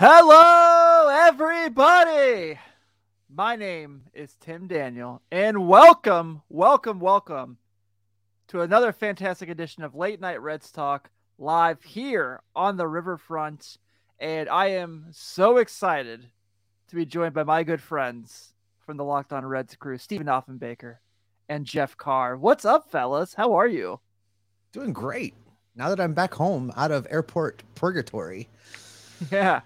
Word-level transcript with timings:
Hello, 0.00 1.08
everybody. 1.26 2.56
My 3.28 3.56
name 3.56 4.02
is 4.14 4.36
Tim 4.38 4.68
Daniel, 4.68 5.22
and 5.32 5.66
welcome, 5.66 6.42
welcome, 6.48 7.00
welcome 7.00 7.58
to 8.46 8.60
another 8.60 8.92
fantastic 8.92 9.48
edition 9.48 9.82
of 9.82 9.96
Late 9.96 10.20
Night 10.20 10.40
Reds 10.40 10.70
Talk 10.70 11.10
live 11.36 11.82
here 11.82 12.40
on 12.54 12.76
the 12.76 12.86
riverfront. 12.86 13.76
And 14.20 14.48
I 14.48 14.66
am 14.66 15.06
so 15.10 15.56
excited 15.56 16.28
to 16.86 16.94
be 16.94 17.04
joined 17.04 17.34
by 17.34 17.42
my 17.42 17.64
good 17.64 17.82
friends 17.82 18.54
from 18.86 18.98
the 18.98 19.04
Locked 19.04 19.32
On 19.32 19.44
Reds 19.44 19.74
crew, 19.74 19.98
Steven 19.98 20.28
Offenbaker 20.28 20.98
and 21.48 21.66
Jeff 21.66 21.96
Carr. 21.96 22.36
What's 22.36 22.64
up, 22.64 22.88
fellas? 22.88 23.34
How 23.34 23.54
are 23.54 23.66
you? 23.66 23.98
Doing 24.70 24.92
great. 24.92 25.34
Now 25.74 25.88
that 25.88 25.98
I'm 25.98 26.14
back 26.14 26.34
home 26.34 26.70
out 26.76 26.92
of 26.92 27.04
airport 27.10 27.64
purgatory. 27.74 28.48
Yeah. 29.32 29.62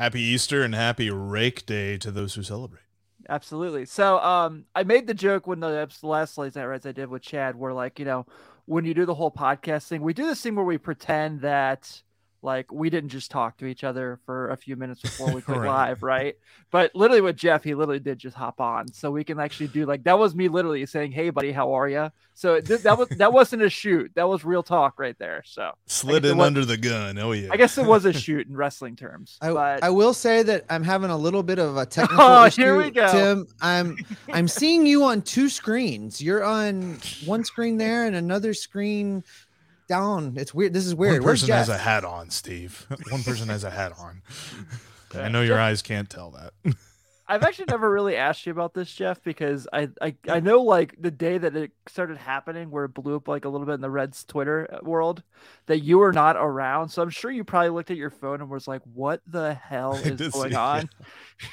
Happy 0.00 0.22
Easter 0.22 0.62
and 0.62 0.74
happy 0.74 1.10
Rake 1.10 1.66
Day 1.66 1.98
to 1.98 2.10
those 2.10 2.34
who 2.34 2.42
celebrate. 2.42 2.84
Absolutely. 3.28 3.84
So, 3.84 4.18
um, 4.20 4.64
I 4.74 4.82
made 4.82 5.06
the 5.06 5.12
joke 5.12 5.46
when 5.46 5.60
the 5.60 5.86
last 6.02 6.38
Late 6.38 6.56
Night 6.56 6.64
Reds 6.64 6.86
I 6.86 6.92
did 6.92 7.10
with 7.10 7.20
Chad, 7.20 7.54
where 7.54 7.74
like 7.74 7.98
you 7.98 8.06
know, 8.06 8.24
when 8.64 8.86
you 8.86 8.94
do 8.94 9.04
the 9.04 9.14
whole 9.14 9.30
podcast 9.30 9.88
thing, 9.88 10.00
we 10.00 10.14
do 10.14 10.26
this 10.26 10.40
thing 10.40 10.54
where 10.54 10.64
we 10.64 10.78
pretend 10.78 11.42
that 11.42 12.02
like 12.42 12.72
we 12.72 12.90
didn't 12.90 13.10
just 13.10 13.30
talk 13.30 13.58
to 13.58 13.66
each 13.66 13.84
other 13.84 14.18
for 14.24 14.50
a 14.50 14.56
few 14.56 14.76
minutes 14.76 15.00
before 15.00 15.32
we 15.32 15.40
click 15.42 15.58
right. 15.58 15.68
live, 15.68 16.02
right? 16.02 16.36
But 16.70 16.94
literally 16.94 17.20
with 17.20 17.36
Jeff, 17.36 17.62
he 17.64 17.74
literally 17.74 18.00
did 18.00 18.18
just 18.18 18.36
hop 18.36 18.60
on, 18.60 18.92
so 18.92 19.10
we 19.10 19.24
can 19.24 19.38
actually 19.38 19.68
do 19.68 19.86
like 19.86 20.04
that 20.04 20.18
was 20.18 20.34
me 20.34 20.48
literally 20.48 20.84
saying, 20.86 21.12
"Hey, 21.12 21.30
buddy, 21.30 21.52
how 21.52 21.72
are 21.72 21.88
you?" 21.88 22.10
So 22.34 22.60
th- 22.60 22.80
that 22.82 22.96
was 22.96 23.08
that 23.10 23.32
wasn't 23.32 23.62
a 23.62 23.70
shoot, 23.70 24.10
that 24.14 24.28
was 24.28 24.44
real 24.44 24.62
talk 24.62 24.98
right 24.98 25.16
there. 25.18 25.42
So 25.44 25.72
slid 25.86 26.24
in 26.24 26.38
was, 26.38 26.46
under 26.46 26.64
the 26.64 26.76
gun. 26.76 27.18
Oh 27.18 27.32
yeah, 27.32 27.48
I 27.50 27.56
guess 27.56 27.76
it 27.76 27.84
was 27.84 28.04
a 28.04 28.12
shoot 28.14 28.46
in 28.46 28.56
wrestling 28.56 28.96
terms. 28.96 29.36
I, 29.42 29.52
but... 29.52 29.82
I 29.82 29.90
will 29.90 30.14
say 30.14 30.42
that 30.44 30.64
I'm 30.70 30.82
having 30.82 31.10
a 31.10 31.16
little 31.16 31.42
bit 31.42 31.58
of 31.58 31.76
a 31.76 31.80
oh, 31.82 31.84
technical 31.84 32.24
oh, 32.24 32.44
issue. 32.46 32.62
Here 32.62 32.76
we 32.76 32.90
go, 32.90 33.12
Tim. 33.12 33.46
I'm 33.60 33.98
I'm 34.32 34.48
seeing 34.48 34.86
you 34.86 35.04
on 35.04 35.22
two 35.22 35.48
screens. 35.48 36.22
You're 36.22 36.44
on 36.44 36.98
one 37.26 37.44
screen 37.44 37.76
there 37.76 38.06
and 38.06 38.16
another 38.16 38.54
screen 38.54 39.22
down. 39.90 40.34
It's 40.36 40.54
weird. 40.54 40.72
This 40.72 40.86
is 40.86 40.94
weird. 40.94 41.22
One 41.22 41.32
person 41.32 41.50
has 41.50 41.68
a 41.68 41.76
hat 41.76 42.04
on, 42.04 42.30
Steve. 42.30 42.86
One 43.10 43.22
person 43.22 43.48
has 43.48 43.64
a 43.64 43.70
hat 43.70 43.92
on. 43.98 44.22
I 45.14 45.28
know 45.28 45.42
your 45.42 45.58
eyes 45.58 45.82
can't 45.82 46.08
tell 46.08 46.30
that. 46.30 46.52
I've 47.26 47.44
actually 47.44 47.66
never 47.68 47.88
really 47.88 48.16
asked 48.16 48.44
you 48.46 48.52
about 48.52 48.74
this, 48.74 48.92
Jeff, 48.92 49.22
because 49.22 49.68
I, 49.72 49.88
I 50.00 50.14
I 50.28 50.40
know 50.40 50.62
like 50.62 50.96
the 51.00 51.12
day 51.12 51.38
that 51.38 51.54
it 51.54 51.70
started 51.86 52.16
happening, 52.16 52.72
where 52.72 52.86
it 52.86 52.94
blew 52.94 53.14
up 53.14 53.28
like 53.28 53.44
a 53.44 53.48
little 53.48 53.66
bit 53.66 53.74
in 53.74 53.80
the 53.80 53.90
Reds 53.90 54.24
Twitter 54.24 54.68
uh, 54.72 54.78
world, 54.82 55.22
that 55.66 55.78
you 55.78 55.98
were 55.98 56.12
not 56.12 56.36
around. 56.36 56.88
So 56.88 57.02
I'm 57.02 57.10
sure 57.10 57.30
you 57.30 57.44
probably 57.44 57.70
looked 57.70 57.92
at 57.92 57.96
your 57.96 58.10
phone 58.10 58.40
and 58.40 58.50
was 58.50 58.66
like, 58.66 58.82
"What 58.94 59.20
the 59.28 59.54
hell 59.54 59.94
is 60.04 60.32
going 60.32 60.50
see, 60.50 60.56
on?" 60.56 60.90
Yeah. 61.40 61.48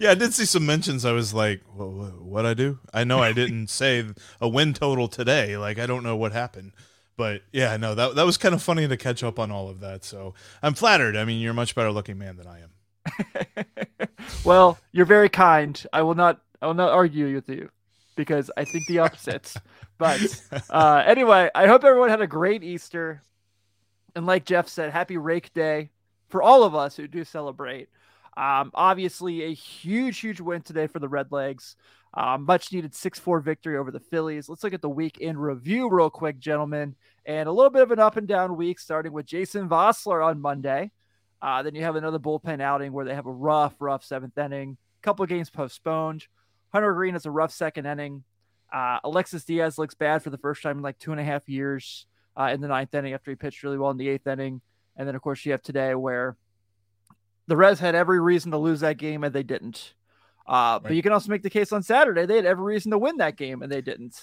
yeah. 0.00 0.10
I 0.10 0.14
did 0.14 0.34
see 0.34 0.44
some 0.44 0.66
mentions. 0.66 1.06
I 1.06 1.12
was 1.12 1.32
like, 1.32 1.62
well, 1.74 1.88
"What 2.20 2.44
I 2.44 2.52
do?" 2.52 2.78
I 2.92 3.04
know 3.04 3.20
I 3.20 3.32
didn't 3.32 3.68
say 3.68 4.04
a 4.38 4.48
win 4.48 4.74
total 4.74 5.08
today. 5.08 5.56
Like 5.56 5.78
I 5.78 5.86
don't 5.86 6.02
know 6.02 6.16
what 6.16 6.32
happened. 6.32 6.72
But 7.16 7.42
yeah, 7.52 7.76
no, 7.76 7.94
that 7.94 8.16
that 8.16 8.26
was 8.26 8.36
kind 8.36 8.54
of 8.54 8.62
funny 8.62 8.88
to 8.88 8.96
catch 8.96 9.22
up 9.22 9.38
on 9.38 9.50
all 9.50 9.68
of 9.68 9.80
that. 9.80 10.04
So 10.04 10.34
I'm 10.62 10.74
flattered. 10.74 11.16
I 11.16 11.24
mean, 11.24 11.40
you're 11.40 11.52
a 11.52 11.54
much 11.54 11.74
better 11.74 11.92
looking 11.92 12.18
man 12.18 12.36
than 12.36 12.46
I 12.46 12.60
am. 12.60 13.66
well, 14.44 14.78
you're 14.92 15.06
very 15.06 15.28
kind. 15.28 15.80
I 15.92 16.02
will 16.02 16.14
not 16.14 16.40
I 16.60 16.66
will 16.66 16.74
not 16.74 16.90
argue 16.90 17.34
with 17.34 17.48
you 17.48 17.70
because 18.16 18.50
I 18.56 18.64
think 18.64 18.86
the 18.86 19.00
opposite. 19.00 19.54
but 19.98 20.20
uh, 20.70 21.02
anyway, 21.06 21.50
I 21.54 21.66
hope 21.66 21.84
everyone 21.84 22.08
had 22.08 22.20
a 22.20 22.26
great 22.26 22.64
Easter. 22.64 23.22
And 24.16 24.26
like 24.26 24.44
Jeff 24.44 24.68
said, 24.68 24.92
happy 24.92 25.16
Rake 25.16 25.52
Day 25.54 25.90
for 26.28 26.42
all 26.42 26.62
of 26.64 26.74
us 26.74 26.96
who 26.96 27.06
do 27.06 27.24
celebrate. 27.24 27.88
Um, 28.36 28.72
obviously, 28.74 29.42
a 29.44 29.54
huge, 29.54 30.18
huge 30.18 30.40
win 30.40 30.62
today 30.62 30.86
for 30.86 30.98
the 30.98 31.08
Redlegs. 31.08 31.76
Um, 32.16 32.44
much 32.44 32.72
needed 32.72 32.94
6 32.94 33.18
4 33.18 33.40
victory 33.40 33.76
over 33.76 33.90
the 33.90 34.00
Phillies. 34.00 34.48
Let's 34.48 34.62
look 34.62 34.72
at 34.72 34.82
the 34.82 34.88
week 34.88 35.18
in 35.18 35.36
review, 35.36 35.90
real 35.90 36.10
quick, 36.10 36.38
gentlemen. 36.38 36.94
And 37.26 37.48
a 37.48 37.52
little 37.52 37.70
bit 37.70 37.82
of 37.82 37.90
an 37.90 37.98
up 37.98 38.16
and 38.16 38.28
down 38.28 38.56
week, 38.56 38.78
starting 38.78 39.12
with 39.12 39.26
Jason 39.26 39.68
Vosler 39.68 40.24
on 40.24 40.40
Monday. 40.40 40.92
Uh, 41.42 41.62
then 41.62 41.74
you 41.74 41.82
have 41.82 41.96
another 41.96 42.18
bullpen 42.18 42.60
outing 42.60 42.92
where 42.92 43.04
they 43.04 43.14
have 43.14 43.26
a 43.26 43.32
rough, 43.32 43.74
rough 43.80 44.04
seventh 44.04 44.38
inning. 44.38 44.76
Couple 45.02 45.26
games 45.26 45.50
postponed. 45.50 46.26
Hunter 46.72 46.94
Greene 46.94 47.12
has 47.14 47.26
a 47.26 47.30
rough 47.30 47.52
second 47.52 47.84
inning. 47.84 48.24
Uh, 48.72 48.98
Alexis 49.04 49.44
Diaz 49.44 49.76
looks 49.76 49.94
bad 49.94 50.22
for 50.22 50.30
the 50.30 50.38
first 50.38 50.62
time 50.62 50.78
in 50.78 50.82
like 50.82 50.98
two 50.98 51.12
and 51.12 51.20
a 51.20 51.24
half 51.24 51.48
years 51.48 52.06
uh, 52.36 52.50
in 52.52 52.60
the 52.60 52.68
ninth 52.68 52.94
inning 52.94 53.12
after 53.12 53.30
he 53.30 53.34
pitched 53.34 53.62
really 53.62 53.78
well 53.78 53.90
in 53.90 53.96
the 53.96 54.08
eighth 54.08 54.26
inning. 54.26 54.60
And 54.96 55.06
then, 55.06 55.14
of 55.14 55.22
course, 55.22 55.44
you 55.44 55.52
have 55.52 55.62
today 55.62 55.94
where 55.94 56.36
the 57.46 57.56
Reds 57.56 57.80
had 57.80 57.94
every 57.94 58.20
reason 58.20 58.52
to 58.52 58.58
lose 58.58 58.80
that 58.80 58.96
game 58.96 59.24
and 59.24 59.34
they 59.34 59.42
didn't. 59.42 59.94
Uh, 60.46 60.52
right. 60.52 60.80
But 60.82 60.96
you 60.96 61.02
can 61.02 61.12
also 61.12 61.30
make 61.30 61.42
the 61.42 61.50
case 61.50 61.72
on 61.72 61.82
Saturday 61.82 62.26
they 62.26 62.36
had 62.36 62.46
every 62.46 62.64
reason 62.64 62.90
to 62.90 62.98
win 62.98 63.16
that 63.18 63.36
game 63.36 63.62
and 63.62 63.72
they 63.72 63.80
didn't. 63.80 64.18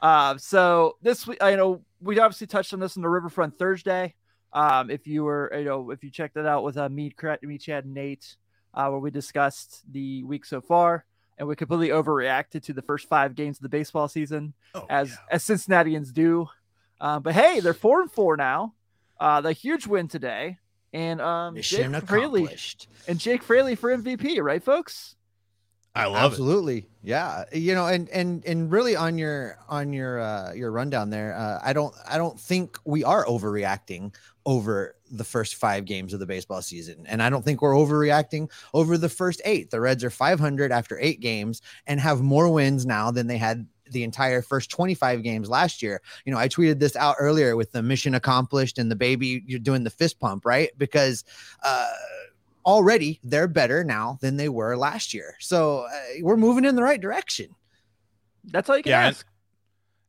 Uh, 0.00 0.36
so 0.38 0.96
this 1.02 1.26
week, 1.26 1.42
I 1.42 1.56
know 1.56 1.82
we 2.00 2.18
obviously 2.18 2.46
touched 2.46 2.72
on 2.72 2.80
this 2.80 2.96
in 2.96 3.02
the 3.02 3.08
Riverfront 3.08 3.58
Thursday. 3.58 4.14
Um, 4.52 4.90
if 4.90 5.06
you 5.06 5.24
were, 5.24 5.52
you 5.56 5.64
know, 5.64 5.90
if 5.90 6.02
you 6.04 6.10
checked 6.10 6.36
it 6.36 6.46
out 6.46 6.64
with 6.64 6.76
uh, 6.76 6.88
me, 6.88 7.12
me, 7.42 7.58
Chad, 7.58 7.84
and 7.84 7.94
Nate, 7.94 8.36
uh, 8.74 8.88
where 8.88 9.00
we 9.00 9.10
discussed 9.10 9.82
the 9.90 10.24
week 10.24 10.44
so 10.44 10.60
far, 10.60 11.04
and 11.36 11.46
we 11.46 11.54
completely 11.54 11.88
overreacted 11.88 12.62
to 12.64 12.72
the 12.72 12.82
first 12.82 13.08
five 13.08 13.34
games 13.34 13.58
of 13.58 13.62
the 13.62 13.68
baseball 13.68 14.08
season, 14.08 14.54
oh, 14.74 14.86
as 14.88 15.10
yeah. 15.10 15.16
as 15.32 15.44
Cincinnatians 15.44 16.12
do. 16.12 16.48
Um, 17.00 17.22
but 17.22 17.34
hey, 17.34 17.60
they're 17.60 17.74
four 17.74 18.00
and 18.00 18.10
four 18.10 18.36
now. 18.36 18.74
Uh, 19.20 19.40
the 19.40 19.52
huge 19.52 19.86
win 19.86 20.08
today, 20.08 20.58
and 20.92 21.20
um, 21.20 21.54
Mission 21.54 21.92
Jake 21.92 22.06
Fraley 22.06 22.48
and 23.06 23.18
Jake 23.18 23.42
Fraley 23.42 23.74
for 23.74 23.96
MVP, 23.96 24.42
right, 24.42 24.62
folks? 24.62 25.16
I 25.98 26.06
love 26.06 26.32
absolutely. 26.32 26.78
It. 26.78 26.88
Yeah. 27.02 27.44
You 27.52 27.74
know, 27.74 27.86
and 27.86 28.08
and 28.10 28.44
and 28.44 28.70
really 28.70 28.96
on 28.96 29.18
your 29.18 29.58
on 29.68 29.92
your 29.92 30.20
uh 30.20 30.52
your 30.52 30.70
rundown 30.70 31.10
there, 31.10 31.34
uh 31.36 31.60
I 31.62 31.72
don't 31.72 31.94
I 32.08 32.18
don't 32.18 32.38
think 32.38 32.78
we 32.84 33.04
are 33.04 33.24
overreacting 33.26 34.14
over 34.46 34.94
the 35.10 35.24
first 35.24 35.56
5 35.56 35.84
games 35.84 36.12
of 36.14 36.20
the 36.20 36.26
baseball 36.26 36.62
season. 36.62 37.04
And 37.06 37.22
I 37.22 37.30
don't 37.30 37.44
think 37.44 37.60
we're 37.60 37.74
overreacting 37.74 38.50
over 38.72 38.96
the 38.96 39.08
first 39.08 39.42
8. 39.44 39.70
The 39.70 39.80
Reds 39.80 40.04
are 40.04 40.10
500 40.10 40.72
after 40.72 40.98
8 40.98 41.20
games 41.20 41.60
and 41.86 42.00
have 42.00 42.22
more 42.22 42.48
wins 42.48 42.86
now 42.86 43.10
than 43.10 43.26
they 43.26 43.36
had 43.36 43.66
the 43.90 44.04
entire 44.04 44.42
first 44.42 44.70
25 44.70 45.22
games 45.22 45.48
last 45.48 45.82
year. 45.82 46.00
You 46.24 46.32
know, 46.32 46.38
I 46.38 46.48
tweeted 46.48 46.78
this 46.78 46.96
out 46.96 47.16
earlier 47.18 47.56
with 47.56 47.72
the 47.72 47.82
mission 47.82 48.14
accomplished 48.14 48.78
and 48.78 48.90
the 48.90 48.96
baby 48.96 49.42
you're 49.46 49.58
doing 49.58 49.84
the 49.84 49.90
fist 49.90 50.18
pump, 50.18 50.44
right? 50.44 50.70
Because 50.78 51.24
uh 51.62 51.90
already 52.68 53.18
they're 53.24 53.48
better 53.48 53.82
now 53.82 54.18
than 54.20 54.36
they 54.36 54.50
were 54.50 54.76
last 54.76 55.14
year. 55.14 55.36
So 55.40 55.86
uh, 55.90 55.90
we're 56.20 56.36
moving 56.36 56.66
in 56.66 56.76
the 56.76 56.82
right 56.82 57.00
direction. 57.00 57.54
That's 58.44 58.68
all 58.68 58.76
you 58.76 58.82
can 58.82 58.90
yeah, 58.90 59.06
ask. 59.06 59.26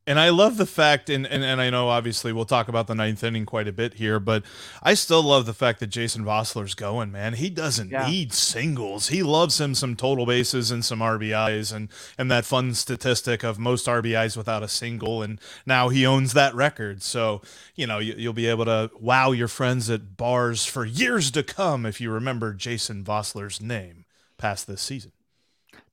And 0.09 0.20
I 0.20 0.30
love 0.30 0.58
the 0.58 0.66
fact, 0.66 1.08
and, 1.12 1.28
and, 1.28 1.44
and 1.44 1.62
I 1.62 1.70
know 1.70 1.90
obviously 1.90 2.34
we'll 2.34 2.44
talk 2.44 2.68
about 2.68 2.88
the 2.88 2.96
ninth 2.96 3.24
inning 3.24 3.46
quite 3.46 3.68
a 3.68 3.72
bit 3.72 3.94
here, 3.94 4.20
but 4.20 4.44
I 4.81 4.96
still 4.96 5.22
love 5.22 5.46
the 5.46 5.53
fact 5.53 5.80
that 5.81 5.92
Jason 5.92 6.25
Vosler's 6.25 6.74
going, 6.74 7.12
man. 7.12 7.36
He 7.36 7.52
doesn't 7.52 7.92
yeah. 7.92 8.09
need 8.09 8.34
singles. 8.34 9.09
He 9.09 9.22
loves 9.22 9.62
him 9.62 9.75
some 9.75 9.96
total 9.96 10.25
bases 10.25 10.72
and 10.72 10.84
some 10.84 10.97
RBIs 10.97 11.72
and, 11.72 11.90
and 12.18 12.31
that 12.31 12.44
fun 12.44 12.74
statistic 12.74 13.44
of 13.44 13.59
most 13.59 13.86
RBIs 13.86 14.36
without 14.36 14.64
a 14.64 14.68
single. 14.68 15.22
And 15.22 15.40
now 15.68 15.90
he 15.90 16.08
owns 16.08 16.34
that 16.34 16.56
record. 16.56 17.03
So, 17.03 17.44
you 17.76 17.86
know, 17.86 18.00
you, 18.00 18.16
you'll 18.18 18.34
be 18.34 18.47
able 18.47 18.66
to 18.66 18.90
wow 19.00 19.30
your 19.30 19.47
friends 19.47 19.91
at 19.91 20.18
bars 20.18 20.66
for 20.66 20.86
years 20.86 21.30
to 21.31 21.44
come 21.44 21.86
if 21.86 22.02
you 22.02 22.09
remember 22.09 22.56
Jason 22.56 23.03
Vosler's 23.03 23.62
name 23.62 24.06
past 24.40 24.66
this 24.66 24.81
season. 24.81 25.12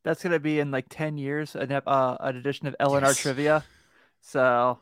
That's 0.05 0.23
going 0.23 0.33
to 0.33 0.41
be 0.41 0.59
in 0.59 0.71
like 0.71 0.87
10 0.89 1.19
years, 1.19 1.55
an, 1.55 1.71
uh, 1.71 2.17
an 2.21 2.37
edition 2.37 2.67
of 2.67 2.75
LNR 2.81 3.03
yes. 3.03 3.19
Trivia 3.19 3.65
so 4.27 4.79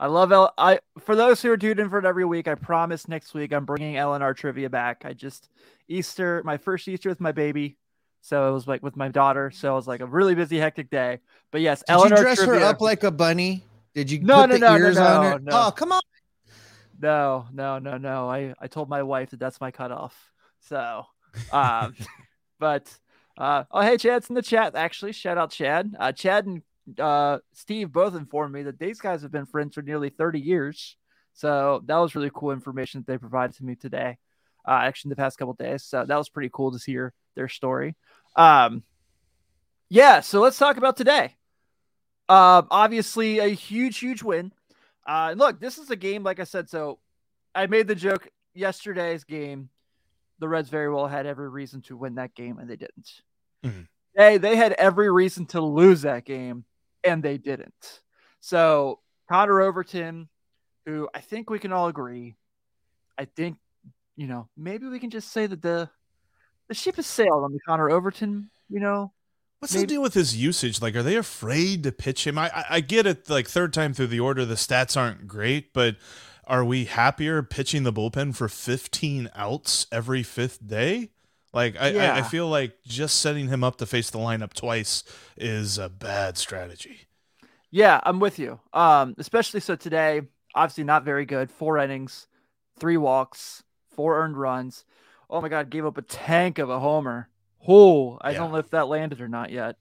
I 0.00 0.06
love 0.06 0.32
L. 0.32 0.52
I 0.56 0.80
for 0.98 1.14
those 1.14 1.42
who 1.42 1.50
are 1.50 1.58
tuned 1.58 1.78
in 1.78 1.90
for 1.90 1.98
it 1.98 2.06
every 2.06 2.24
week. 2.24 2.48
I 2.48 2.54
promise 2.54 3.06
next 3.06 3.34
week 3.34 3.52
I'm 3.52 3.66
bringing 3.66 3.96
LNR 3.96 4.34
trivia 4.34 4.70
back. 4.70 5.02
I 5.04 5.12
just 5.12 5.50
Easter, 5.88 6.42
my 6.44 6.56
first 6.56 6.88
Easter 6.88 7.10
with 7.10 7.20
my 7.20 7.32
baby, 7.32 7.76
so 8.22 8.48
it 8.48 8.52
was 8.52 8.66
like 8.66 8.82
with 8.82 8.96
my 8.96 9.08
daughter. 9.08 9.50
So 9.50 9.72
it 9.72 9.74
was 9.76 9.86
like 9.86 10.00
a 10.00 10.06
really 10.06 10.34
busy, 10.34 10.58
hectic 10.58 10.88
day. 10.88 11.20
But 11.50 11.60
yes, 11.60 11.82
did 11.86 12.00
you 12.00 12.08
dress 12.08 12.38
trivia, 12.38 12.60
her 12.60 12.64
up 12.64 12.80
like 12.80 13.04
a 13.04 13.10
bunny? 13.10 13.62
Did 13.94 14.10
you 14.10 14.20
no, 14.20 14.46
no, 14.46 14.56
no, 14.56 14.78
no, 14.78 14.90
no, 14.90 15.36
no, 15.36 15.50
Oh, 15.52 15.70
come 15.70 15.92
on. 15.92 16.00
No, 16.98 17.46
no, 17.52 17.78
no, 17.78 17.98
no. 17.98 18.30
I 18.30 18.54
I 18.58 18.68
told 18.68 18.88
my 18.88 19.02
wife 19.02 19.30
that 19.30 19.40
that's 19.40 19.60
my 19.60 19.70
cutoff. 19.70 20.16
So, 20.60 21.04
um, 21.52 21.94
but 22.58 22.90
uh, 23.36 23.64
oh 23.70 23.82
hey, 23.82 23.98
Chad's 23.98 24.30
in 24.30 24.34
the 24.34 24.40
chat. 24.40 24.74
Actually, 24.76 25.12
shout 25.12 25.36
out 25.36 25.50
Chad. 25.50 25.94
Uh, 25.98 26.12
Chad 26.12 26.46
and 26.46 26.62
uh, 26.98 27.38
Steve 27.52 27.92
both 27.92 28.14
informed 28.14 28.52
me 28.54 28.62
that 28.64 28.78
these 28.78 29.00
guys 29.00 29.22
have 29.22 29.32
been 29.32 29.46
friends 29.46 29.74
for 29.74 29.82
nearly 29.82 30.10
30 30.10 30.40
years. 30.40 30.96
So 31.34 31.82
that 31.86 31.96
was 31.96 32.14
really 32.14 32.30
cool 32.34 32.50
information 32.52 33.00
that 33.00 33.06
they 33.06 33.18
provided 33.18 33.56
to 33.56 33.64
me 33.64 33.74
today, 33.74 34.18
uh, 34.66 34.72
actually, 34.82 35.08
in 35.08 35.10
the 35.10 35.22
past 35.22 35.38
couple 35.38 35.54
days. 35.54 35.82
So 35.84 36.04
that 36.04 36.16
was 36.16 36.28
pretty 36.28 36.50
cool 36.52 36.72
to 36.72 36.78
hear 36.84 37.14
their 37.34 37.48
story. 37.48 37.96
Um, 38.36 38.82
yeah, 39.88 40.20
so 40.20 40.40
let's 40.40 40.58
talk 40.58 40.76
about 40.76 40.96
today. 40.96 41.36
Uh, 42.28 42.62
obviously, 42.70 43.38
a 43.38 43.48
huge, 43.48 43.98
huge 43.98 44.22
win. 44.22 44.52
Uh, 45.06 45.34
look, 45.36 45.60
this 45.60 45.78
is 45.78 45.90
a 45.90 45.96
game, 45.96 46.22
like 46.22 46.40
I 46.40 46.44
said. 46.44 46.68
So 46.70 46.98
I 47.54 47.66
made 47.66 47.88
the 47.88 47.94
joke 47.94 48.28
yesterday's 48.54 49.24
game. 49.24 49.68
the 50.38 50.48
Reds 50.48 50.68
very 50.70 50.92
well 50.92 51.06
had 51.06 51.24
every 51.26 51.48
reason 51.48 51.82
to 51.82 51.96
win 51.96 52.16
that 52.16 52.34
game 52.34 52.58
and 52.58 52.68
they 52.68 52.74
didn't. 52.76 53.22
Mhm. 53.64 53.86
They 54.16 54.38
they 54.38 54.56
had 54.56 54.72
every 54.72 55.08
reason 55.10 55.46
to 55.46 55.60
lose 55.60 56.02
that 56.02 56.24
game 56.24 56.64
and 57.04 57.22
they 57.22 57.38
didn't. 57.38 58.00
So 58.40 59.00
Connor 59.28 59.60
Overton, 59.60 60.28
who 60.86 61.08
I 61.14 61.20
think 61.20 61.48
we 61.50 61.58
can 61.58 61.72
all 61.72 61.88
agree, 61.88 62.36
I 63.18 63.24
think 63.26 63.56
you 64.16 64.26
know 64.26 64.48
maybe 64.56 64.86
we 64.88 64.98
can 64.98 65.10
just 65.10 65.30
say 65.32 65.46
that 65.46 65.62
the 65.62 65.88
the 66.68 66.74
ship 66.74 66.96
has 66.96 67.06
sailed 67.06 67.44
on 67.44 67.52
the 67.52 67.60
Connor 67.66 67.90
Overton. 67.90 68.50
You 68.68 68.80
know, 68.80 69.12
What's 69.58 69.74
Maybe- 69.74 69.82
the 69.84 69.94
deal 69.94 70.02
with 70.02 70.14
his 70.14 70.36
usage? 70.36 70.82
Like, 70.82 70.96
are 70.96 71.04
they 71.04 71.14
afraid 71.16 71.84
to 71.84 71.92
pitch 71.92 72.26
him? 72.26 72.36
I, 72.36 72.50
I 72.50 72.64
I 72.70 72.80
get 72.80 73.06
it. 73.06 73.30
Like 73.30 73.46
third 73.46 73.72
time 73.72 73.94
through 73.94 74.08
the 74.08 74.18
order, 74.18 74.44
the 74.44 74.56
stats 74.56 74.96
aren't 74.96 75.28
great, 75.28 75.72
but 75.72 75.96
are 76.48 76.64
we 76.64 76.86
happier 76.86 77.44
pitching 77.44 77.84
the 77.84 77.92
bullpen 77.92 78.34
for 78.34 78.48
15 78.48 79.30
outs 79.36 79.86
every 79.92 80.24
fifth 80.24 80.66
day? 80.66 81.11
Like, 81.52 81.76
I, 81.78 81.94
I, 81.98 82.18
I 82.18 82.22
feel 82.22 82.48
like 82.48 82.82
just 82.86 83.20
setting 83.20 83.48
him 83.48 83.62
up 83.62 83.76
to 83.76 83.86
face 83.86 84.08
the 84.10 84.18
lineup 84.18 84.54
twice 84.54 85.04
is 85.36 85.76
a 85.78 85.88
bad 85.88 86.38
strategy. 86.38 87.02
Yeah, 87.70 88.00
I'm 88.04 88.20
with 88.20 88.38
you. 88.38 88.60
Um, 88.72 89.14
especially 89.18 89.60
so 89.60 89.76
today, 89.76 90.22
obviously 90.54 90.84
not 90.84 91.04
very 91.04 91.24
good. 91.26 91.50
Four 91.50 91.78
innings, 91.78 92.26
three 92.78 92.96
walks, 92.96 93.62
four 93.94 94.18
earned 94.22 94.36
runs. 94.38 94.84
Oh 95.28 95.40
my 95.40 95.48
god, 95.48 95.70
gave 95.70 95.84
up 95.86 95.96
a 95.98 96.02
tank 96.02 96.58
of 96.58 96.68
a 96.70 96.80
homer. 96.80 97.28
Oh, 97.66 98.18
I 98.20 98.32
Yeah. 98.32 98.38
don't 98.38 98.52
know 98.52 98.58
if 98.58 98.70
that 98.70 98.88
landed 98.88 99.20
or 99.20 99.28
not 99.28 99.50
yet. 99.50 99.76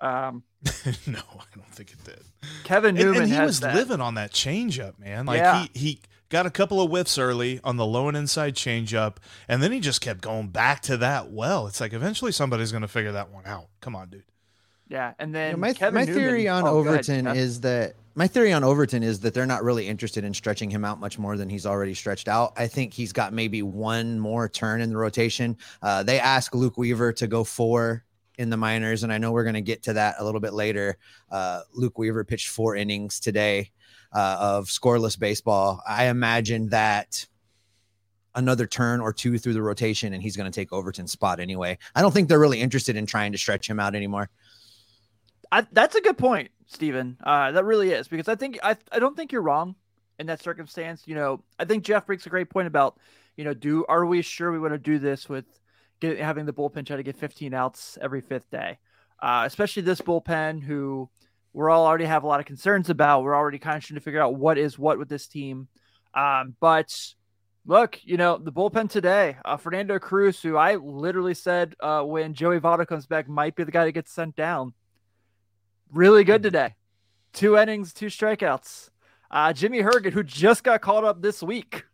Um, 0.00 0.42
no, 1.06 1.18
I 1.18 1.44
don't 1.56 1.68
think 1.72 1.92
it 1.92 2.04
did. 2.04 2.22
Kevin 2.64 2.96
And, 2.96 2.98
Newman 2.98 3.22
and 3.22 3.30
he 3.30 3.36
has 3.36 3.46
was 3.46 3.60
that. 3.60 3.74
living 3.74 4.00
on 4.00 4.14
that 4.14 4.32
changeup, 4.32 4.98
man. 4.98 5.26
Like 5.26 5.38
Yeah. 5.38 5.66
he 5.72 5.78
he 5.78 6.00
got 6.32 6.46
a 6.46 6.50
couple 6.50 6.80
of 6.80 6.90
whiffs 6.90 7.18
early 7.18 7.60
on 7.62 7.76
the 7.76 7.86
low 7.86 8.08
and 8.08 8.16
inside 8.16 8.54
changeup, 8.56 9.16
and 9.46 9.62
then 9.62 9.70
he 9.70 9.78
just 9.78 10.00
kept 10.00 10.22
going 10.22 10.48
back 10.48 10.80
to 10.82 10.96
that 10.96 11.30
well. 11.30 11.66
It's 11.68 11.80
like 11.80 11.92
eventually 11.92 12.32
somebody's 12.32 12.72
going 12.72 12.82
to 12.82 12.88
figure 12.88 13.12
that 13.12 13.30
one 13.30 13.46
out. 13.46 13.66
Come 13.80 13.94
on, 13.94 14.08
dude. 14.08 14.24
Yeah, 14.88 15.12
and 15.18 15.28
You 15.30 15.34
then 15.34 15.52
know, 15.52 15.58
my 15.58 15.72
Kevin 15.74 15.94
my 15.94 16.04
Newman- 16.04 16.14
theory 16.20 16.48
on 16.48 16.62
oh, 16.64 16.82
go 16.82 16.88
ahead, 16.88 16.88
Overton 17.08 17.26
is 17.28 17.60
that 17.60 17.94
my 18.14 18.26
theory 18.26 18.52
on 18.52 18.64
Overton 18.64 19.02
is 19.02 19.20
that 19.20 19.32
they're 19.34 19.46
not 19.46 19.62
really 19.62 19.86
interested 19.86 20.24
in 20.24 20.34
stretching 20.34 20.70
him 20.70 20.84
out 20.84 20.98
much 21.00 21.18
more 21.18 21.36
than 21.36 21.48
he's 21.48 21.64
already 21.64 21.94
stretched 21.94 22.28
out. 22.28 22.52
I 22.56 22.66
think 22.66 22.92
he's 22.92 23.12
got 23.12 23.32
maybe 23.32 23.62
one 23.62 24.18
more 24.18 24.48
turn 24.48 24.80
in 24.80 24.90
the 24.90 24.96
rotation. 24.96 25.56
Uh, 25.82 26.02
they 26.02 26.18
asked 26.18 26.54
Luke 26.54 26.76
Weaver 26.76 27.12
to 27.14 27.26
go 27.26 27.42
four 27.44 28.04
in 28.38 28.50
the 28.50 28.56
minors, 28.56 29.02
and 29.02 29.12
I 29.12 29.18
know 29.18 29.32
we're 29.32 29.44
going 29.44 29.54
to 29.54 29.60
get 29.62 29.82
to 29.84 29.92
that 29.94 30.16
a 30.18 30.24
little 30.24 30.40
bit 30.40 30.52
later. 30.52 30.98
Uh, 31.30 31.60
Luke 31.74 31.98
Weaver 31.98 32.24
pitched 32.24 32.48
four 32.48 32.76
innings 32.76 33.18
today 33.20 33.70
uh, 34.14 34.36
of 34.40 34.66
scoreless 34.66 35.18
baseball. 35.18 35.82
I 35.86 36.06
imagine 36.06 36.68
that 36.68 37.26
another 38.34 38.66
turn 38.66 39.00
or 39.00 39.12
two 39.12 39.38
through 39.38 39.54
the 39.54 39.62
rotation, 39.62 40.12
and 40.12 40.22
he's 40.22 40.36
going 40.36 40.50
to 40.50 40.54
take 40.54 40.72
Overton's 40.72 41.12
spot 41.12 41.40
anyway. 41.40 41.78
I 41.94 42.02
don't 42.02 42.12
think 42.12 42.28
they're 42.28 42.38
really 42.38 42.60
interested 42.60 42.96
in 42.96 43.06
trying 43.06 43.32
to 43.32 43.38
stretch 43.38 43.68
him 43.68 43.78
out 43.78 43.94
anymore. 43.94 44.30
I, 45.50 45.66
that's 45.72 45.94
a 45.96 46.00
good 46.00 46.16
point, 46.16 46.50
Steven. 46.66 47.18
Uh, 47.22 47.52
that 47.52 47.64
really 47.64 47.90
is 47.90 48.08
because 48.08 48.28
I 48.28 48.36
think 48.36 48.58
I 48.62 48.76
I 48.90 48.98
don't 48.98 49.16
think 49.16 49.32
you're 49.32 49.42
wrong 49.42 49.74
in 50.18 50.26
that 50.26 50.42
circumstance. 50.42 51.02
You 51.06 51.14
know, 51.14 51.42
I 51.58 51.66
think 51.66 51.84
Jeff 51.84 52.08
makes 52.08 52.24
a 52.26 52.30
great 52.30 52.48
point 52.48 52.68
about 52.68 52.98
you 53.36 53.44
know, 53.44 53.54
do 53.54 53.84
are 53.88 54.04
we 54.04 54.22
sure 54.22 54.52
we 54.52 54.58
want 54.58 54.74
to 54.74 54.78
do 54.78 54.98
this 54.98 55.28
with 55.28 55.44
get, 56.00 56.18
having 56.18 56.46
the 56.46 56.52
bullpen 56.52 56.86
try 56.86 56.96
to 56.96 57.02
get 57.02 57.16
15 57.16 57.54
outs 57.54 57.98
every 58.00 58.20
fifth 58.20 58.50
day, 58.50 58.78
uh, 59.20 59.44
especially 59.46 59.82
this 59.82 60.00
bullpen 60.00 60.62
who 60.62 61.08
we're 61.52 61.70
all 61.70 61.86
already 61.86 62.04
have 62.04 62.24
a 62.24 62.26
lot 62.26 62.40
of 62.40 62.46
concerns 62.46 62.90
about. 62.90 63.22
We're 63.22 63.36
already 63.36 63.58
kind 63.58 63.76
of 63.76 63.84
trying 63.84 63.96
to 63.96 64.00
figure 64.04 64.20
out 64.20 64.34
what 64.34 64.58
is 64.58 64.78
what 64.78 64.98
with 64.98 65.08
this 65.08 65.26
team. 65.26 65.68
Um, 66.14 66.54
but 66.60 66.94
look, 67.66 67.98
you 68.02 68.16
know, 68.16 68.38
the 68.38 68.52
bullpen 68.52 68.90
today, 68.90 69.36
uh, 69.44 69.56
Fernando 69.56 69.98
Cruz, 69.98 70.40
who 70.42 70.56
I 70.56 70.76
literally 70.76 71.34
said 71.34 71.74
uh, 71.80 72.02
when 72.02 72.34
Joey 72.34 72.60
Votto 72.60 72.86
comes 72.86 73.06
back 73.06 73.28
might 73.28 73.54
be 73.54 73.64
the 73.64 73.72
guy 73.72 73.84
that 73.84 73.92
gets 73.92 74.12
sent 74.12 74.36
down. 74.36 74.72
Really 75.92 76.24
good 76.24 76.42
today. 76.42 76.74
Two 77.32 77.56
innings, 77.56 77.92
two 77.92 78.06
strikeouts. 78.06 78.90
Uh, 79.30 79.52
Jimmy 79.52 79.80
Herget, 79.82 80.12
who 80.12 80.22
just 80.22 80.64
got 80.64 80.80
called 80.80 81.04
up 81.04 81.22
this 81.22 81.42
week. 81.42 81.84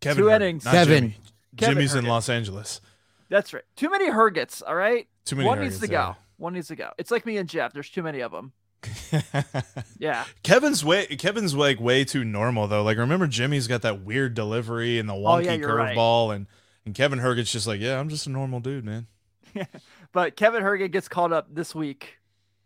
Kevin 0.00 0.24
Two 0.24 0.28
Herget, 0.28 0.36
innings. 0.36 0.64
not 0.64 0.74
Kevin. 0.74 1.02
Jimmy. 1.02 1.16
Kevin 1.56 1.74
Jimmy's 1.74 1.94
in 1.94 2.06
Los 2.06 2.28
Angeles. 2.28 2.80
That's 3.28 3.52
right. 3.52 3.62
Too 3.76 3.90
many 3.90 4.10
Hergets, 4.10 4.62
all 4.66 4.74
right? 4.74 5.06
Too 5.24 5.36
many. 5.36 5.48
One 5.48 5.60
needs 5.60 5.76
to 5.80 5.86
there. 5.86 5.98
go. 5.98 6.16
One 6.36 6.54
needs 6.54 6.68
to 6.68 6.76
go. 6.76 6.90
It's 6.98 7.10
like 7.10 7.26
me 7.26 7.36
and 7.36 7.48
Jeff. 7.48 7.72
There's 7.72 7.90
too 7.90 8.02
many 8.02 8.20
of 8.20 8.32
them. 8.32 8.52
Yeah. 9.98 10.24
Kevin's 10.42 10.84
way 10.84 11.06
Kevin's 11.06 11.54
like 11.54 11.78
way 11.80 12.04
too 12.04 12.24
normal 12.24 12.66
though. 12.68 12.82
Like 12.82 12.96
remember 12.98 13.26
Jimmy's 13.26 13.66
got 13.66 13.82
that 13.82 14.02
weird 14.02 14.34
delivery 14.34 14.98
and 14.98 15.08
the 15.08 15.14
Oh, 15.14 15.18
wonky 15.22 15.44
yeah, 15.44 15.52
you're 15.54 15.74
right. 15.74 15.96
curveball 15.96 16.34
and 16.34 16.46
and 16.86 16.94
Kevin 16.94 17.18
Herget's 17.18 17.52
just 17.52 17.66
like, 17.66 17.80
yeah, 17.80 17.98
I'm 18.00 18.08
just 18.08 18.26
a 18.26 18.30
normal 18.30 18.60
dude, 18.60 18.84
man. 18.84 19.06
But 20.12 20.34
Kevin 20.34 20.62
Herget 20.62 20.90
gets 20.90 21.06
called 21.08 21.32
up 21.32 21.54
this 21.54 21.72
week 21.74 22.18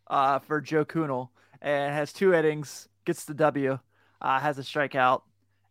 uh, 0.07 0.39
for 0.39 0.61
Joel 0.63 0.87
Kuhnel 0.87 1.31
and 1.61 1.93
has 1.93 2.11
two 2.13 2.33
innings, 2.33 2.89
gets 3.05 3.27
the 3.27 3.35
W, 3.35 3.79
uh, 4.23 4.41
has 4.41 4.59
a 4.59 4.63
strikeout. 4.63 5.23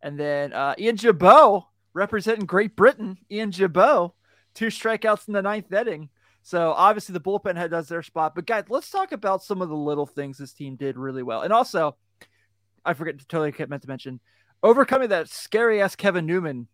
And 0.01 0.19
then 0.19 0.53
uh, 0.53 0.75
Ian 0.77 0.97
Gibaut, 0.97 1.65
representing 1.93 2.45
Great 2.45 2.75
Britain, 2.75 3.17
Ian 3.31 3.49
Gibaut, 3.51 4.11
two 4.53 4.67
strikeouts 4.67 5.27
in 5.27 5.33
the 5.33 5.41
ninth 5.41 5.71
inning. 5.73 6.09
So 6.43 6.73
obviously 6.73 7.13
the 7.13 7.21
bullpen 7.21 7.55
head 7.55 7.71
does 7.71 7.87
their 7.87 8.03
spot. 8.03 8.35
But 8.35 8.45
guys, 8.45 8.65
let's 8.67 8.89
talk 8.91 9.13
about 9.13 9.41
some 9.41 9.61
of 9.61 9.69
the 9.69 9.75
little 9.75 10.05
things 10.05 10.37
this 10.37 10.53
team 10.53 10.75
did 10.75 10.97
really 10.97 11.23
well. 11.23 11.41
And 11.41 11.53
also, 11.53 11.95
I 12.85 12.93
forget 12.93 13.17
to 13.17 13.25
totally 13.25 13.53
meant 13.67 13.81
to 13.81 13.87
mention, 13.87 14.19
overcoming 14.61 15.09
that 15.09 15.29
scary 15.29 15.81
ass 15.81 15.95
Kevin 15.95 16.25
Newman 16.25 16.67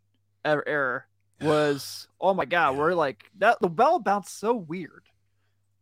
er- 0.45 0.67
error 0.67 1.07
was 1.41 2.07
oh 2.19 2.33
my 2.33 2.45
god, 2.45 2.77
we're 2.77 2.93
like 2.93 3.23
that 3.37 3.57
the 3.61 3.69
ball 3.69 3.99
bounced 3.99 4.39
so 4.39 4.55
weird. 4.55 5.03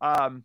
Um 0.02 0.44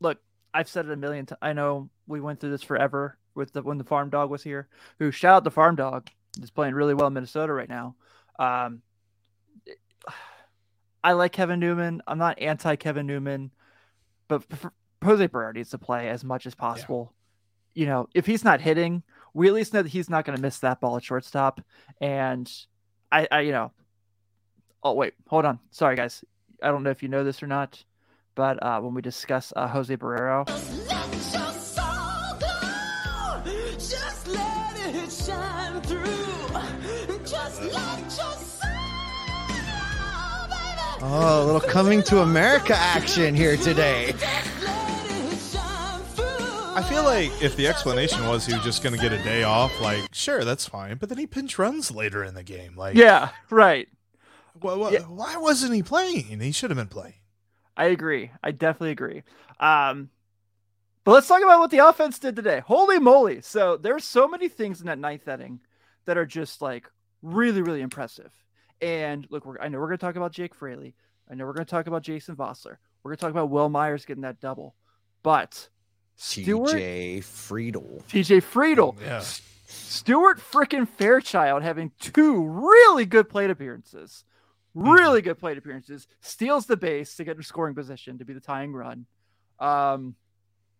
look, 0.00 0.18
I've 0.54 0.68
said 0.68 0.86
it 0.86 0.92
a 0.92 0.96
million 0.96 1.26
times. 1.26 1.40
I 1.42 1.52
know 1.52 1.90
we 2.06 2.20
went 2.20 2.40
through 2.40 2.52
this 2.52 2.62
forever 2.62 3.18
with 3.34 3.52
the 3.52 3.62
when 3.62 3.78
the 3.78 3.84
farm 3.84 4.10
dog 4.10 4.30
was 4.30 4.44
here, 4.44 4.68
who 5.00 5.10
shout 5.10 5.34
out 5.34 5.44
the 5.44 5.50
farm 5.50 5.74
dog. 5.74 6.08
He's 6.38 6.50
playing 6.50 6.74
really 6.74 6.94
well 6.94 7.08
in 7.08 7.14
Minnesota 7.14 7.52
right 7.52 7.68
now. 7.68 7.96
Um 8.38 8.80
I 11.04 11.12
like 11.12 11.32
Kevin 11.32 11.60
Newman. 11.60 12.02
I'm 12.06 12.16
not 12.16 12.40
anti 12.40 12.76
Kevin 12.76 13.06
Newman, 13.06 13.50
but 14.26 14.42
Jose 15.04 15.28
Barrero 15.28 15.54
needs 15.54 15.70
to 15.70 15.78
play 15.78 16.08
as 16.08 16.24
much 16.24 16.46
as 16.46 16.54
possible. 16.54 17.12
You 17.74 17.84
know, 17.84 18.08
if 18.14 18.24
he's 18.24 18.42
not 18.42 18.62
hitting, 18.62 19.02
we 19.34 19.48
at 19.48 19.52
least 19.52 19.74
know 19.74 19.82
that 19.82 19.90
he's 19.90 20.08
not 20.08 20.24
going 20.24 20.36
to 20.36 20.42
miss 20.42 20.60
that 20.60 20.80
ball 20.80 20.96
at 20.96 21.04
shortstop. 21.04 21.60
And 22.00 22.50
I, 23.12 23.28
I, 23.30 23.40
you 23.40 23.52
know, 23.52 23.70
oh 24.82 24.94
wait, 24.94 25.12
hold 25.28 25.44
on. 25.44 25.58
Sorry 25.70 25.94
guys, 25.94 26.24
I 26.62 26.68
don't 26.68 26.82
know 26.82 26.90
if 26.90 27.02
you 27.02 27.10
know 27.10 27.22
this 27.22 27.42
or 27.42 27.48
not, 27.48 27.84
but 28.34 28.62
uh, 28.62 28.80
when 28.80 28.94
we 28.94 29.02
discuss 29.02 29.52
uh, 29.54 29.68
Jose 29.68 29.94
Barrero, 29.96 30.48
Just 33.76 34.28
Oh, 41.06 41.42
a 41.42 41.44
little 41.44 41.60
coming 41.60 42.02
to 42.04 42.22
America 42.22 42.74
action 42.74 43.34
here 43.34 43.58
today. 43.58 44.12
Just 44.12 44.22
let 44.64 45.32
it 45.32 45.38
shine 45.38 46.00
through. 46.14 46.74
I 46.76 46.82
feel 46.88 47.04
like 47.04 47.30
if 47.42 47.56
the 47.56 47.66
explanation 47.68 48.26
was 48.26 48.46
he 48.46 48.54
was 48.54 48.64
just 48.64 48.82
gonna 48.82 48.96
get 48.96 49.12
a 49.12 49.22
day 49.22 49.42
off, 49.42 49.78
like 49.82 50.02
sure, 50.12 50.44
that's 50.44 50.66
fine. 50.66 50.96
But 50.96 51.10
then 51.10 51.18
he 51.18 51.26
pinch 51.26 51.58
runs 51.58 51.90
later 51.90 52.24
in 52.24 52.34
the 52.34 52.42
game. 52.42 52.74
Like 52.74 52.96
yeah, 52.96 53.30
right. 53.50 53.86
wh- 54.62 54.88
wh- 54.88 54.92
Yeah. 54.92 55.00
why 55.00 55.36
wasn't 55.36 55.74
he 55.74 55.82
playing? 55.82 56.40
He 56.40 56.52
should 56.52 56.70
have 56.70 56.78
been 56.78 56.88
playing. 56.88 57.14
I 57.76 57.86
agree. 57.86 58.30
I 58.42 58.52
definitely 58.52 58.92
agree. 58.92 59.24
Um, 59.60 60.08
but 61.04 61.12
let's 61.12 61.28
talk 61.28 61.42
about 61.42 61.60
what 61.60 61.70
the 61.70 61.86
offense 61.86 62.18
did 62.18 62.34
today. 62.34 62.62
Holy 62.64 62.98
moly! 62.98 63.42
So 63.42 63.76
there's 63.76 64.04
so 64.04 64.26
many 64.26 64.48
things 64.48 64.80
in 64.80 64.86
that 64.86 64.98
ninth 64.98 65.28
inning 65.28 65.60
that 66.06 66.16
are 66.16 66.24
just 66.26 66.62
like 66.62 66.90
really, 67.20 67.60
really 67.60 67.82
impressive. 67.82 68.32
And 68.80 69.26
look, 69.30 69.46
we're, 69.46 69.58
I 69.60 69.68
know 69.68 69.78
we're 69.78 69.86
going 69.86 69.98
to 69.98 70.04
talk 70.04 70.16
about 70.16 70.32
Jake 70.32 70.54
Fraley. 70.54 70.94
I 71.30 71.34
know 71.34 71.44
we're 71.46 71.52
going 71.54 71.64
to 71.66 71.70
talk 71.70 71.86
about 71.86 72.02
Jason 72.02 72.36
Vosler. 72.36 72.76
We're 73.02 73.10
going 73.10 73.16
to 73.16 73.20
talk 73.20 73.30
about 73.30 73.50
Wil 73.50 73.68
Myers 73.68 74.04
getting 74.04 74.22
that 74.22 74.40
double. 74.40 74.74
But 75.22 75.68
Stewart, 76.16 76.70
TJ 76.70 77.18
Friedl. 77.20 78.02
TJ 78.04 78.42
Friedl, 78.42 79.00
Yeah. 79.00 79.22
Stuart 79.66 80.38
frickin' 80.38 80.86
Fairchild 80.86 81.62
having 81.62 81.90
two 81.98 82.44
really 82.44 83.06
good 83.06 83.28
plate 83.28 83.50
appearances. 83.50 84.24
Really 84.74 85.22
good 85.22 85.38
plate 85.38 85.56
appearances. 85.56 86.06
Steals 86.20 86.66
the 86.66 86.76
base 86.76 87.16
to 87.16 87.24
get 87.24 87.36
in 87.36 87.42
scoring 87.42 87.74
position 87.74 88.18
to 88.18 88.24
be 88.24 88.34
the 88.34 88.40
tying 88.40 88.72
run. 88.72 89.06
Um, 89.58 90.16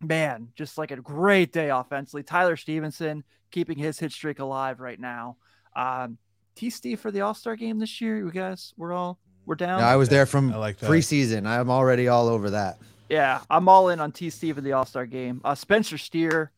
man, 0.01 0.49
just 0.55 0.77
like 0.77 0.91
a 0.91 0.97
great 0.97 1.51
day 1.51 1.69
offensively. 1.69 2.23
Tyler 2.23 2.55
Stephenson 2.57 3.23
keeping 3.51 3.77
his 3.77 3.97
hit 3.97 4.11
streak 4.11 4.39
alive 4.39 4.79
right 4.79 4.99
now. 4.99 5.37
Um, 5.75 6.17
T 6.55 6.69
Steve 6.69 6.99
for 6.99 7.11
the 7.11 7.21
All 7.21 7.33
Star 7.33 7.55
game 7.55 7.79
this 7.79 8.01
year. 8.01 8.17
You 8.17 8.31
guys, 8.31 8.73
we're 8.77 8.93
all 8.93 9.19
we're 9.45 9.55
down. 9.55 9.81
I 9.81 9.95
was 9.95 10.09
there 10.09 10.25
from 10.25 10.53
I 10.53 10.57
like 10.57 10.77
that. 10.79 10.89
preseason. 10.89 11.45
I'm 11.45 11.69
already 11.69 12.07
all 12.07 12.27
over 12.27 12.51
that. 12.51 12.77
Yeah, 13.09 13.41
I'm 13.49 13.69
all 13.69 13.89
in 13.89 13.99
on 13.99 14.11
T 14.11 14.29
Steve 14.29 14.57
in 14.57 14.63
the 14.63 14.71
All 14.73 14.85
Star 14.85 15.05
game. 15.05 15.41
Uh, 15.43 15.53
Spencer 15.55 15.97
Steer, 15.97 16.51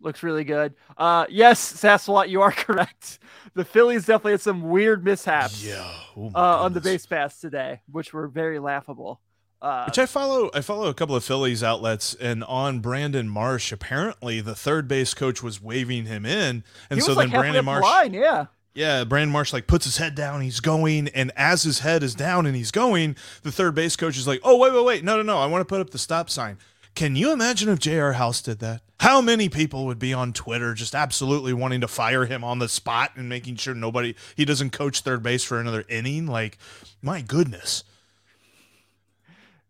looks 0.00 0.22
really 0.22 0.44
good. 0.44 0.74
Uh, 0.96 1.26
yes, 1.28 1.60
Sasselot, 1.80 2.28
you 2.28 2.42
are 2.42 2.52
correct. 2.52 3.18
The 3.54 3.64
Phillies 3.64 4.06
definitely 4.06 4.32
had 4.32 4.40
some 4.42 4.68
weird 4.68 5.04
mishaps 5.04 5.64
Yeah. 5.64 5.90
Oh 6.16 6.30
uh, 6.34 6.62
on 6.62 6.72
the 6.72 6.80
base 6.80 7.06
pass 7.06 7.40
today, 7.40 7.80
which 7.90 8.12
were 8.12 8.28
very 8.28 8.58
laughable. 8.58 9.20
Uh, 9.62 9.84
Which 9.86 9.98
I 9.98 10.04
follow. 10.04 10.50
I 10.52 10.60
follow 10.60 10.88
a 10.88 10.94
couple 10.94 11.16
of 11.16 11.24
Phillies 11.24 11.62
outlets, 11.62 12.14
and 12.14 12.44
on 12.44 12.80
Brandon 12.80 13.26
Marsh, 13.26 13.72
apparently 13.72 14.42
the 14.42 14.54
third 14.54 14.86
base 14.86 15.14
coach 15.14 15.42
was 15.42 15.62
waving 15.62 16.04
him 16.04 16.26
in, 16.26 16.62
and 16.90 16.98
he 16.98 17.00
so 17.00 17.08
was 17.08 17.16
like 17.16 17.30
then 17.30 17.40
Brandon 17.40 17.64
Marsh, 17.64 17.82
line, 17.82 18.12
yeah. 18.12 18.46
Yeah, 18.76 19.04
Brandon 19.04 19.32
Marsh 19.32 19.52
like 19.52 19.66
puts 19.66 19.86
his 19.86 19.96
head 19.96 20.14
down, 20.14 20.42
he's 20.42 20.60
going, 20.60 21.08
and 21.08 21.32
as 21.34 21.62
his 21.62 21.80
head 21.80 22.02
is 22.02 22.14
down 22.14 22.44
and 22.44 22.54
he's 22.54 22.70
going, 22.70 23.16
the 23.42 23.50
third 23.50 23.74
base 23.74 23.96
coach 23.96 24.18
is 24.18 24.26
like, 24.26 24.40
"Oh 24.44 24.58
wait, 24.58 24.72
wait, 24.72 24.84
wait, 24.84 25.04
no, 25.04 25.16
no, 25.16 25.22
no, 25.22 25.38
I 25.38 25.46
want 25.46 25.62
to 25.62 25.64
put 25.64 25.80
up 25.80 25.90
the 25.90 25.98
stop 25.98 26.28
sign." 26.28 26.58
Can 26.94 27.16
you 27.16 27.32
imagine 27.32 27.68
if 27.68 27.78
J.R. 27.78 28.14
House 28.14 28.40
did 28.40 28.58
that? 28.60 28.82
How 29.00 29.20
many 29.20 29.48
people 29.48 29.84
would 29.86 29.98
be 29.98 30.14
on 30.14 30.32
Twitter 30.32 30.72
just 30.72 30.94
absolutely 30.94 31.52
wanting 31.52 31.82
to 31.82 31.88
fire 31.88 32.24
him 32.24 32.42
on 32.42 32.58
the 32.58 32.68
spot 32.68 33.12
and 33.16 33.28
making 33.28 33.56
sure 33.56 33.74
nobody 33.74 34.14
he 34.34 34.44
doesn't 34.44 34.70
coach 34.70 35.00
third 35.00 35.22
base 35.22 35.44
for 35.44 35.60
another 35.60 35.84
inning? 35.88 36.26
Like, 36.26 36.56
my 37.02 37.20
goodness. 37.20 37.84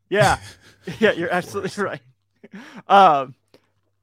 Yeah. 0.09 0.39
yeah, 1.01 1.13
you're 1.13 1.33
absolutely 1.33 1.83
right. 1.83 2.01
Um 2.87 3.35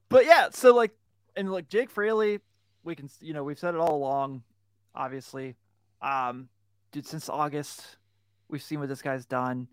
but 0.10 0.26
yeah, 0.26 0.50
so 0.52 0.76
like 0.76 0.92
and 1.38 1.50
like 1.50 1.70
Jake 1.70 1.90
Fraley, 1.90 2.40
we 2.84 2.96
can 2.96 3.10
you 3.22 3.34
know, 3.34 3.46
we've 3.46 3.58
said 3.58 3.74
it 3.74 3.80
all 3.80 3.96
along, 3.96 4.44
obviously. 4.96 5.56
Um 6.02 6.50
dude, 6.92 7.08
since 7.08 7.30
August, 7.30 7.98
we've 8.50 8.62
seen 8.62 8.80
what 8.80 8.90
this 8.90 9.02
guy's 9.02 9.26
done. 9.26 9.68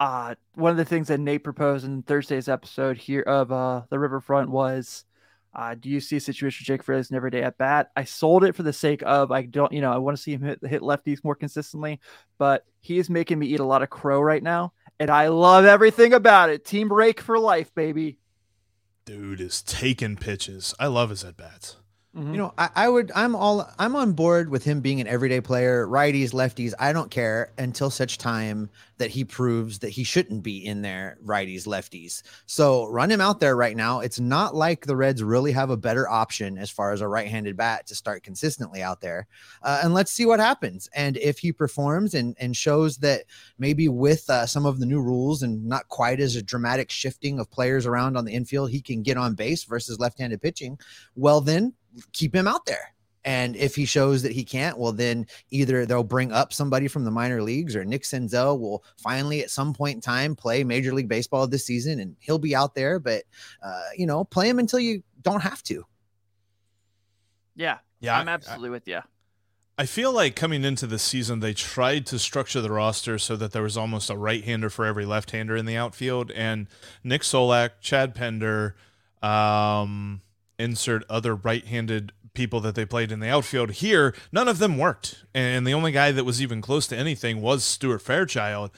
Uh 0.00 0.34
one 0.54 0.70
of 0.70 0.76
the 0.76 0.84
things 0.84 1.08
that 1.08 1.20
Nate 1.20 1.44
proposed 1.44 1.84
in 1.84 2.02
Thursday's 2.02 2.48
episode 2.48 2.98
here 2.98 3.22
of 3.22 3.52
uh 3.52 3.82
the 3.90 3.98
Riverfront 3.98 4.50
was 4.50 5.04
uh, 5.54 5.74
do 5.74 5.88
you 5.88 5.98
see 5.98 6.16
a 6.16 6.20
situation 6.20 6.66
Jake 6.66 6.82
Fraley's 6.82 7.10
an 7.10 7.16
everyday 7.16 7.42
at 7.42 7.56
bat? 7.56 7.90
I 7.96 8.04
sold 8.04 8.44
it 8.44 8.54
for 8.54 8.62
the 8.62 8.72
sake 8.72 9.02
of 9.04 9.32
I 9.32 9.42
don't, 9.42 9.72
you 9.72 9.80
know, 9.80 9.90
I 9.90 9.96
want 9.96 10.16
to 10.16 10.22
see 10.22 10.32
him 10.34 10.42
hit, 10.42 10.60
hit 10.64 10.82
lefties 10.82 11.24
more 11.24 11.34
consistently, 11.34 12.00
but 12.36 12.64
he 12.80 12.98
is 12.98 13.08
making 13.08 13.38
me 13.38 13.46
eat 13.46 13.58
a 13.58 13.64
lot 13.64 13.82
of 13.82 13.88
crow 13.88 14.20
right 14.20 14.42
now 14.42 14.72
and 15.00 15.10
I 15.10 15.28
love 15.28 15.64
everything 15.64 16.12
about 16.12 16.50
it. 16.50 16.64
Team 16.64 16.88
break 16.88 17.20
for 17.20 17.38
life, 17.38 17.74
baby. 17.74 18.18
Dude 19.04 19.40
is 19.40 19.62
taking 19.62 20.16
pitches. 20.16 20.74
I 20.78 20.86
love 20.88 21.10
his 21.10 21.24
at 21.24 21.36
bats. 21.36 21.76
Mhm. 22.16 22.32
You 22.32 22.38
know, 22.38 22.54
I, 22.56 22.70
I 22.74 22.88
would, 22.88 23.12
I'm 23.14 23.36
all, 23.36 23.70
I'm 23.78 23.94
on 23.94 24.12
board 24.14 24.48
with 24.48 24.64
him 24.64 24.80
being 24.80 24.98
an 25.00 25.06
everyday 25.06 25.42
player, 25.42 25.86
righties, 25.86 26.32
lefties. 26.32 26.72
I 26.78 26.92
don't 26.94 27.10
care 27.10 27.52
until 27.58 27.90
such 27.90 28.16
time 28.16 28.70
that 28.96 29.10
he 29.10 29.24
proves 29.24 29.78
that 29.80 29.90
he 29.90 30.04
shouldn't 30.04 30.42
be 30.42 30.64
in 30.64 30.80
there, 30.80 31.18
righties, 31.24 31.66
lefties. 31.66 32.22
So 32.46 32.86
run 32.86 33.10
him 33.10 33.20
out 33.20 33.40
there 33.40 33.54
right 33.56 33.76
now. 33.76 34.00
It's 34.00 34.18
not 34.18 34.54
like 34.54 34.86
the 34.86 34.96
Reds 34.96 35.22
really 35.22 35.52
have 35.52 35.68
a 35.68 35.76
better 35.76 36.08
option 36.08 36.56
as 36.56 36.70
far 36.70 36.92
as 36.92 37.02
a 37.02 37.06
right 37.08 37.28
handed 37.28 37.58
bat 37.58 37.86
to 37.88 37.94
start 37.94 38.22
consistently 38.22 38.82
out 38.82 39.02
there. 39.02 39.26
Uh, 39.62 39.82
and 39.84 39.92
let's 39.92 40.10
see 40.10 40.24
what 40.24 40.40
happens. 40.40 40.88
And 40.94 41.18
if 41.18 41.38
he 41.38 41.52
performs 41.52 42.14
and, 42.14 42.34
and 42.40 42.56
shows 42.56 42.96
that 42.98 43.24
maybe 43.58 43.86
with 43.88 44.28
uh, 44.30 44.46
some 44.46 44.64
of 44.64 44.80
the 44.80 44.86
new 44.86 45.00
rules 45.00 45.42
and 45.42 45.64
not 45.66 45.88
quite 45.88 46.20
as 46.20 46.36
a 46.36 46.42
dramatic 46.42 46.90
shifting 46.90 47.38
of 47.38 47.50
players 47.50 47.84
around 47.84 48.16
on 48.16 48.24
the 48.24 48.32
infield, 48.32 48.70
he 48.70 48.80
can 48.80 49.02
get 49.02 49.18
on 49.18 49.34
base 49.34 49.64
versus 49.64 50.00
left 50.00 50.18
handed 50.18 50.40
pitching, 50.40 50.78
well, 51.14 51.40
then 51.42 51.74
keep 52.12 52.34
him 52.34 52.46
out 52.48 52.66
there. 52.66 52.94
And 53.24 53.56
if 53.56 53.74
he 53.74 53.84
shows 53.84 54.22
that 54.22 54.32
he 54.32 54.44
can't, 54.44 54.78
well, 54.78 54.92
then 54.92 55.26
either 55.50 55.84
they'll 55.84 56.04
bring 56.04 56.32
up 56.32 56.52
somebody 56.52 56.88
from 56.88 57.04
the 57.04 57.10
minor 57.10 57.42
leagues 57.42 57.76
or 57.76 57.84
Nick 57.84 58.02
Senzel 58.04 58.58
will 58.58 58.84
finally 58.96 59.42
at 59.42 59.50
some 59.50 59.74
point 59.74 59.96
in 59.96 60.00
time 60.00 60.34
play 60.34 60.64
Major 60.64 60.94
League 60.94 61.08
Baseball 61.08 61.46
this 61.46 61.66
season 61.66 62.00
and 62.00 62.16
he'll 62.20 62.38
be 62.38 62.54
out 62.56 62.74
there. 62.74 62.98
But, 62.98 63.24
uh, 63.62 63.82
you 63.96 64.06
know, 64.06 64.24
play 64.24 64.48
him 64.48 64.58
until 64.58 64.78
you 64.78 65.02
don't 65.22 65.42
have 65.42 65.62
to. 65.64 65.84
Yeah, 67.54 67.78
Yeah, 68.00 68.18
I'm 68.18 68.28
I- 68.28 68.32
absolutely 68.32 68.70
with 68.70 68.86
you. 68.88 69.00
I 69.80 69.86
feel 69.86 70.10
like 70.12 70.34
coming 70.34 70.64
into 70.64 70.88
the 70.88 70.98
season, 70.98 71.38
they 71.38 71.54
tried 71.54 72.04
to 72.06 72.18
structure 72.18 72.60
the 72.60 72.70
roster 72.72 73.16
so 73.16 73.36
that 73.36 73.52
there 73.52 73.62
was 73.62 73.76
almost 73.76 74.10
a 74.10 74.16
right 74.16 74.42
hander 74.42 74.70
for 74.70 74.84
every 74.84 75.04
left 75.06 75.30
hander 75.30 75.56
in 75.56 75.66
the 75.66 75.76
outfield. 75.76 76.32
And 76.32 76.66
Nick 77.04 77.22
Solak, 77.22 77.70
Chad 77.80 78.12
Pender, 78.12 78.74
um, 79.22 80.20
insert 80.58 81.04
other 81.08 81.34
right 81.34 81.66
handed 81.66 82.12
people 82.34 82.60
that 82.60 82.74
they 82.74 82.84
played 82.84 83.10
in 83.10 83.20
the 83.20 83.28
outfield 83.28 83.72
here, 83.72 84.14
none 84.32 84.48
of 84.48 84.58
them 84.58 84.78
worked. 84.78 85.24
And 85.34 85.66
the 85.66 85.74
only 85.74 85.92
guy 85.92 86.12
that 86.12 86.24
was 86.24 86.40
even 86.40 86.60
close 86.60 86.86
to 86.88 86.96
anything 86.96 87.40
was 87.40 87.64
Stuart 87.64 88.00
Fairchild. 88.00 88.70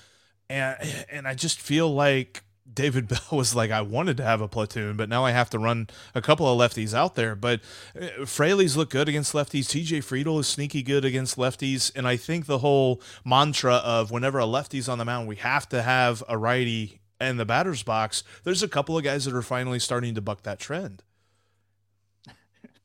And, 0.49 0.77
and 1.11 1.29
I 1.29 1.35
just 1.35 1.61
feel 1.61 1.93
like 1.93 2.43
David 2.73 3.09
Bell 3.09 3.21
was 3.33 3.55
like, 3.55 3.71
I 3.71 3.83
wanted 3.83 4.17
to 4.17 4.25
have 4.25 4.41
a 4.41 4.49
platoon, 4.49 4.97
but 4.97 5.09
now 5.09 5.25
I 5.25 5.33
have 5.33 5.51
to 5.51 5.59
run 5.59 5.89
a 6.15 6.23
couple 6.23 6.47
of 6.49 6.59
lefties 6.59 6.95
out 6.95 7.15
there. 7.15 7.35
But 7.35 7.61
uh, 8.01 8.25
Fraley's 8.25 8.77
look 8.77 8.91
good 8.91 9.09
against 9.09 9.33
lefties. 9.33 9.67
TJ 9.67 9.99
Friedl 9.99 10.41
is 10.41 10.47
sneaky 10.47 10.83
good 10.83 11.05
against 11.05 11.37
lefties. 11.37 11.93
And 11.95 12.09
I 12.09 12.17
think 12.17 12.47
the 12.47 12.59
whole 12.59 13.03
mantra 13.25 13.75
of 13.75 14.11
whenever 14.11 14.39
a 14.39 14.47
lefty's 14.47 14.89
on 14.89 14.99
the 14.99 15.05
mound, 15.05 15.29
we 15.29 15.37
have 15.37 15.69
to 15.71 15.83
have 15.83 16.23
a 16.29 16.39
righty 16.39 17.01
in 17.21 17.37
the 17.37 17.45
batter's 17.45 17.83
box. 17.83 18.25
There's 18.45 18.63
a 18.63 18.69
couple 18.69 18.97
of 18.97 19.05
guys 19.05 19.27
that 19.27 19.35
are 19.35 19.43
finally 19.43 19.79
starting 19.79 20.15
to 20.15 20.23
buck 20.23 20.43
that 20.45 20.59
trend. 20.59 21.03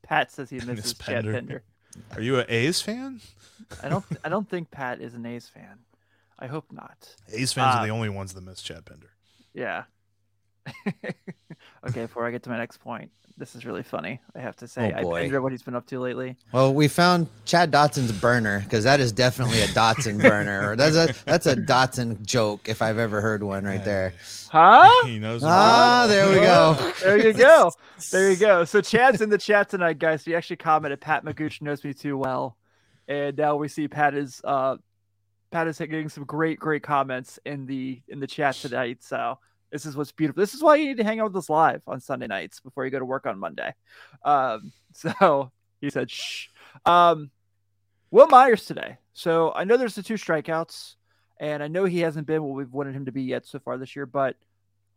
Pat 0.06 0.32
says 0.32 0.50
he 0.50 0.58
Miss 0.58 0.66
misses 0.68 0.94
Chad 0.94 1.24
Pinder. 1.26 1.34
Pinder. 1.34 1.64
Are 2.16 2.22
you 2.22 2.40
an 2.40 2.46
A's 2.50 2.82
fan? 2.82 3.22
I 3.84 3.90
don't. 3.90 4.06
I 4.24 4.30
don't 4.30 4.50
think 4.50 4.72
Pat 4.72 5.02
is 5.02 5.14
an 5.14 5.26
A's 5.26 5.48
fan. 5.48 5.80
I 6.38 6.48
hope 6.48 6.66
not. 6.72 7.16
A's 7.32 7.54
fans 7.54 7.76
Uh, 7.76 7.80
are 7.80 7.86
the 7.88 7.92
only 7.94 8.10
ones 8.10 8.34
that 8.34 8.42
miss 8.44 8.62
Chad 8.62 8.86
Pinder. 8.86 9.12
Yeah. 9.54 9.84
okay, 11.88 12.02
before 12.02 12.26
I 12.26 12.32
get 12.32 12.44
to 12.44 12.50
my 12.50 12.58
next 12.58 12.78
point, 12.78 13.12
this 13.38 13.56
is 13.56 13.66
really 13.66 13.84
funny. 13.84 14.22
I 14.36 14.40
have 14.40 14.56
to 14.58 14.68
say, 14.68 14.94
Oh, 14.96 15.00
I 15.00 15.04
wonder 15.04 15.42
what 15.42 15.52
he's 15.52 15.62
been 15.62 15.76
up 15.76 15.86
to 15.88 16.00
lately. 16.00 16.38
Well, 16.54 16.74
we 16.74 16.88
found 16.88 17.28
Chad 17.44 17.72
Dotson's 17.72 18.12
burner 18.14 18.62
because 18.62 18.86
that 18.86 19.00
is 19.00 19.12
definitely 19.12 19.62
a 19.62 19.68
Dotson 19.68 20.22
burner. 20.22 20.76
That's 20.76 20.96
a 20.96 21.14
that's 21.26 21.46
a 21.46 21.56
Dotson 21.56 22.26
joke 22.26 22.70
if 22.70 22.82
I've 22.82 22.98
ever 22.98 23.20
heard 23.22 23.44
one 23.44 23.66
right 23.66 23.84
there. 23.84 24.14
Huh? 24.50 24.90
He 25.06 25.20
knows. 25.20 25.44
Ah, 25.44 26.06
there 26.08 26.30
we 26.30 26.36
go. 26.36 26.92
There 27.02 27.18
you 27.18 27.34
go. 27.34 27.72
There 28.12 28.32
you 28.32 28.38
go. 28.38 28.64
So 28.64 28.82
Chad's 28.82 29.22
in 29.22 29.30
the 29.30 29.38
chat 29.38 29.70
tonight, 29.70 30.00
guys. 30.00 30.26
He 30.26 30.34
actually 30.34 30.56
commented, 30.58 31.02
"Pat 31.02 31.24
Magooch 31.26 31.62
knows 31.62 31.84
me 31.84 31.94
too 31.94 32.18
well," 32.18 32.58
and 33.08 33.38
now 33.38 33.56
we 33.58 33.68
see 33.68 33.88
Pat 33.88 34.14
is 34.16 34.42
uh, 34.44 34.78
Pat 35.52 35.68
is 35.68 35.78
getting 35.78 36.10
some 36.10 36.24
great, 36.24 36.60
great 36.60 36.84
comments 36.84 37.40
in 37.46 37.66
the 37.66 38.02
in 38.08 38.20
the 38.20 38.28
chat 38.28 38.56
tonight. 38.56 39.04
So 39.04 39.40
this 39.76 39.86
is 39.86 39.98
what's 39.98 40.14
beautiful. 40.14 40.42
This 40.42 40.54
is 40.54 40.64
why 40.64 40.78
you 40.78 40.86
need 40.86 40.98
to 40.98 41.04
hang 41.04 41.20
out 41.20 41.34
with 41.34 41.36
us 41.36 41.50
live 41.50 41.82
on 41.86 42.00
Sunday 42.00 42.28
nights 42.28 42.62
before 42.62 42.86
you 42.86 42.92
go 42.92 43.00
to 43.00 43.04
work 43.04 43.26
on 43.26 43.38
Monday. 43.38 43.74
Um, 44.24 44.72
so 44.94 45.52
he 45.82 45.90
said, 45.90 46.10
"Shh." 46.10 46.48
Um, 46.86 47.30
Wil 48.10 48.28
Myers 48.28 48.66
today. 48.66 49.00
So 49.12 49.52
I 49.54 49.66
know 49.66 49.76
there's 49.76 49.96
the 49.96 50.04
two 50.04 50.14
strikeouts, 50.14 50.96
and 51.42 51.62
I 51.62 51.68
know 51.68 51.84
he 51.84 52.00
hasn't 52.00 52.26
been 52.26 52.42
what 52.42 52.56
we've 52.56 52.72
wanted 52.72 52.96
him 52.96 53.04
to 53.06 53.12
be 53.12 53.24
yet 53.24 53.46
so 53.46 53.60
far 53.60 53.78
this 53.78 53.98
year, 53.98 54.06
but 54.06 54.38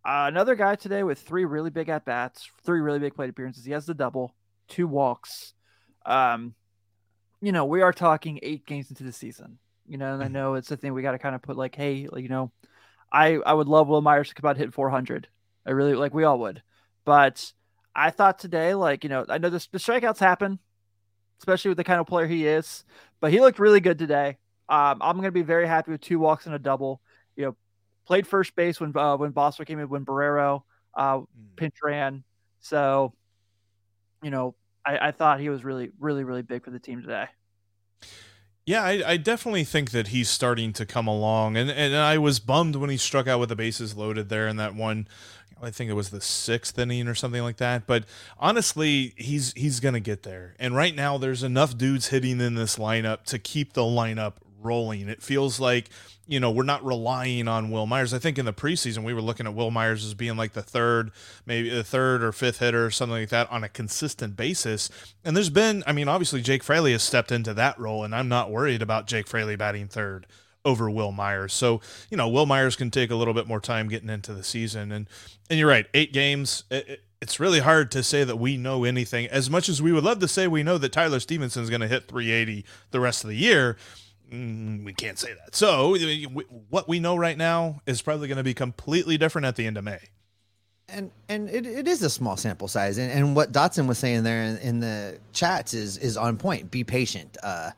uh, 0.05 0.27
another 0.29 0.55
guy 0.55 0.77
today 0.77 1.03
with 1.03 1.19
three 1.19 1.45
really 1.45 1.71
big 1.71 1.89
at 1.89 2.05
bats, 2.05 2.49
three 2.65 2.81
really 2.81 3.01
big 3.01 3.17
plate 3.17 3.31
appearances. 3.31 3.65
He 3.65 3.73
has 3.73 3.85
the 3.85 3.95
double, 3.95 4.33
two 4.69 4.87
walks. 4.87 5.55
Um, 6.07 6.55
you 7.41 7.51
know, 7.51 7.65
we 7.65 7.83
are 7.83 7.93
talking 7.93 8.39
eight 8.43 8.65
games 8.65 8.91
into 8.91 9.03
the 9.03 9.13
season. 9.13 9.59
You 9.89 9.99
know, 9.99 10.15
and 10.15 10.23
I 10.23 10.29
know 10.29 10.55
it's 10.55 10.71
a 10.71 10.77
thing 10.77 10.93
we 10.93 11.03
got 11.03 11.13
to 11.13 11.19
kind 11.19 11.35
of 11.35 11.43
put 11.43 11.57
like, 11.57 11.75
hey, 11.75 12.07
you 12.15 12.29
know, 12.29 12.53
I 13.13 13.39
I 13.45 13.55
would 13.55 13.69
love 13.69 13.89
Wil 13.89 14.01
Myers 14.01 14.29
to 14.29 14.35
come 14.35 14.49
out 14.49 14.57
and 14.57 14.65
hit 14.65 14.75
400. 14.75 15.29
I 15.67 15.71
really 15.71 15.95
like 15.95 16.15
we 16.15 16.25
all 16.25 16.39
would, 16.41 16.63
but 17.05 17.53
I 17.95 18.11
thought 18.11 18.39
today, 18.39 18.75
like, 18.75 19.05
you 19.05 19.11
know, 19.11 19.25
I 19.29 19.39
know 19.39 19.51
this 19.51 19.67
the 19.67 19.79
strikeouts 19.79 20.19
happen, 20.19 20.59
especially 21.41 21.71
with 21.71 21.79
the 21.79 21.85
kind 21.85 22.01
of 22.01 22.07
player 22.07 22.27
he 22.27 22.47
is, 22.47 22.85
but 23.21 23.33
he 23.33 23.41
looked 23.41 23.59
really 23.59 23.81
good 23.81 23.99
today. 23.99 24.39
Um, 24.69 24.99
I'm 25.01 25.17
gonna 25.17 25.33
be 25.33 25.43
very 25.43 25.67
happy 25.67 25.91
with 25.91 26.01
two 26.01 26.19
walks 26.19 26.47
and 26.47 26.55
a 26.55 26.59
double. 26.59 27.01
You 27.37 27.47
know, 27.47 27.57
played 28.07 28.27
first 28.27 28.55
base 28.55 28.81
when 28.81 28.97
uh, 28.97 29.17
when 29.17 29.31
Boswell 29.33 29.67
came 29.67 29.79
in, 29.79 29.89
when 29.89 30.05
Barrero 30.05 30.63
uh, 30.95 31.21
pinch 31.57 31.75
ran. 31.83 32.25
So, 32.61 33.15
you 34.23 34.31
know, 34.31 34.55
I, 34.85 35.09
I 35.09 35.11
thought 35.13 35.41
he 35.41 35.49
was 35.49 35.65
really, 35.65 35.91
really, 35.99 36.25
really 36.25 36.43
big 36.43 36.65
for 36.65 36.71
the 36.71 36.79
team 36.79 37.03
today. 37.03 37.27
Yeah, 38.69 38.83
I, 38.83 39.13
I 39.13 39.17
definitely 39.17 39.65
think 39.65 39.93
that 39.93 40.09
he's 40.09 40.29
starting 40.29 40.75
to 40.75 40.85
come 40.85 41.07
along, 41.07 41.57
and 41.57 41.71
and 41.71 41.97
I 41.97 42.19
was 42.19 42.39
bummed 42.39 42.77
when 42.77 42.91
he 42.91 42.99
struck 42.99 43.27
out 43.27 43.41
with 43.41 43.49
the 43.49 43.57
bases 43.57 43.97
loaded 43.97 44.29
there 44.29 44.47
in 44.47 44.59
that 44.59 44.75
one. 44.75 45.09
I 45.63 45.71
think 45.71 45.89
it 45.89 45.95
was 45.95 46.11
the 46.11 46.21
sixth 46.21 46.79
inning 46.79 47.09
or 47.09 47.15
something 47.15 47.41
like 47.41 47.57
that. 47.57 47.87
But 47.87 48.05
honestly, 48.39 49.15
he's 49.17 49.55
he's 49.55 49.81
gonna 49.81 50.01
get 50.01 50.23
there. 50.23 50.55
And 50.59 50.77
right 50.77 50.95
now, 50.95 51.17
there's 51.17 51.43
enough 51.43 51.79
dudes 51.79 52.09
hitting 52.09 52.43
in 52.43 52.57
this 52.57 52.77
lineup 52.77 53.25
to 53.29 53.39
keep 53.39 53.73
the 53.73 53.81
lineup 53.81 54.35
rolling. 54.61 55.09
It 55.09 55.23
feels 55.23 55.59
like 55.59 55.89
you 56.29 56.39
know 56.39 56.51
we're 56.51 56.63
not 56.63 56.85
relying 56.85 57.49
on 57.49 57.71
Wil 57.71 57.87
Myers. 57.87 58.15
I 58.15 58.19
think 58.19 58.39
in 58.39 58.45
the 58.45 58.53
preseason 58.53 59.03
we 59.03 59.15
were 59.15 59.23
looking 59.23 59.47
at 59.47 59.55
Wil 59.55 59.71
Myers 59.71 60.05
as 60.05 60.15
being 60.15 60.37
like 60.37 60.53
the 60.53 60.63
third, 60.63 61.11
maybe 61.47 61.71
the 61.71 61.83
third 61.83 62.23
or 62.23 62.31
fifth 62.33 62.59
hitter 62.59 62.87
or 62.87 62.91
something 62.91 63.19
like 63.19 63.31
that 63.31 63.51
on 63.51 63.65
a 63.65 63.69
consistent 63.69 64.37
basis. 64.37 64.91
And 65.25 65.35
there's 65.35 65.51
been, 65.51 65.83
I 65.87 65.93
mean, 65.93 66.07
obviously 66.09 66.43
Jake 66.43 66.63
Fraley 66.63 66.93
has 66.93 67.03
stepped 67.03 67.33
into 67.33 67.55
that 67.55 67.79
role, 67.79 68.05
and 68.05 68.15
I'm 68.15 68.29
not 68.29 68.51
worried 68.51 68.83
about 68.83 69.07
Jake 69.07 69.27
Fraley 69.27 69.57
batting 69.57 69.89
third 69.89 70.27
over 70.65 70.91
Wil 70.91 71.13
Myers. 71.13 71.53
So 71.55 71.81
you 72.11 72.17
know 72.17 72.29
Wil 72.29 72.47
Myers 72.47 72.77
can 72.77 72.91
take 72.91 73.11
a 73.11 73.15
little 73.17 73.35
bit 73.35 73.47
more 73.49 73.61
time 73.61 73.89
getting 73.89 74.11
into 74.11 74.35
the 74.35 74.45
season. 74.45 74.93
And 74.93 75.09
and 75.51 75.59
you're 75.59 75.69
right, 75.69 75.87
eight 75.95 76.13
games. 76.13 76.65
It, 76.71 76.89
it- 76.89 77.01
it's 77.21 77.41
really 77.41 77.59
hard 77.59 77.91
to 77.91 78.05
say 78.05 78.23
that 78.23 78.37
we 78.37 78.57
know 78.57 78.85
anything 78.85 79.27
as 79.27 79.51
much 79.51 79.69
as 79.69 79.83
we 79.83 79.91
would 79.91 80.05
love 80.05 80.21
to 80.21 80.29
say 80.29 80.47
we 80.47 80.63
know 80.63 80.79
that 80.79 80.93
Tyler 80.93 81.19
Stephenson 81.19 81.65
is 81.65 81.69
going 81.69 81.81
to 81.81 81.89
hit 81.89 82.07
380 82.07 82.65
the 82.93 83.01
rest 83.01 83.25
of 83.25 83.31
the 83.31 83.35
year. 83.35 83.77
Mm, 84.31 84.85
we 84.85 84.93
can't 84.93 85.19
say 85.19 85.33
that. 85.33 85.55
So, 85.55 85.97
what 86.69 86.89
we 86.89 87.01
know 87.01 87.17
right 87.17 87.37
now 87.37 87.81
is 87.87 88.03
probably 88.03 88.29
going 88.29 88.39
to 88.39 88.45
be 88.45 88.55
completely 88.55 89.17
different 89.17 89.47
at 89.47 89.57
the 89.57 89.67
end 89.67 89.79
of 89.79 89.85
May 89.85 90.01
and 90.89 91.11
and 91.29 91.49
it, 91.51 91.67
it 91.67 91.87
is 91.87 92.03
a 92.03 92.11
small 92.11 92.37
sample 92.37 92.69
size 92.69 92.99
and, 92.99 93.11
and 93.13 93.37
what 93.37 93.53
dotson 93.53 93.87
was 93.87 93.99
saying 93.99 94.23
there 94.23 94.43
in, 94.43 94.57
in 94.59 94.81
the 94.81 95.19
chats 95.33 95.75
is 95.75 95.99
is 95.99 96.17
on 96.17 96.37
point 96.37 96.71
be 96.71 96.83
patient 96.83 97.37
uh 97.43 97.71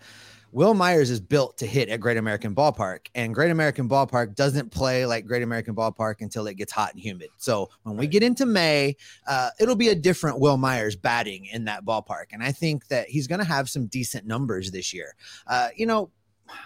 Wil 0.53 0.75
Myers 0.75 1.11
is 1.11 1.21
built 1.21 1.59
to 1.59 1.67
hit 1.67 1.89
at 1.89 2.01
Great 2.01 2.17
American 2.17 2.57
Ballpark, 2.57 3.07
and 3.15 3.33
Great 3.33 3.53
American 3.53 3.89
Ballpark 3.89 4.35
doesn't 4.35 4.73
play 4.73 5.07
like 5.07 5.25
Great 5.25 5.45
American 5.45 5.77
Ballpark 5.77 6.23
until 6.23 6.49
it 6.49 6.55
gets 6.55 6.73
hot 6.73 6.93
and 6.93 7.01
humid. 7.01 7.29
So 7.37 7.71
when 7.85 7.97
we 7.97 8.09
get 8.09 8.25
into 8.25 8.47
May, 8.47 8.97
uh, 9.29 9.51
it'll 9.61 9.77
be 9.77 9.91
a 9.91 9.95
different 9.95 10.41
Wil 10.41 10.57
Myers 10.57 10.97
batting 10.97 11.47
in 11.47 11.67
that 11.67 11.85
ballpark, 11.85 12.33
and 12.33 12.43
I 12.43 12.51
think 12.51 12.89
that 12.89 13.09
he's 13.09 13.29
going 13.29 13.39
to 13.39 13.45
have 13.45 13.69
some 13.69 13.87
decent 13.87 14.27
numbers 14.27 14.73
this 14.73 14.93
year. 14.93 15.15
Uh, 15.47 15.69
you 15.77 15.87
know, 15.87 16.11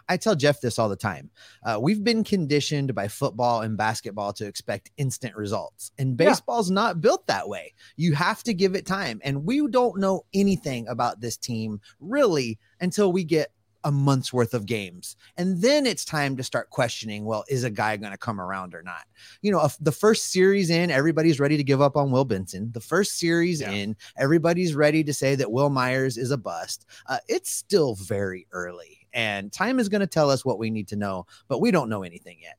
I 0.08 0.16
tell 0.16 0.34
Jeff 0.34 0.60
this 0.60 0.78
all 0.78 0.88
the 0.88 0.96
time. 0.96 1.30
Uh, 1.64 1.78
we've 1.80 2.04
been 2.04 2.24
conditioned 2.24 2.94
by 2.94 3.08
football 3.08 3.62
and 3.62 3.76
basketball 3.76 4.32
to 4.34 4.46
expect 4.46 4.90
instant 4.96 5.36
results, 5.36 5.92
and 5.98 6.16
baseball's 6.16 6.70
yeah. 6.70 6.74
not 6.74 7.00
built 7.00 7.26
that 7.26 7.48
way. 7.48 7.72
You 7.96 8.14
have 8.14 8.42
to 8.44 8.54
give 8.54 8.74
it 8.74 8.86
time, 8.86 9.20
and 9.24 9.44
we 9.44 9.66
don't 9.68 9.98
know 9.98 10.24
anything 10.34 10.88
about 10.88 11.20
this 11.20 11.36
team 11.36 11.80
really 12.00 12.58
until 12.80 13.12
we 13.12 13.24
get 13.24 13.50
a 13.84 13.92
month's 13.92 14.32
worth 14.32 14.54
of 14.54 14.66
games. 14.66 15.16
And 15.36 15.60
then 15.60 15.86
it's 15.86 16.04
time 16.04 16.36
to 16.36 16.42
start 16.42 16.70
questioning 16.70 17.24
well, 17.24 17.44
is 17.48 17.64
a 17.64 17.70
guy 17.70 17.96
going 17.96 18.12
to 18.12 18.18
come 18.18 18.40
around 18.40 18.74
or 18.74 18.82
not? 18.82 19.04
You 19.42 19.52
know, 19.52 19.68
the 19.80 19.92
first 19.92 20.32
series 20.32 20.70
in, 20.70 20.90
everybody's 20.90 21.38
ready 21.38 21.56
to 21.58 21.64
give 21.64 21.82
up 21.82 21.96
on 21.96 22.10
Will 22.10 22.24
Benson. 22.24 22.70
The 22.72 22.80
first 22.80 23.18
series 23.18 23.60
yeah. 23.60 23.70
in, 23.70 23.96
everybody's 24.16 24.74
ready 24.74 25.04
to 25.04 25.12
say 25.12 25.34
that 25.34 25.52
Wil 25.52 25.70
Myers 25.70 26.16
is 26.16 26.30
a 26.30 26.38
bust. 26.38 26.86
Uh, 27.06 27.18
it's 27.28 27.50
still 27.50 27.94
very 27.96 28.46
early, 28.52 29.03
and 29.14 29.50
time 29.52 29.78
is 29.78 29.88
going 29.88 30.00
to 30.00 30.06
tell 30.06 30.28
us 30.28 30.44
what 30.44 30.58
we 30.58 30.70
need 30.70 30.88
to 30.88 30.96
know, 30.96 31.26
but 31.48 31.60
we 31.60 31.70
don't 31.70 31.88
know 31.88 32.02
anything 32.02 32.38
yet. 32.42 32.58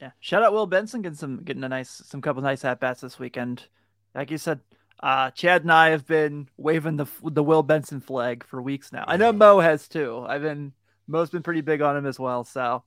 Yeah. 0.00 0.12
Shout 0.20 0.42
out 0.42 0.52
Will 0.52 0.66
Benson 0.66 1.02
getting 1.02 1.16
some 1.16 1.42
getting 1.42 1.64
a 1.64 1.68
nice 1.68 1.90
some 1.90 2.22
couple 2.22 2.42
nice 2.42 2.64
at 2.64 2.80
bats 2.80 3.00
this 3.00 3.18
weekend. 3.18 3.66
Like 4.14 4.30
you 4.30 4.38
said, 4.38 4.60
uh, 5.02 5.30
Chad 5.30 5.62
and 5.62 5.72
I 5.72 5.90
have 5.90 6.06
been 6.06 6.48
waving 6.56 6.96
the 6.96 7.06
the 7.24 7.42
Will 7.42 7.62
Benson 7.62 8.00
flag 8.00 8.44
for 8.44 8.62
weeks 8.62 8.92
now. 8.92 9.04
I 9.06 9.16
know 9.16 9.32
Mo 9.32 9.60
has 9.60 9.88
too. 9.88 10.24
I've 10.26 10.42
been 10.42 10.72
Mo's 11.06 11.30
been 11.30 11.42
pretty 11.42 11.62
big 11.62 11.82
on 11.82 11.96
him 11.96 12.06
as 12.06 12.18
well. 12.18 12.44
So 12.44 12.82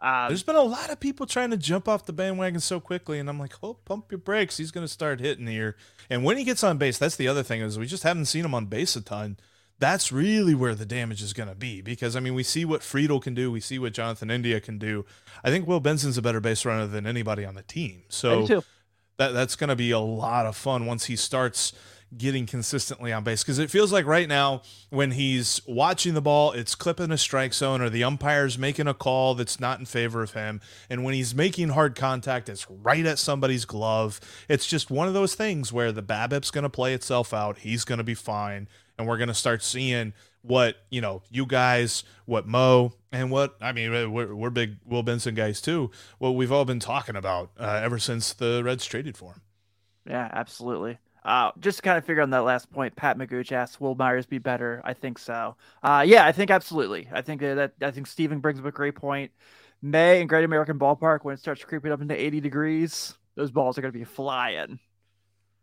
um, 0.00 0.28
there's 0.28 0.42
been 0.42 0.56
a 0.56 0.62
lot 0.62 0.90
of 0.90 1.00
people 1.00 1.26
trying 1.26 1.50
to 1.50 1.56
jump 1.56 1.88
off 1.88 2.06
the 2.06 2.12
bandwagon 2.12 2.60
so 2.60 2.78
quickly, 2.80 3.18
and 3.18 3.28
I'm 3.28 3.38
like, 3.38 3.54
oh, 3.62 3.74
pump 3.74 4.10
your 4.10 4.18
brakes. 4.18 4.56
He's 4.56 4.70
going 4.70 4.84
to 4.84 4.92
start 4.92 5.20
hitting 5.20 5.46
here, 5.46 5.76
and 6.08 6.24
when 6.24 6.36
he 6.36 6.44
gets 6.44 6.64
on 6.64 6.78
base, 6.78 6.98
that's 6.98 7.16
the 7.16 7.28
other 7.28 7.42
thing 7.42 7.60
is 7.60 7.78
we 7.78 7.86
just 7.86 8.02
haven't 8.02 8.26
seen 8.26 8.44
him 8.44 8.54
on 8.54 8.66
base 8.66 8.96
a 8.96 9.02
ton. 9.02 9.38
That's 9.80 10.12
really 10.12 10.54
where 10.54 10.74
the 10.74 10.86
damage 10.86 11.22
is 11.22 11.32
going 11.32 11.48
to 11.48 11.54
be 11.54 11.80
because 11.80 12.14
I 12.14 12.20
mean 12.20 12.34
we 12.34 12.42
see 12.42 12.64
what 12.64 12.82
Friedl 12.82 13.20
can 13.20 13.34
do, 13.34 13.50
we 13.50 13.60
see 13.60 13.78
what 13.78 13.92
Jonathan 13.92 14.30
India 14.30 14.60
can 14.60 14.78
do. 14.78 15.04
I 15.42 15.50
think 15.50 15.66
Will 15.66 15.80
Benson's 15.80 16.18
a 16.18 16.22
better 16.22 16.40
base 16.40 16.64
runner 16.64 16.86
than 16.86 17.06
anybody 17.06 17.44
on 17.44 17.54
the 17.56 17.62
team. 17.62 18.02
So 18.08 18.42
that 19.16 19.32
that's 19.32 19.56
going 19.56 19.68
to 19.68 19.76
be 19.76 19.90
a 19.90 19.98
lot 19.98 20.46
of 20.46 20.56
fun 20.56 20.86
once 20.86 21.06
he 21.06 21.16
starts 21.16 21.72
getting 22.16 22.44
consistently 22.44 23.12
on 23.12 23.22
base 23.22 23.42
because 23.44 23.60
it 23.60 23.70
feels 23.70 23.92
like 23.92 24.04
right 24.04 24.28
now 24.28 24.62
when 24.88 25.12
he's 25.12 25.60
watching 25.68 26.12
the 26.12 26.20
ball 26.20 26.50
it's 26.50 26.74
clipping 26.74 27.12
a 27.12 27.16
strike 27.16 27.54
zone 27.54 27.80
or 27.80 27.88
the 27.88 28.02
umpire's 28.02 28.58
making 28.58 28.88
a 28.88 28.94
call 28.94 29.36
that's 29.36 29.60
not 29.60 29.78
in 29.78 29.86
favor 29.86 30.20
of 30.20 30.32
him 30.32 30.60
and 30.88 31.04
when 31.04 31.14
he's 31.14 31.36
making 31.36 31.68
hard 31.68 31.94
contact 31.94 32.48
it's 32.48 32.68
right 32.68 33.06
at 33.06 33.16
somebody's 33.16 33.64
glove 33.64 34.18
it's 34.48 34.66
just 34.66 34.90
one 34.90 35.06
of 35.06 35.14
those 35.14 35.36
things 35.36 35.72
where 35.72 35.92
the 35.92 36.02
BABIP's 36.02 36.50
going 36.50 36.64
to 36.64 36.68
play 36.68 36.94
itself 36.94 37.32
out 37.32 37.58
he's 37.58 37.84
going 37.84 37.98
to 37.98 38.04
be 38.04 38.14
fine 38.14 38.66
and 39.00 39.08
we're 39.08 39.16
going 39.16 39.28
to 39.28 39.34
start 39.34 39.62
seeing 39.62 40.12
what 40.42 40.76
you 40.90 41.00
know 41.00 41.22
you 41.30 41.44
guys 41.44 42.04
what 42.26 42.46
mo 42.46 42.92
and 43.12 43.30
what 43.30 43.56
i 43.60 43.72
mean 43.72 43.90
we're, 44.12 44.34
we're 44.34 44.50
big 44.50 44.76
will 44.86 45.02
benson 45.02 45.34
guys 45.34 45.60
too 45.60 45.90
what 46.18 46.30
we've 46.30 46.52
all 46.52 46.64
been 46.64 46.80
talking 46.80 47.16
about 47.16 47.50
uh, 47.58 47.80
ever 47.82 47.98
since 47.98 48.32
the 48.34 48.62
reds 48.64 48.86
traded 48.86 49.16
for 49.16 49.32
him 49.32 49.40
yeah 50.06 50.28
absolutely 50.32 50.98
uh, 51.22 51.50
just 51.60 51.78
to 51.78 51.82
kind 51.82 51.98
of 51.98 52.04
figure 52.06 52.22
on 52.22 52.30
that 52.30 52.44
last 52.44 52.72
point, 52.72 52.96
Pat 52.96 53.18
Magooch 53.18 53.52
asked, 53.52 53.78
"Will 53.78 53.94
Myers 53.94 54.24
be 54.24 54.38
better?" 54.38 54.80
I 54.84 54.94
think 54.94 55.18
so. 55.18 55.54
Uh, 55.82 56.02
yeah, 56.06 56.24
I 56.24 56.32
think 56.32 56.50
absolutely. 56.50 57.10
I 57.12 57.20
think 57.20 57.42
that 57.42 57.74
I 57.82 57.90
think 57.90 58.06
Steven 58.06 58.38
brings 58.38 58.58
up 58.58 58.64
a 58.64 58.72
great 58.72 58.94
point. 58.94 59.30
May 59.82 60.20
and 60.20 60.30
Great 60.30 60.46
American 60.46 60.78
Ballpark, 60.78 61.18
when 61.22 61.34
it 61.34 61.38
starts 61.38 61.62
creeping 61.62 61.92
up 61.92 62.00
into 62.00 62.18
80 62.18 62.40
degrees, 62.40 63.12
those 63.34 63.50
balls 63.50 63.76
are 63.76 63.82
going 63.82 63.92
to 63.92 63.98
be 63.98 64.06
flying. 64.06 64.78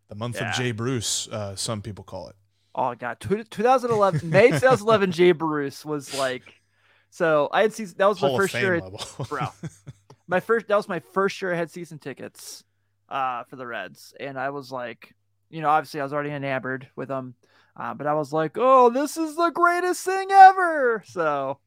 The 0.08 0.14
month 0.14 0.36
yeah. 0.36 0.50
of 0.50 0.54
Jay 0.54 0.70
Bruce, 0.70 1.26
uh, 1.26 1.56
some 1.56 1.82
people 1.82 2.04
call 2.04 2.28
it 2.28 2.36
oh 2.78 2.94
god, 2.94 3.18
2011 3.20 4.30
May 4.30 4.50
2011 4.52 5.12
Jay 5.12 5.32
Bruce 5.32 5.84
was 5.84 6.16
like, 6.16 6.54
so 7.10 7.48
I 7.52 7.62
had 7.62 7.72
season 7.72 7.96
that 7.98 8.06
was 8.08 8.20
Hall 8.20 8.32
my 8.32 8.38
first 8.38 8.54
year, 8.54 8.80
bro. 9.28 9.48
my 10.28 10.40
first 10.40 10.68
that 10.68 10.76
was 10.76 10.88
my 10.88 11.00
first 11.00 11.42
year 11.42 11.52
I 11.52 11.56
had 11.56 11.70
season 11.70 11.98
tickets, 11.98 12.64
uh, 13.08 13.42
for 13.44 13.56
the 13.56 13.66
Reds, 13.66 14.14
and 14.18 14.38
I 14.38 14.50
was 14.50 14.70
like, 14.70 15.14
you 15.50 15.60
know, 15.60 15.68
obviously 15.68 16.00
I 16.00 16.04
was 16.04 16.12
already 16.12 16.30
enamored 16.30 16.88
with 16.94 17.08
them, 17.08 17.34
uh, 17.76 17.94
but 17.94 18.06
I 18.06 18.14
was 18.14 18.32
like, 18.32 18.52
oh, 18.56 18.90
this 18.90 19.16
is 19.16 19.34
the 19.34 19.50
greatest 19.50 20.04
thing 20.04 20.28
ever. 20.30 21.02
So, 21.06 21.58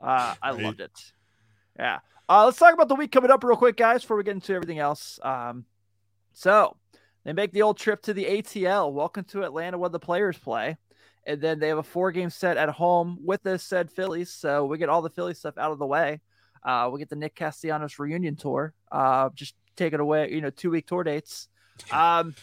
uh, 0.00 0.34
I 0.42 0.50
right. 0.50 0.60
loved 0.60 0.80
it. 0.80 1.12
Yeah. 1.78 2.00
Uh, 2.28 2.44
let's 2.44 2.58
talk 2.58 2.74
about 2.74 2.88
the 2.88 2.94
week 2.94 3.12
coming 3.12 3.30
up 3.30 3.42
real 3.42 3.56
quick, 3.56 3.76
guys, 3.76 4.02
before 4.02 4.16
we 4.16 4.24
get 4.24 4.34
into 4.34 4.52
everything 4.52 4.78
else. 4.78 5.18
Um, 5.22 5.64
so 6.34 6.76
they 7.24 7.32
make 7.32 7.52
the 7.52 7.62
old 7.62 7.76
trip 7.76 8.02
to 8.02 8.14
the 8.14 8.24
ATL. 8.24 8.92
Welcome 8.92 9.24
to 9.24 9.42
Atlanta 9.44 9.78
where 9.78 9.90
the 9.90 9.98
players 9.98 10.38
play. 10.38 10.76
And 11.26 11.40
then 11.40 11.58
they 11.58 11.68
have 11.68 11.78
a 11.78 11.82
four 11.82 12.10
game 12.10 12.30
set 12.30 12.56
at 12.56 12.70
home 12.70 13.18
with 13.22 13.42
the 13.42 13.58
said 13.58 13.90
Phillies. 13.90 14.30
So 14.30 14.64
we 14.64 14.78
get 14.78 14.88
all 14.88 15.02
the 15.02 15.10
Philly 15.10 15.34
stuff 15.34 15.58
out 15.58 15.72
of 15.72 15.78
the 15.78 15.86
way. 15.86 16.20
Uh, 16.62 16.90
we 16.92 16.98
get 16.98 17.08
the 17.08 17.16
Nick 17.16 17.34
Castellanos 17.34 17.98
reunion 17.98 18.36
tour. 18.36 18.72
Uh, 18.90 19.28
just 19.34 19.54
take 19.76 19.92
it 19.92 20.00
away, 20.00 20.30
you 20.32 20.40
know, 20.40 20.50
two 20.50 20.70
week 20.70 20.86
tour 20.86 21.04
dates. 21.04 21.48
Um, 21.92 22.34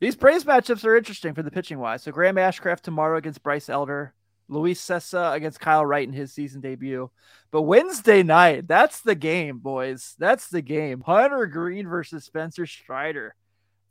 these 0.00 0.16
Braves 0.16 0.44
matchups 0.44 0.84
are 0.84 0.96
interesting 0.96 1.34
for 1.34 1.42
the 1.42 1.50
pitching 1.50 1.78
wise. 1.78 2.02
So 2.02 2.12
Graham 2.12 2.36
Ashcraft 2.36 2.82
tomorrow 2.82 3.18
against 3.18 3.42
Bryce 3.42 3.68
Elder, 3.68 4.14
Luis 4.48 4.80
Cessa 4.80 5.34
against 5.34 5.60
Kyle 5.60 5.84
Wright 5.84 6.06
in 6.06 6.14
his 6.14 6.32
season 6.32 6.60
debut. 6.60 7.10
But 7.50 7.62
Wednesday 7.62 8.22
night, 8.22 8.68
that's 8.68 9.00
the 9.00 9.14
game, 9.14 9.58
boys. 9.58 10.14
That's 10.18 10.48
the 10.48 10.62
game. 10.62 11.02
Hunter 11.02 11.46
Greene 11.46 11.88
versus 11.88 12.24
Spencer 12.24 12.66
Strider 12.66 13.34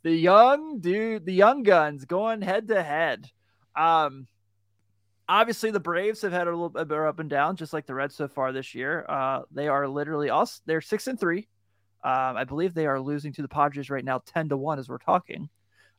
the 0.08 0.16
young 0.16 0.80
dude, 0.80 1.26
the 1.26 1.34
young 1.34 1.64
guns 1.64 2.06
going 2.06 2.42
head 2.42 2.70
to 2.70 2.82
head. 2.82 3.30
Um, 3.76 4.28
obviously 5.28 5.72
the 5.72 5.82
Braves 5.82 6.22
have 6.22 6.32
had 6.32 6.48
a 6.48 6.52
little 6.52 6.70
bit 6.70 6.92
up 6.92 7.20
and 7.20 7.30
down, 7.30 7.58
just 7.58 7.74
like 7.74 7.86
the 7.86 7.94
Reds 7.94 8.16
so 8.16 8.30
far 8.30 8.52
this 8.52 8.74
year. 8.74 9.06
Uh, 9.10 9.42
they 9.52 9.68
are 9.68 9.88
literally 9.88 10.30
us. 10.30 10.62
They're 10.66 10.82
six 10.82 11.08
and 11.08 11.20
three. 11.20 11.50
Um, 12.04 12.38
I 12.38 12.46
believe 12.46 12.74
they 12.74 12.86
are 12.86 13.02
losing 13.02 13.34
to 13.34 13.42
the 13.42 13.50
Padres 13.50 13.90
right 13.90 14.06
now, 14.06 14.22
ten 14.26 14.48
to 14.50 14.58
one 14.58 14.80
as 14.80 14.88
we're 14.88 14.98
talking. 14.98 15.50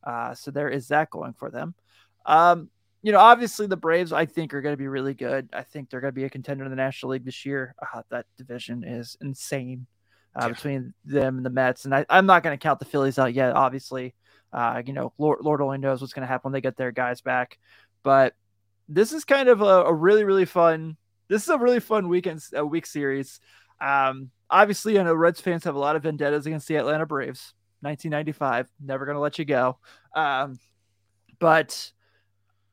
Uh, 0.03 0.35
so 0.35 0.51
there 0.51 0.71
is 0.71 0.88
that 0.88 1.11
going 1.11 1.35
for 1.35 1.51
them. 1.51 1.75
Um, 2.25 2.71
you 3.03 3.13
know, 3.13 3.19
obviously 3.19 3.67
the 3.67 3.77
Braves, 3.77 4.13
I 4.13 4.27
think, 4.27 4.53
are 4.53 4.61
going 4.61 4.73
to 4.73 4.79
be 4.79 4.89
really 4.89 5.15
good. 5.15 5.49
I 5.53 5.63
think 5.63 5.89
they're 5.89 6.01
going 6.01 6.13
to 6.13 6.21
be 6.21 6.25
a 6.25 6.31
contender 6.31 6.65
in 6.65 6.71
the 6.71 6.77
National 6.77 7.13
League 7.13 7.25
this 7.25 7.47
year. 7.47 7.75
Uh, 7.81 8.03
that 8.11 8.27
division 8.37 8.85
is 8.85 9.17
insane 9.21 9.87
uh, 10.35 10.47
yeah. 10.47 10.49
between 10.49 10.95
them 11.05 11.37
and 11.37 11.47
the 11.47 11.51
Mets. 11.51 11.85
And 11.85 11.95
I, 11.95 12.05
am 12.09 12.27
not 12.27 12.43
going 12.43 12.57
to 12.59 12.63
count 12.63 12.81
the 12.81 12.85
Phillies 12.85 13.19
out 13.19 13.35
yet. 13.35 13.55
Obviously, 13.55 14.15
uh, 14.53 14.83
you 14.85 14.93
know, 14.93 15.13
Lord, 15.19 15.39
Lord 15.43 15.61
only 15.61 15.79
knows 15.79 16.01
what's 16.01 16.13
going 16.13 16.27
to 16.27 16.29
happen 16.29 16.51
when 16.51 16.53
they 16.53 16.61
get 16.61 16.77
their 16.77 16.93
guys 16.93 17.21
back. 17.21 17.59
But 18.03 18.35
this 18.89 19.13
is 19.13 19.25
kind 19.25 19.49
of 19.49 19.61
a, 19.61 19.85
a 19.85 19.93
really, 19.93 20.25
really 20.25 20.47
fun. 20.47 20.97
This 21.29 21.43
is 21.43 21.49
a 21.49 21.59
really 21.59 21.81
fun 21.81 22.09
weekend, 22.09 22.43
a 22.55 22.65
week 22.67 22.87
series. 22.87 23.41
Um, 23.81 24.31
obviously, 24.51 24.99
I 24.99 25.03
know 25.05 25.15
Reds 25.15 25.41
fans 25.41 25.65
have 25.65 25.75
a 25.75 25.81
lot 25.81 25.95
of 25.95 26.03
vendettas 26.03 26.47
against 26.47 26.67
the 26.67 26.77
Atlanta 26.77 27.07
Braves. 27.07 27.55
1995, 27.81 28.69
never 28.85 29.05
going 29.05 29.15
to 29.15 29.21
let 29.21 29.39
you 29.39 29.45
go. 29.45 29.79
Um, 30.17 30.59
but 31.39 31.93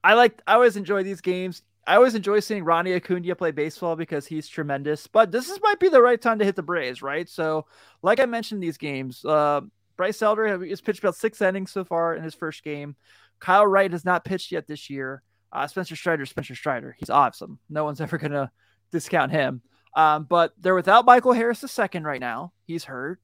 I 0.06 0.14
like, 0.14 0.40
I 0.46 0.54
always 0.54 0.78
enjoy 0.78 1.02
these 1.02 1.20
games. 1.20 1.64
I 1.88 1.96
always 1.96 2.14
enjoy 2.14 2.40
seeing 2.40 2.64
Ronnie 2.64 2.94
Acuna 2.94 3.36
play 3.36 3.50
baseball 3.50 3.96
because 3.96 4.28
he's 4.28 4.48
tremendous. 4.48 5.08
But 5.08 5.32
this 5.32 5.50
is, 5.50 5.60
might 5.64 5.80
be 5.80 5.90
the 5.90 6.02
right 6.02 6.22
time 6.22 6.38
to 6.38 6.46
hit 6.46 6.56
the 6.56 6.62
Braves, 6.62 7.02
right? 7.02 7.28
So, 7.28 7.66
like 8.04 8.20
I 8.20 8.26
mentioned, 8.28 8.62
these 8.62 8.78
games, 8.78 9.26
uh, 9.26 9.62
Bryce 9.98 10.22
Elder 10.22 10.60
has 10.64 10.82
pitched 10.82 11.00
about 11.00 11.16
six 11.16 11.42
innings 11.42 11.72
so 11.72 11.84
far 11.84 12.16
in 12.16 12.24
his 12.24 12.36
first 12.36 12.64
game. 12.64 12.96
Kyle 13.40 13.66
Wright 13.66 13.92
has 13.92 14.06
not 14.06 14.26
pitched 14.26 14.52
yet 14.52 14.68
this 14.68 14.92
year. 14.92 15.24
Uh, 15.52 15.66
Spencer 15.66 15.96
Strider, 15.96 16.28
Spencer 16.28 16.54
Strider, 16.54 16.96
he's 17.00 17.10
awesome. 17.10 17.58
No 17.68 17.84
one's 17.84 18.02
ever 18.02 18.20
gonna 18.20 18.52
discount 18.92 19.32
him. 19.32 19.62
Um, 19.96 20.26
but 20.30 20.54
they're 20.60 20.76
without 20.76 21.06
Michael 21.06 21.34
Harris 21.34 21.62
the 21.62 21.68
second 21.68 22.04
right 22.04 22.20
now. 22.20 22.54
He's 22.68 22.84
hurt. 22.84 23.20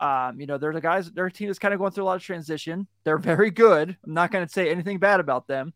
Um, 0.00 0.38
you 0.38 0.46
know, 0.46 0.58
they're 0.58 0.72
the 0.74 0.80
guys. 0.80 1.10
Their 1.10 1.30
team 1.30 1.48
is 1.48 1.58
kind 1.58 1.72
of 1.72 1.80
going 1.80 1.92
through 1.92 2.04
a 2.04 2.06
lot 2.06 2.16
of 2.16 2.22
transition. 2.22 2.86
They're 3.04 3.18
very 3.18 3.50
good. 3.50 3.96
I'm 4.04 4.14
not 4.14 4.30
going 4.30 4.46
to 4.46 4.52
say 4.52 4.70
anything 4.70 4.98
bad 4.98 5.20
about 5.20 5.46
them. 5.46 5.72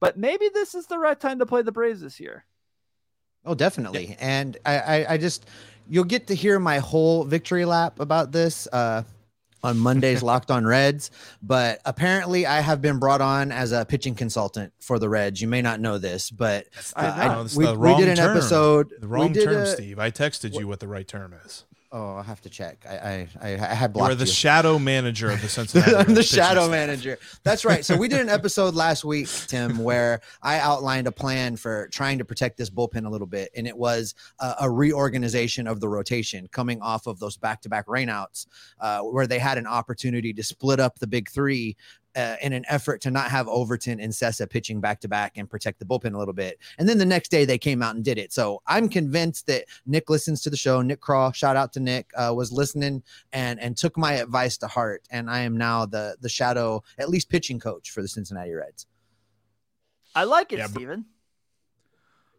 But 0.00 0.18
maybe 0.18 0.48
this 0.52 0.74
is 0.74 0.86
the 0.86 0.98
right 0.98 1.18
time 1.18 1.38
to 1.38 1.46
play 1.46 1.62
the 1.62 1.72
Braves 1.72 2.00
this 2.00 2.20
year. 2.20 2.44
Oh, 3.44 3.54
definitely. 3.54 4.08
Yeah. 4.10 4.16
And 4.20 4.56
I, 4.64 4.78
I, 4.78 5.12
I, 5.14 5.18
just, 5.18 5.46
you'll 5.88 6.04
get 6.04 6.28
to 6.28 6.34
hear 6.34 6.58
my 6.58 6.78
whole 6.78 7.24
victory 7.24 7.64
lap 7.64 8.00
about 8.00 8.32
this 8.32 8.66
uh, 8.72 9.02
on 9.62 9.78
Monday's 9.78 10.22
Locked 10.30 10.50
On 10.50 10.64
Reds, 10.66 11.10
but 11.42 11.80
apparently 11.84 12.46
I 12.46 12.60
have 12.60 12.80
been 12.80 12.98
brought 12.98 13.20
on 13.20 13.52
as 13.52 13.72
a 13.72 13.84
pitching 13.84 14.14
consultant 14.14 14.72
for 14.80 14.98
the 14.98 15.08
Reds. 15.08 15.40
You 15.42 15.48
may 15.48 15.62
not 15.62 15.80
know 15.80 15.98
this, 15.98 16.30
but 16.30 16.66
I 16.96 17.06
uh, 17.06 17.34
know. 17.34 17.42
it's 17.42 17.56
we, 17.56 17.66
the 17.66 17.78
we 17.78 17.94
did 17.96 18.08
an 18.08 18.16
term. 18.16 18.36
episode. 18.36 18.90
The 19.00 19.06
we 19.06 19.12
wrong 19.12 19.32
did 19.32 19.44
term, 19.44 19.56
a- 19.56 19.66
Steve. 19.66 19.98
I 19.98 20.10
texted 20.10 20.58
you 20.58 20.66
what 20.66 20.80
the 20.80 20.88
right 20.88 21.06
term 21.06 21.34
is. 21.44 21.64
Oh, 21.96 22.16
I 22.16 22.24
have 22.24 22.40
to 22.40 22.50
check. 22.50 22.84
I 22.90 23.28
I, 23.40 23.50
I, 23.52 23.72
had 23.72 23.92
You 23.94 24.02
are 24.02 24.16
the 24.16 24.24
you. 24.24 24.30
shadow 24.32 24.80
manager 24.80 25.30
of 25.30 25.40
the 25.40 25.48
Cincinnati. 25.48 25.94
I'm 25.96 26.12
the 26.12 26.24
shadow 26.24 26.68
manager. 26.68 27.18
That's 27.44 27.64
right. 27.64 27.84
So 27.84 27.96
we 27.96 28.08
did 28.08 28.20
an 28.20 28.28
episode 28.28 28.74
last 28.74 29.04
week, 29.04 29.28
Tim, 29.46 29.78
where 29.78 30.20
I 30.42 30.58
outlined 30.58 31.06
a 31.06 31.12
plan 31.12 31.54
for 31.54 31.86
trying 31.92 32.18
to 32.18 32.24
protect 32.24 32.56
this 32.56 32.68
bullpen 32.68 33.06
a 33.06 33.08
little 33.08 33.28
bit, 33.28 33.50
and 33.54 33.64
it 33.68 33.76
was 33.76 34.16
a, 34.40 34.54
a 34.62 34.70
reorganization 34.70 35.68
of 35.68 35.78
the 35.78 35.88
rotation 35.88 36.48
coming 36.50 36.82
off 36.82 37.06
of 37.06 37.20
those 37.20 37.36
back-to-back 37.36 37.86
rainouts, 37.86 38.48
uh, 38.80 38.98
where 39.02 39.28
they 39.28 39.38
had 39.38 39.56
an 39.56 39.68
opportunity 39.68 40.32
to 40.32 40.42
split 40.42 40.80
up 40.80 40.98
the 40.98 41.06
big 41.06 41.30
three. 41.30 41.76
Uh, 42.16 42.36
in 42.42 42.52
an 42.52 42.64
effort 42.68 43.00
to 43.00 43.10
not 43.10 43.28
have 43.30 43.48
Overton 43.48 43.98
and 43.98 44.12
Cessa 44.12 44.48
pitching 44.48 44.80
back 44.80 45.00
to 45.00 45.08
back 45.08 45.36
and 45.36 45.50
protect 45.50 45.80
the 45.80 45.84
bullpen 45.84 46.14
a 46.14 46.18
little 46.18 46.32
bit. 46.34 46.58
And 46.78 46.88
then 46.88 46.96
the 46.98 47.04
next 47.04 47.30
day 47.30 47.44
they 47.44 47.58
came 47.58 47.82
out 47.82 47.96
and 47.96 48.04
did 48.04 48.18
it. 48.18 48.32
So 48.32 48.62
I'm 48.68 48.88
convinced 48.88 49.46
that 49.48 49.64
Nick 49.84 50.08
listens 50.08 50.40
to 50.42 50.50
the 50.50 50.56
show. 50.56 50.80
Nick 50.80 51.00
Krall, 51.00 51.34
shout 51.34 51.56
out 51.56 51.72
to 51.72 51.80
Nick, 51.80 52.10
uh, 52.16 52.32
was 52.34 52.52
listening 52.52 53.02
and 53.32 53.58
and 53.58 53.76
took 53.76 53.96
my 53.98 54.12
advice 54.14 54.56
to 54.58 54.66
heart 54.68 55.02
and 55.10 55.28
i 55.28 55.40
am 55.40 55.56
now 55.56 55.86
the 55.86 56.16
the 56.20 56.28
shadow 56.28 56.82
at 56.98 57.08
least 57.08 57.28
pitching 57.28 57.58
coach 57.58 57.90
for 57.90 58.00
the 58.02 58.08
cincinnati 58.08 58.52
reds 58.52 58.86
I 60.14 60.22
like 60.24 60.52
it, 60.52 60.58
Yeah, 60.58 60.66
but- 60.66 60.74
Steven. 60.74 61.04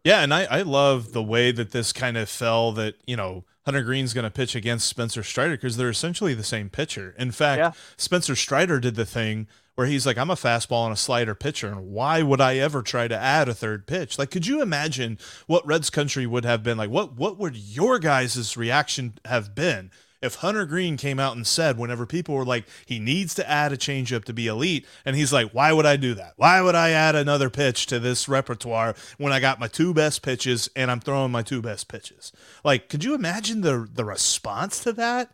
Yeah, 0.04 0.22
and 0.22 0.32
I, 0.32 0.44
I 0.44 0.62
love 0.62 1.12
the 1.12 1.22
way 1.22 1.50
that 1.50 1.72
this 1.72 1.92
kind 1.92 2.16
of 2.16 2.28
fell 2.28 2.70
that, 2.72 2.94
you 3.06 3.16
know, 3.16 3.44
Hunter 3.64 3.82
Greene's 3.82 4.14
going 4.14 4.24
to 4.24 4.30
pitch 4.30 4.54
against 4.54 4.86
Spencer 4.86 5.24
Strider 5.24 5.56
because 5.56 5.76
they're 5.76 5.90
essentially 5.90 6.32
the 6.32 6.44
same 6.44 6.70
pitcher. 6.70 7.14
In 7.18 7.32
fact, 7.32 7.58
Yeah. 7.58 7.72
Spencer 7.96 8.36
Strider 8.36 8.78
did 8.78 8.94
the 8.94 9.04
thing 9.04 9.48
where 9.76 9.86
he's 9.86 10.06
like, 10.06 10.18
I'm 10.18 10.30
a 10.30 10.34
fastball 10.34 10.84
and 10.84 10.92
a 10.92 10.96
slider 10.96 11.34
pitcher, 11.34 11.68
and 11.68 11.92
why 11.92 12.22
would 12.22 12.40
I 12.40 12.56
ever 12.56 12.82
try 12.82 13.06
to 13.08 13.16
add 13.16 13.48
a 13.48 13.54
third 13.54 13.86
pitch? 13.86 14.18
Like, 14.18 14.30
could 14.30 14.46
you 14.46 14.60
imagine 14.60 15.18
what 15.46 15.66
Reds 15.66 15.90
country 15.90 16.26
would 16.26 16.44
have 16.44 16.62
been 16.62 16.76
like? 16.76 16.90
What 16.90 17.14
what 17.14 17.38
would 17.38 17.56
your 17.56 17.98
guys' 17.98 18.56
reaction 18.56 19.14
have 19.24 19.54
been 19.54 19.90
if 20.22 20.36
Hunter 20.36 20.64
Greene 20.64 20.96
came 20.96 21.20
out 21.20 21.36
and 21.36 21.46
said, 21.46 21.78
whenever 21.78 22.06
people 22.06 22.34
were 22.34 22.44
like, 22.44 22.66
he 22.84 22.98
needs 22.98 23.34
to 23.34 23.48
add 23.48 23.72
a 23.72 23.76
changeup 23.76 24.24
to 24.24 24.32
be 24.32 24.46
elite, 24.46 24.86
and 25.04 25.14
he's 25.14 25.32
like, 25.32 25.52
why 25.52 25.72
would 25.72 25.86
I 25.86 25.96
do 25.96 26.14
that? 26.14 26.32
Why 26.36 26.60
would 26.60 26.74
I 26.74 26.90
add 26.90 27.14
another 27.14 27.50
pitch 27.50 27.86
to 27.86 27.98
this 27.98 28.28
repertoire 28.28 28.94
when 29.18 29.32
I 29.32 29.40
got 29.40 29.60
my 29.60 29.68
two 29.68 29.94
best 29.94 30.22
pitches 30.22 30.68
and 30.74 30.90
I'm 30.90 31.00
throwing 31.00 31.32
my 31.32 31.42
two 31.42 31.62
best 31.62 31.88
pitches? 31.88 32.32
Like, 32.64 32.88
could 32.88 33.04
you 33.04 33.14
imagine 33.14 33.60
the 33.60 33.88
the 33.92 34.04
response 34.04 34.82
to 34.84 34.92
that? 34.94 35.32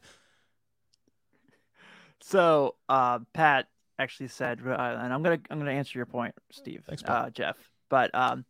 So, 2.21 2.77
uh, 2.89 3.21
Pat 3.33 3.69
actually 3.99 4.29
said, 4.29 4.61
uh, 4.67 4.71
and 4.71 5.13
I'm 5.13 5.23
gonna 5.23 5.41
I'm 5.51 5.59
gonna 5.59 5.73
answer 5.73 5.99
your 5.99 6.07
point, 6.07 6.35
Steve, 6.51 6.83
Thanks, 6.87 7.03
uh, 7.05 7.31
Jeff. 7.33 7.57
But 7.89 8.15
um, 8.15 8.45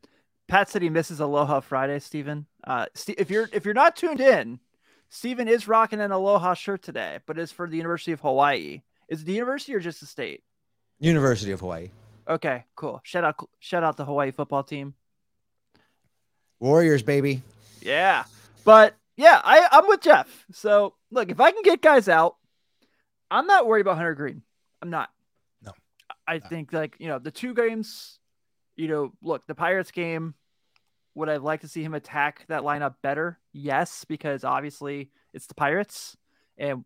Pat 0.49 0.69
said 0.69 0.83
he 0.83 0.89
misses 0.89 1.21
Aloha 1.21 1.61
Friday, 1.61 1.99
Steven. 1.99 2.47
Uh, 2.65 2.87
Ste 2.95 3.11
if 3.19 3.31
you're 3.31 3.49
if 3.53 3.65
you're 3.65 3.75
not 3.75 3.97
tuned 3.97 4.21
in, 4.21 4.61
Steven 5.09 5.49
is 5.49 5.69
rocking 5.69 6.01
an 6.01 6.13
Aloha 6.13 6.55
shirt 6.55 6.83
today, 6.83 7.19
but 7.27 7.39
it's 7.39 7.53
for 7.53 7.69
the 7.69 7.77
University 7.77 8.13
of 8.13 8.21
Hawaii. 8.21 8.83
Is 9.09 9.23
it 9.23 9.25
the 9.27 9.33
university 9.33 9.75
or 9.75 9.81
just 9.81 10.01
the 10.01 10.07
state? 10.07 10.43
university 11.03 11.51
of 11.51 11.59
hawaii 11.61 11.89
Okay, 12.29 12.65
cool. 12.77 13.01
Shout 13.03 13.25
out 13.25 13.49
shout 13.59 13.83
out 13.83 13.97
the 13.97 14.05
Hawaii 14.05 14.31
football 14.31 14.63
team. 14.63 14.95
warriors 16.61 17.03
baby 17.03 17.43
Yeah. 17.81 18.25
But 18.65 18.95
yeah, 19.17 19.41
I, 19.43 19.67
I'm 19.73 19.89
with 19.89 20.01
Jeff. 20.01 20.47
So 20.53 20.95
look, 21.11 21.31
if 21.31 21.41
I 21.41 21.51
can 21.51 21.63
get 21.63 21.83
guys 21.83 22.09
out, 22.09 22.37
I'm 23.31 23.47
not 23.47 23.67
worried 23.67 23.81
about 23.81 23.97
Hunter 23.97 24.15
Greene. 24.15 24.43
I'm 24.81 24.91
not. 24.91 25.11
No. 26.39 26.47
I 26.47 26.49
think 26.49 26.73
like, 26.73 26.97
you 26.99 27.09
know, 27.09 27.19
the 27.19 27.31
two 27.31 27.55
games, 27.55 28.19
you 28.77 28.89
know, 28.89 29.13
look, 29.23 29.47
the 29.47 29.55
Pirates 29.55 29.91
game, 29.91 30.35
would 31.15 31.29
I 31.29 31.37
like 31.37 31.61
to 31.61 31.69
see 31.69 31.83
him 31.83 31.95
attack 31.95 32.45
that 32.49 32.63
lineup 32.63 32.95
better? 33.03 33.39
Yes, 33.53 34.05
because 34.07 34.45
obviously 34.45 35.11
it's 35.35 35.47
the 35.47 35.55
Pirates. 35.55 36.17
And 36.57 36.85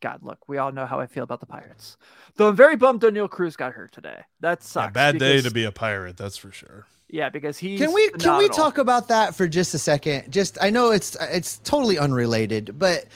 God, 0.00 0.20
look, 0.22 0.48
we 0.48 0.58
all 0.58 0.72
know 0.72 0.86
how 0.86 0.98
I 0.98 1.06
feel 1.06 1.24
about 1.24 1.40
the 1.40 1.46
Pirates. 1.46 1.96
Though 2.36 2.48
I'm 2.48 2.56
very 2.56 2.74
bummed 2.76 3.00
Daniel 3.02 3.28
Cruz 3.28 3.54
got 3.56 3.72
hurt 3.72 3.92
today. 3.92 4.22
That 4.40 4.58
Yeah, 4.60 4.66
sucks. 4.66 4.92
bad 4.92 5.18
day 5.18 5.40
to 5.40 5.50
be 5.50 5.64
a 5.64 5.72
pirate, 5.72 6.16
that's 6.16 6.36
for 6.36 6.50
sure. 6.50 6.86
Yeah, 7.12 7.28
because 7.28 7.58
he 7.58 7.76
can 7.76 7.92
we 7.92 8.08
can 8.10 8.38
we 8.38 8.48
talk 8.48 8.78
about 8.78 9.08
that 9.08 9.34
for 9.34 9.48
just 9.48 9.74
a 9.74 9.78
second 9.78 10.30
just 10.30 10.58
i 10.60 10.70
know 10.70 10.92
it's 10.92 11.16
it's 11.20 11.58
totally 11.58 11.98
unrelated 11.98 12.78
but 12.78 13.06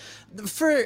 for 0.47 0.85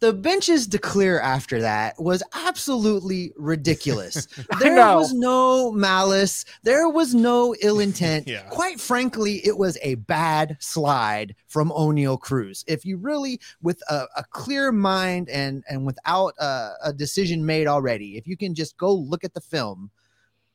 the 0.00 0.12
benches 0.12 0.66
to 0.68 0.78
clear 0.78 1.20
after 1.20 1.60
that 1.60 1.94
was 1.98 2.22
absolutely 2.34 3.32
ridiculous. 3.36 4.28
There 4.60 4.76
was 4.96 5.12
no 5.12 5.72
malice. 5.72 6.44
There 6.62 6.88
was 6.88 7.14
no 7.14 7.54
ill 7.60 7.80
intent. 7.88 8.28
Yeah. 8.28 8.42
Quite 8.50 8.80
frankly, 8.80 9.40
it 9.44 9.56
was 9.56 9.78
a 9.82 9.96
bad 9.96 10.56
slide 10.60 11.34
from 11.46 11.70
Oneil 11.70 12.18
Cruz. 12.20 12.64
If 12.66 12.84
you 12.84 12.96
really, 12.96 13.40
with 13.62 13.82
a, 13.88 14.06
a 14.16 14.24
clear 14.30 14.72
mind 14.72 15.28
and 15.28 15.64
and 15.68 15.84
without 15.84 16.34
a, 16.38 16.70
a 16.84 16.92
decision 16.92 17.44
made 17.44 17.66
already, 17.66 18.16
if 18.16 18.26
you 18.26 18.36
can 18.36 18.54
just 18.54 18.76
go 18.76 18.92
look 18.92 19.24
at 19.24 19.34
the 19.34 19.40
film, 19.40 19.90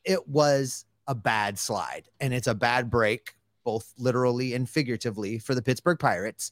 it 0.04 0.28
was 0.28 0.86
a 1.08 1.16
bad 1.16 1.58
slide 1.60 2.08
and 2.20 2.34
it's 2.34 2.48
a 2.48 2.56
bad 2.56 2.90
break, 2.90 3.34
both 3.64 3.94
literally 3.98 4.54
and 4.54 4.70
figuratively, 4.70 5.40
for 5.40 5.56
the 5.56 5.62
Pittsburgh 5.62 6.00
Pirates 6.00 6.52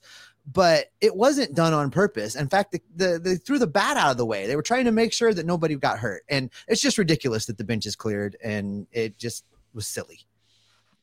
but 0.52 0.92
it 1.02 1.16
wasn't 1.16 1.54
done 1.54 1.74
on 1.74 1.92
purpose. 1.92 2.36
In 2.36 2.48
fact, 2.48 2.72
the, 2.72 2.82
the, 2.96 3.20
they 3.20 3.36
threw 3.36 3.60
the 3.60 3.68
bat 3.68 3.98
out 3.98 4.12
of 4.12 4.18
the 4.18 4.26
way. 4.26 4.48
They 4.48 4.56
were 4.56 4.62
trying 4.62 4.86
to 4.86 4.92
make 4.92 5.12
sure 5.12 5.34
that 5.34 5.46
nobody 5.46 5.76
got 5.76 6.00
hurt. 6.00 6.24
And 6.30 6.50
it's 6.68 6.82
just 6.82 6.98
ridiculous 6.98 7.46
that 7.48 7.58
the 7.58 7.64
bench 7.66 7.86
is 7.86 7.96
cleared 7.98 8.38
and 8.44 8.88
it 8.92 9.18
just 9.18 9.44
was 9.74 9.86
silly. 9.86 10.22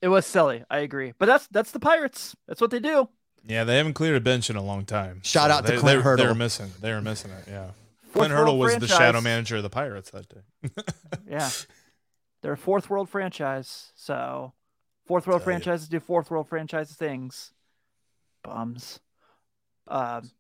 It 0.00 0.09
was 0.09 0.24
silly. 0.26 0.64
I 0.70 0.78
agree, 0.78 1.12
but 1.18 1.26
that's 1.26 1.46
that's 1.48 1.70
the 1.70 1.78
Pirates. 1.80 2.35
That's 2.46 2.61
what 2.61 2.70
they 2.70 2.80
do. 2.80 3.09
Yeah, 3.46 3.64
they 3.64 3.76
haven't 3.76 3.92
cleared 3.94 4.16
a 4.16 4.20
bench 4.20 4.48
in 4.50 4.57
a 4.57 4.62
long 4.62 4.85
time. 4.87 5.20
Shout 5.22 5.50
out 5.50 5.66
to 5.66 5.76
Clint 5.78 5.85
they, 5.85 5.94
They 5.96 6.00
Hurdle. 6.02 6.26
were 6.28 6.35
missing. 6.35 6.70
They 6.80 6.92
were 6.92 7.02
missing 7.02 7.30
it. 7.30 7.44
Yeah. 7.46 7.66
Fourth 8.02 8.12
Clint 8.12 8.33
Hurdle 8.33 8.59
world 8.59 8.80
was 8.80 8.88
the 8.88 8.94
shadow 8.94 9.20
manager 9.20 9.57
of 9.57 9.62
the 9.62 9.70
Pirates 9.70 10.11
that 10.11 10.28
day. 10.28 10.70
Yeah, 11.28 11.50
they're 12.42 12.52
a 12.52 12.57
fourth 12.57 12.88
world 12.90 13.09
franchise. 13.09 13.92
So 13.94 14.52
fourth 15.07 15.26
world 15.26 15.40
Tell 15.42 15.52
you. 15.52 15.59
franchises 15.59 15.88
do 15.88 16.00
fourth 16.00 16.30
world 16.30 16.48
franchise 16.48 16.92
things. 16.92 17.52
Bums. 18.42 19.00
Um, 19.88 20.31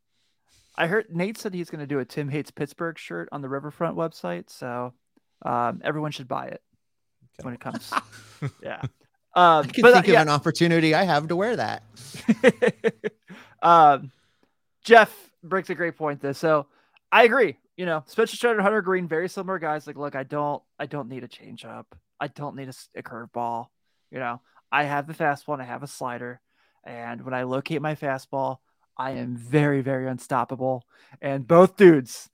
I 0.76 0.86
heard 0.86 1.14
Nate 1.14 1.38
said 1.38 1.54
he's 1.54 1.70
going 1.70 1.80
to 1.80 1.86
do 1.86 2.00
a 2.00 2.04
Tim 2.04 2.28
hates 2.28 2.50
Pittsburgh 2.50 2.98
shirt 2.98 3.28
on 3.32 3.42
the 3.42 3.48
Riverfront 3.48 3.96
website. 3.96 4.50
So 4.50 4.92
um, 5.42 5.80
everyone 5.84 6.10
should 6.10 6.28
buy 6.28 6.46
it 6.46 6.62
when 7.42 7.54
it 7.54 7.60
comes. 7.60 7.92
yeah. 8.62 8.80
Um, 9.36 9.64
I 9.64 9.70
can 9.72 9.82
but, 9.82 9.94
uh, 9.94 10.02
think 10.02 10.12
yeah. 10.12 10.22
of 10.22 10.28
an 10.28 10.32
opportunity 10.32 10.94
I 10.94 11.04
have 11.04 11.28
to 11.28 11.36
wear 11.36 11.56
that. 11.56 11.82
um, 13.62 14.12
Jeff 14.84 15.12
brings 15.42 15.70
a 15.70 15.74
great 15.74 15.96
point. 15.96 16.20
This 16.20 16.38
so 16.38 16.66
I 17.10 17.24
agree. 17.24 17.56
You 17.76 17.86
know, 17.86 18.04
Spencer 18.06 18.36
Strider, 18.36 18.62
Hunter 18.62 18.82
Greene, 18.82 19.08
very 19.08 19.28
similar 19.28 19.58
guys. 19.58 19.86
Like, 19.86 19.96
look, 19.96 20.14
I 20.14 20.22
don't, 20.22 20.62
I 20.78 20.86
don't 20.86 21.08
need 21.08 21.24
a 21.24 21.28
changeup. 21.28 21.86
I 22.20 22.28
don't 22.28 22.54
need 22.54 22.66
a, 22.66 22.68
s- 22.68 22.88
a 22.94 23.02
curveball. 23.02 23.66
You 24.12 24.20
know, 24.20 24.40
I 24.70 24.84
have 24.84 25.08
the 25.08 25.14
fastball 25.14 25.54
and 25.54 25.62
I 25.62 25.66
have 25.66 25.82
a 25.82 25.88
slider, 25.88 26.40
and 26.84 27.24
when 27.24 27.34
I 27.34 27.42
locate 27.42 27.82
my 27.82 27.96
fastball, 27.96 28.58
I 28.96 29.12
am 29.12 29.36
very, 29.36 29.80
very 29.80 30.08
unstoppable. 30.08 30.84
And 31.20 31.46
both 31.46 31.76
dudes 31.76 32.28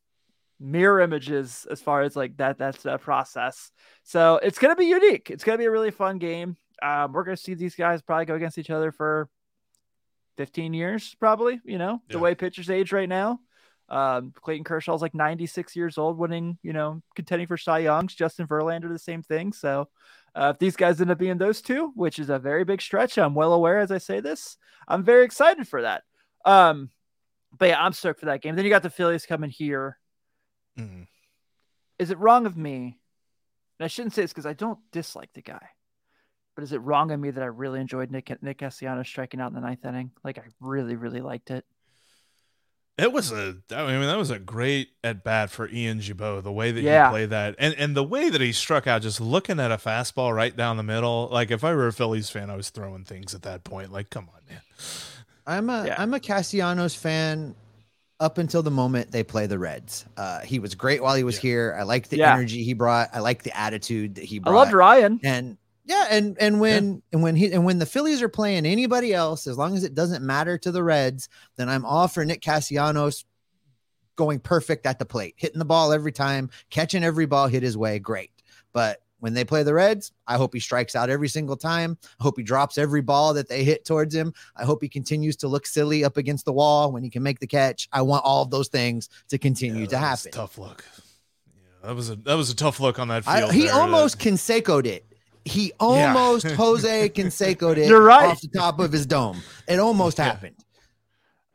mirror 0.61 1.01
images 1.01 1.67
as 1.71 1.81
far 1.81 2.03
as 2.03 2.15
like 2.15 2.37
that. 2.37 2.59
That's 2.59 2.83
that 2.83 3.01
process. 3.01 3.73
So 4.05 4.37
it's 4.43 4.59
gonna 4.59 4.77
be 4.77 4.87
unique. 4.87 5.31
It's 5.31 5.43
gonna 5.43 5.59
be 5.59 5.65
a 5.65 5.71
really 5.71 5.91
fun 5.91 6.19
game. 6.19 6.57
Um, 6.83 7.13
we're 7.13 7.25
gonna 7.25 7.37
see 7.37 7.55
these 7.55 7.75
guys 7.75 8.03
probably 8.03 8.27
go 8.27 8.35
against 8.35 8.59
each 8.59 8.71
other 8.71 8.93
for 8.93 9.29
15 10.37 10.75
years, 10.75 11.15
probably, 11.19 11.61
you 11.65 11.79
know, 11.79 12.01
the 12.09 12.19
way 12.19 12.35
pitchers 12.35 12.71
age 12.71 12.93
right 12.93 13.09
now. 13.09 13.41
Um, 13.89 14.33
Clayton 14.41 14.65
Kershaw's 14.65 15.03
like 15.03 15.15
96 15.15 15.75
years 15.75 15.99
old, 15.99 16.17
winning, 16.17 16.59
you 16.63 16.73
know, 16.73 17.03
contending 17.17 17.49
for 17.49 17.57
Cy 17.57 17.81
Youngs. 17.81 18.15
Justin 18.15 18.47
Verlander, 18.47 18.89
the 18.89 18.99
same 18.99 19.23
thing. 19.23 19.53
So, 19.53 19.89
uh, 20.35 20.53
if 20.55 20.61
these 20.61 20.77
guys 20.77 21.01
end 21.01 21.11
up 21.11 21.19
being 21.19 21.39
those 21.39 21.61
two, 21.61 21.91
which 21.97 22.21
is 22.21 22.31
a 22.31 22.39
very 22.39 22.63
big 22.65 22.81
stretch, 22.81 23.19
I'm 23.19 23.35
well 23.35 23.53
aware 23.53 23.81
as 23.81 23.91
I 23.91 23.99
say 23.99 24.21
this, 24.21 24.57
I'm 24.87 25.03
very 25.03 25.25
excited 25.25 25.67
for 25.67 25.83
that. 25.83 26.05
Um, 26.45 26.91
but 27.57 27.69
yeah, 27.69 27.83
I'm 27.83 27.93
stoked 27.93 28.21
for 28.21 28.27
that 28.27 28.43
game. 28.43 28.57
Then 28.57 28.65
you 28.65 28.71
got 28.71 28.83
the 28.83 28.91
Phillies 28.91 29.27
coming 29.27 29.51
here. 29.51 29.99
Mm. 30.79 31.07
Is 31.99 32.11
it 32.11 32.19
wrong 32.19 32.47
of 32.47 32.57
me? 32.57 32.99
And 33.79 33.85
I 33.85 33.89
shouldn't 33.89 34.15
say 34.15 34.23
this 34.23 34.33
because 34.33 34.47
I 34.47 34.53
don't 34.53 34.79
dislike 34.93 35.31
the 35.35 35.43
guy, 35.43 35.69
but 36.55 36.63
is 36.63 36.73
it 36.73 36.79
wrong 36.79 37.11
of 37.11 37.21
me 37.21 37.31
that 37.31 37.43
I 37.43 37.47
really 37.47 37.81
enjoyed 37.81 38.11
Nick 38.11 38.31
Nick 38.43 38.59
Castellanos 38.59 39.09
striking 39.09 39.41
out 39.41 39.49
in 39.49 39.55
the 39.55 39.61
ninth 39.61 39.85
inning? 39.85 40.11
Like 40.23 40.39
I 40.39 40.43
really, 40.61 40.97
really 40.97 41.21
liked 41.21 41.51
it. 41.51 41.65
It 42.99 43.13
was 43.13 43.33
a, 43.33 43.57
I 43.75 43.87
mean, 43.87 44.03
that 44.03 44.19
was 44.19 44.31
a 44.31 44.39
great 44.39 44.91
at 45.03 45.25
bat 45.25 45.51
for 45.51 45.67
Ian 45.71 46.01
Gibaut. 46.01 46.43
The 46.43 46.53
way 46.53 46.71
that 46.71 46.83
Yeah. 46.83 47.07
he 47.09 47.13
played 47.13 47.31
that, 47.31 47.55
and 47.59 47.75
and 47.75 47.97
the 47.97 48.05
way 48.05 48.29
that 48.29 48.43
he 48.43 48.53
struck 48.53 48.87
out, 48.87 49.01
just 49.01 49.21
looking 49.23 49.59
at 49.59 49.73
a 49.73 49.79
fastball 49.79 50.35
right 50.35 50.55
down 50.55 50.77
the 50.77 50.83
middle. 50.83 51.29
Like 51.33 51.51
if 51.51 51.65
I 51.65 51.75
were 51.75 51.87
a 51.87 51.93
Phillies 51.95 52.29
fan, 52.29 52.51
I 52.51 52.57
was 52.57 52.69
throwing 52.69 53.05
things 53.05 53.35
at 53.35 53.41
that 53.43 53.65
point. 53.65 53.91
Like, 53.91 54.11
come 54.11 54.29
on, 54.35 54.41
man. 54.49 54.61
I'm 55.51 55.69
a 55.71 55.87
Yeah. 55.87 56.03
am 56.03 56.15
a 56.15 56.21
Castellanos 56.21 56.95
fan 56.95 57.55
up 58.21 58.39
until 58.39 58.63
the 58.63 58.71
moment 58.71 59.11
they 59.11 59.23
play 59.25 59.47
the 59.47 59.59
Reds. 59.59 60.05
Uh, 60.17 60.41
he 60.41 60.59
was 60.59 60.75
great 60.75 61.03
while 61.03 61.15
he 61.17 61.25
was 61.25 61.37
Yeah. 61.37 61.41
here. 61.43 61.77
I 61.79 61.83
like 61.85 62.09
the 62.09 62.19
Yeah. 62.19 62.35
energy 62.35 62.63
he 62.63 62.75
brought. 62.75 63.09
I 63.13 63.21
like 63.21 63.43
the 63.43 63.57
attitude 63.59 64.17
that 64.17 64.25
he 64.25 64.39
brought. 64.39 64.53
I 64.53 64.57
loved 64.57 64.73
Ryan. 64.73 65.21
and 65.25 65.57
yeah, 65.87 66.07
and 66.11 66.37
and 66.39 66.61
when 66.61 67.03
and 67.13 67.23
when 67.23 67.35
he 67.35 67.51
and 67.53 67.65
when 67.65 67.79
the 67.79 67.87
Phillies 67.87 68.23
are 68.23 68.29
playing 68.29 68.65
anybody 68.67 69.13
else, 69.13 69.47
as 69.47 69.57
long 69.59 69.75
as 69.77 69.83
it 69.85 69.95
doesn't 69.95 70.25
matter 70.25 70.57
to 70.59 70.71
the 70.71 70.85
Reds, 70.85 71.29
then 71.57 71.69
I'm 71.69 71.85
all 71.85 72.07
for 72.09 72.25
Nick 72.25 72.43
Castellanos 72.43 73.25
going 74.17 74.39
perfect 74.39 74.85
at 74.87 74.99
the 74.99 75.07
plate, 75.07 75.35
hitting 75.37 75.59
the 75.59 75.65
ball 75.65 75.93
every 75.93 76.13
time, 76.13 76.51
catching 76.69 77.03
every 77.03 77.27
ball 77.27 77.49
hit 77.49 77.63
his 77.63 77.77
way. 77.77 77.99
Great, 77.99 78.31
but 78.73 79.01
when 79.21 79.33
they 79.35 79.45
play 79.45 79.63
the 79.63 79.73
Reds, 79.75 80.13
I 80.27 80.37
hope 80.37 80.53
he 80.55 80.61
strikes 80.61 80.97
out 80.97 81.09
every 81.11 81.29
single 81.29 81.57
time. 81.57 81.97
I 82.19 82.23
hope 82.23 82.37
he 82.37 82.43
drops 82.43 82.77
every 82.79 83.01
ball 83.03 83.33
that 83.35 83.49
they 83.49 83.63
hit 83.65 83.85
towards 83.85 84.15
him. 84.15 84.33
I 84.57 84.65
hope 84.65 84.83
he 84.83 84.89
continues 84.89 85.37
to 85.37 85.49
look 85.49 85.67
silly 85.67 86.05
up 86.05 86.17
against 86.17 86.45
the 86.45 86.53
wall 86.53 86.91
when 86.93 87.03
he 87.03 87.11
can 87.11 87.23
make 87.23 87.39
the 87.39 87.47
catch. 87.47 87.89
I 87.93 88.03
want 88.03 88.25
all 88.25 88.43
of 88.43 88.51
those 88.51 88.69
things 88.69 89.09
to 89.29 89.39
continue 89.39 89.81
Yeah, 89.81 89.85
to 89.87 89.91
that 89.93 89.97
a 89.97 90.07
happen. 90.07 90.33
Tough 90.33 90.59
look. 90.59 90.85
Yeah, 91.55 91.89
that 91.89 91.95
was 91.97 92.11
a 92.11 92.17
that 92.17 92.35
was 92.35 92.51
a 92.51 92.57
tough 92.57 92.81
look 92.81 92.99
on 92.99 93.09
that 93.09 93.25
I, 93.27 93.41
field. 93.41 93.53
he 93.53 93.67
there. 93.67 93.75
almost 93.75 94.19
Canseco'd 94.19 94.87
it. 94.87 95.05
He 95.45 95.73
almost 95.81 96.47
Jose 96.51 97.09
Canseco'd 97.11 97.79
it 97.79 97.89
You're 97.89 98.03
right. 98.03 98.31
off 98.31 98.41
the 98.41 98.49
top 98.49 98.79
of 98.81 98.93
his 98.93 99.07
dome. 99.07 99.41
It 99.69 99.79
almost 99.79 100.19
Yeah. 100.19 100.25
happened. 100.25 100.57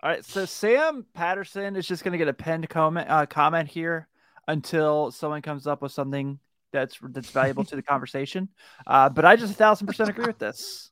All 0.04 0.10
right, 0.12 0.23
so 0.23 0.45
Sam 0.45 1.06
Patterson 1.15 1.75
is 1.75 1.88
just 1.88 2.04
going 2.04 2.12
to 2.12 2.17
get 2.19 2.28
a 2.28 2.34
pinned 2.34 2.69
comment 2.69 3.10
uh, 3.10 3.25
comment 3.25 3.67
here 3.69 4.08
until 4.47 5.10
someone 5.12 5.41
comes 5.41 5.65
up 5.65 5.82
with 5.82 5.91
something 5.91 6.38
that's 6.76 7.00
that's 7.02 7.32
valuable 7.32 7.64
to 7.66 7.76
the 7.76 7.82
conversation. 7.82 8.50
Uh, 8.86 9.10
but 9.10 9.26
I 9.26 9.36
just 9.36 9.54
a 9.54 9.56
thousand 9.56 9.88
percent 9.88 10.10
agree 10.10 10.28
with 10.28 10.40
this. 10.40 10.92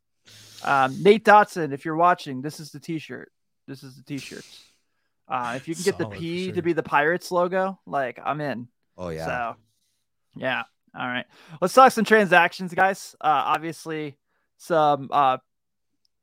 Um, 0.63 1.03
Nate 1.03 1.25
Dotson, 1.25 1.73
if 1.73 1.83
you're 1.83 1.95
watching, 1.95 2.41
this 2.41 2.59
is 2.59 2.71
the 2.71 2.79
T-shirt. 2.79 3.31
This 3.67 3.83
is 3.83 3.97
the 3.97 4.03
T-shirt. 4.03 4.45
Uh, 5.27 5.53
if 5.55 5.67
you 5.67 5.75
can 5.75 5.83
get 5.83 5.97
the 5.97 6.05
Solid 6.05 6.17
P 6.17 6.51
to 6.53 6.61
be 6.61 6.73
the 6.73 6.83
Pirates 6.83 7.31
logo, 7.31 7.79
like 7.85 8.19
I'm 8.23 8.41
in. 8.41 8.67
Oh 8.97 9.09
yeah. 9.09 9.25
So, 9.25 9.55
yeah. 10.35 10.63
All 10.97 11.07
right. 11.07 11.25
Let's 11.59 11.73
talk 11.73 11.91
some 11.91 12.05
transactions, 12.05 12.73
guys. 12.73 13.15
Uh, 13.19 13.43
obviously, 13.45 14.17
some, 14.57 15.09
uh, 15.11 15.37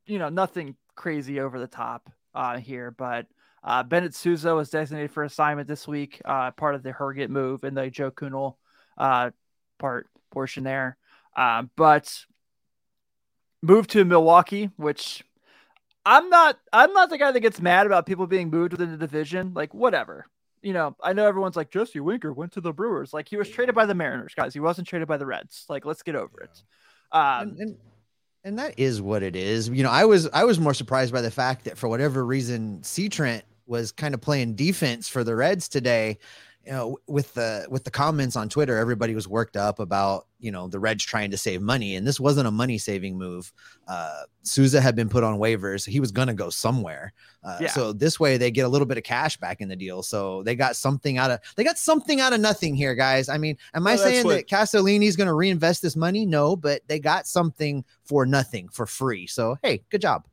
you 0.06 0.18
know, 0.18 0.28
nothing 0.28 0.76
crazy 0.94 1.40
over 1.40 1.58
the 1.58 1.66
top 1.66 2.08
uh, 2.34 2.58
here, 2.58 2.90
but 2.90 3.26
uh, 3.64 3.82
Bennett 3.82 4.14
Sousa 4.14 4.54
was 4.54 4.70
designated 4.70 5.10
for 5.10 5.24
assignment 5.24 5.68
this 5.68 5.88
week, 5.88 6.22
uh, 6.24 6.50
part 6.52 6.74
of 6.74 6.82
the 6.82 6.92
Herget 6.92 7.28
move 7.28 7.64
and 7.64 7.76
the 7.76 7.90
Joel 7.90 8.12
Kuhnel 8.12 8.58
uh, 8.96 9.30
part 9.80 10.06
portion 10.30 10.62
there. 10.62 10.96
Uh, 11.36 11.64
but 11.76 12.24
moved 13.62 13.90
to 13.90 14.04
Milwaukee, 14.04 14.70
which 14.76 15.24
I'm 16.06 16.30
not. 16.30 16.58
I'm 16.72 16.92
not 16.92 17.10
the 17.10 17.18
guy 17.18 17.32
that 17.32 17.40
gets 17.40 17.60
mad 17.60 17.86
about 17.86 18.06
people 18.06 18.26
being 18.26 18.50
moved 18.50 18.72
within 18.72 18.92
the 18.92 18.96
division. 18.96 19.52
Like 19.54 19.74
whatever 19.74 20.26
you 20.62 20.72
know, 20.72 20.96
I 21.02 21.12
know 21.12 21.26
everyone's 21.26 21.56
like 21.56 21.70
Jesse 21.70 22.00
Winker 22.00 22.32
went 22.32 22.52
to 22.52 22.60
the 22.60 22.72
Brewers. 22.72 23.12
Like 23.12 23.28
he 23.28 23.36
was 23.36 23.48
traded 23.48 23.74
by 23.74 23.86
the 23.86 23.94
Mariners, 23.94 24.34
guys. 24.34 24.52
He 24.52 24.60
wasn't 24.60 24.88
traded 24.88 25.08
by 25.08 25.16
the 25.16 25.26
Reds. 25.26 25.64
Like 25.68 25.84
let's 25.84 26.02
get 26.02 26.14
over 26.14 26.40
it. 26.40 26.62
Um, 27.12 27.42
and, 27.42 27.60
and 27.60 27.76
and 28.44 28.58
that 28.58 28.78
is 28.78 29.02
what 29.02 29.22
it 29.22 29.36
is. 29.36 29.68
You 29.68 29.82
know, 29.82 29.90
I 29.90 30.04
was 30.04 30.28
I 30.32 30.44
was 30.44 30.58
more 30.58 30.74
surprised 30.74 31.12
by 31.12 31.22
the 31.22 31.30
fact 31.30 31.64
that 31.64 31.78
for 31.78 31.88
whatever 31.88 32.24
reason, 32.24 32.82
C 32.82 33.08
Trent 33.08 33.44
was 33.66 33.92
kind 33.92 34.14
of 34.14 34.20
playing 34.20 34.54
defense 34.54 35.08
for 35.08 35.24
the 35.24 35.34
Reds 35.34 35.68
today. 35.68 36.18
You 36.66 36.72
know, 36.72 36.98
with 37.06 37.32
the 37.32 37.66
with 37.70 37.84
the 37.84 37.90
comments 37.90 38.36
on 38.36 38.50
Twitter, 38.50 38.76
everybody 38.76 39.14
was 39.14 39.26
worked 39.26 39.56
up 39.56 39.78
about 39.78 40.26
you 40.38 40.52
know 40.52 40.68
the 40.68 40.78
Reds 40.78 41.02
trying 41.04 41.30
to 41.30 41.38
save 41.38 41.62
money, 41.62 41.96
and 41.96 42.06
this 42.06 42.20
wasn't 42.20 42.46
a 42.46 42.50
money 42.50 42.76
saving 42.76 43.16
move. 43.16 43.50
Uh, 43.88 44.24
Sousa 44.42 44.78
had 44.78 44.94
been 44.94 45.08
put 45.08 45.24
on 45.24 45.38
waivers; 45.38 45.86
he 45.88 46.00
was 46.00 46.12
going 46.12 46.28
to 46.28 46.34
go 46.34 46.50
somewhere. 46.50 47.14
Uh, 47.42 47.56
Yeah. 47.62 47.68
So 47.68 47.94
this 47.94 48.20
way, 48.20 48.36
they 48.36 48.50
get 48.50 48.66
a 48.66 48.68
little 48.68 48.86
bit 48.86 48.98
of 48.98 49.04
cash 49.04 49.38
back 49.38 49.62
in 49.62 49.68
the 49.70 49.74
deal. 49.74 50.02
So 50.02 50.42
they 50.42 50.54
got 50.54 50.76
something 50.76 51.16
out 51.16 51.30
of 51.30 51.40
they 51.56 51.64
got 51.64 51.78
something 51.78 52.20
out 52.20 52.34
of 52.34 52.40
nothing 52.40 52.74
here, 52.74 52.94
guys. 52.94 53.30
I 53.30 53.38
mean, 53.38 53.56
am 53.72 53.86
I 53.86 53.92
Well, 53.94 54.04
that's 54.04 54.10
saying 54.10 54.26
what- 54.26 54.34
that 54.34 54.46
Castellini's 54.48 55.16
going 55.16 55.28
to 55.28 55.34
reinvest 55.34 55.80
this 55.80 55.96
money? 55.96 56.26
No, 56.26 56.56
but 56.56 56.82
they 56.88 56.98
got 57.00 57.26
something 57.26 57.86
for 58.04 58.26
nothing 58.26 58.68
for 58.68 58.84
free. 58.84 59.26
So 59.26 59.56
hey, 59.62 59.82
good 59.88 60.02
job. 60.02 60.26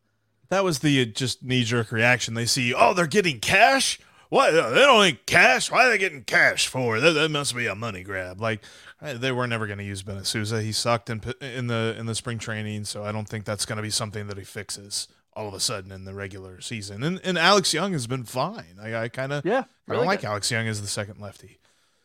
That 0.50 0.64
was 0.66 0.80
the 0.80 1.02
uh, 1.02 1.06
just 1.06 1.42
knee 1.44 1.64
jerk 1.64 1.92
reaction. 1.92 2.34
They 2.34 2.46
see, 2.46 2.74
oh, 2.74 2.94
they're 2.94 3.08
getting 3.08 3.40
cash. 3.40 4.00
What? 4.30 4.52
They 4.52 4.60
don't 4.60 5.04
need 5.04 5.26
cash. 5.26 5.72
Why 5.72 5.88
are 5.88 5.90
they 5.90 5.98
getting 5.98 6.24
cash 6.24 6.68
for? 6.68 7.00
That, 7.00 7.14
that 7.14 7.30
must 7.30 7.56
be 7.56 7.68
a 7.68 7.76
money 7.76 8.04
grab. 8.04 8.42
Like 8.42 8.62
they 9.02 9.32
were 9.32 9.48
never 9.48 9.68
going 9.68 9.80
to 9.80 9.86
use 9.86 10.04
Bennett 10.04 10.26
Sousa. 10.26 10.62
He 10.62 10.72
sucked 10.72 11.10
in 11.10 11.22
in 11.42 11.68
the 11.68 11.96
in 11.98 12.06
the 12.06 12.16
spring 12.16 12.40
training, 12.40 12.86
so 12.86 13.04
I 13.04 13.12
don't 13.12 13.28
think 13.28 13.46
that's 13.46 13.66
going 13.66 13.78
to 13.78 13.84
be 13.84 13.90
something 13.90 14.28
that 14.28 14.38
he 14.38 14.44
fixes 14.44 15.08
all 15.34 15.48
of 15.48 15.54
a 15.54 15.60
sudden 15.60 15.92
in 15.92 16.06
the 16.06 16.14
regular 16.14 16.60
season. 16.62 17.04
And 17.04 17.22
and 17.24 17.38
Alex 17.38 17.74
Young 17.74 17.94
has 17.94 18.08
been 18.08 18.26
fine. 18.26 18.78
I, 18.82 19.04
I 19.04 19.10
kind 19.10 19.32
of 19.32 19.46
yeah, 19.46 19.64
I 19.88 19.94
don't 19.94 20.06
like. 20.06 20.24
Alex 20.24 20.52
Young 20.52 20.68
as 20.68 20.82
the 20.82 20.88
second 20.88 21.22
lefty. 21.22 21.60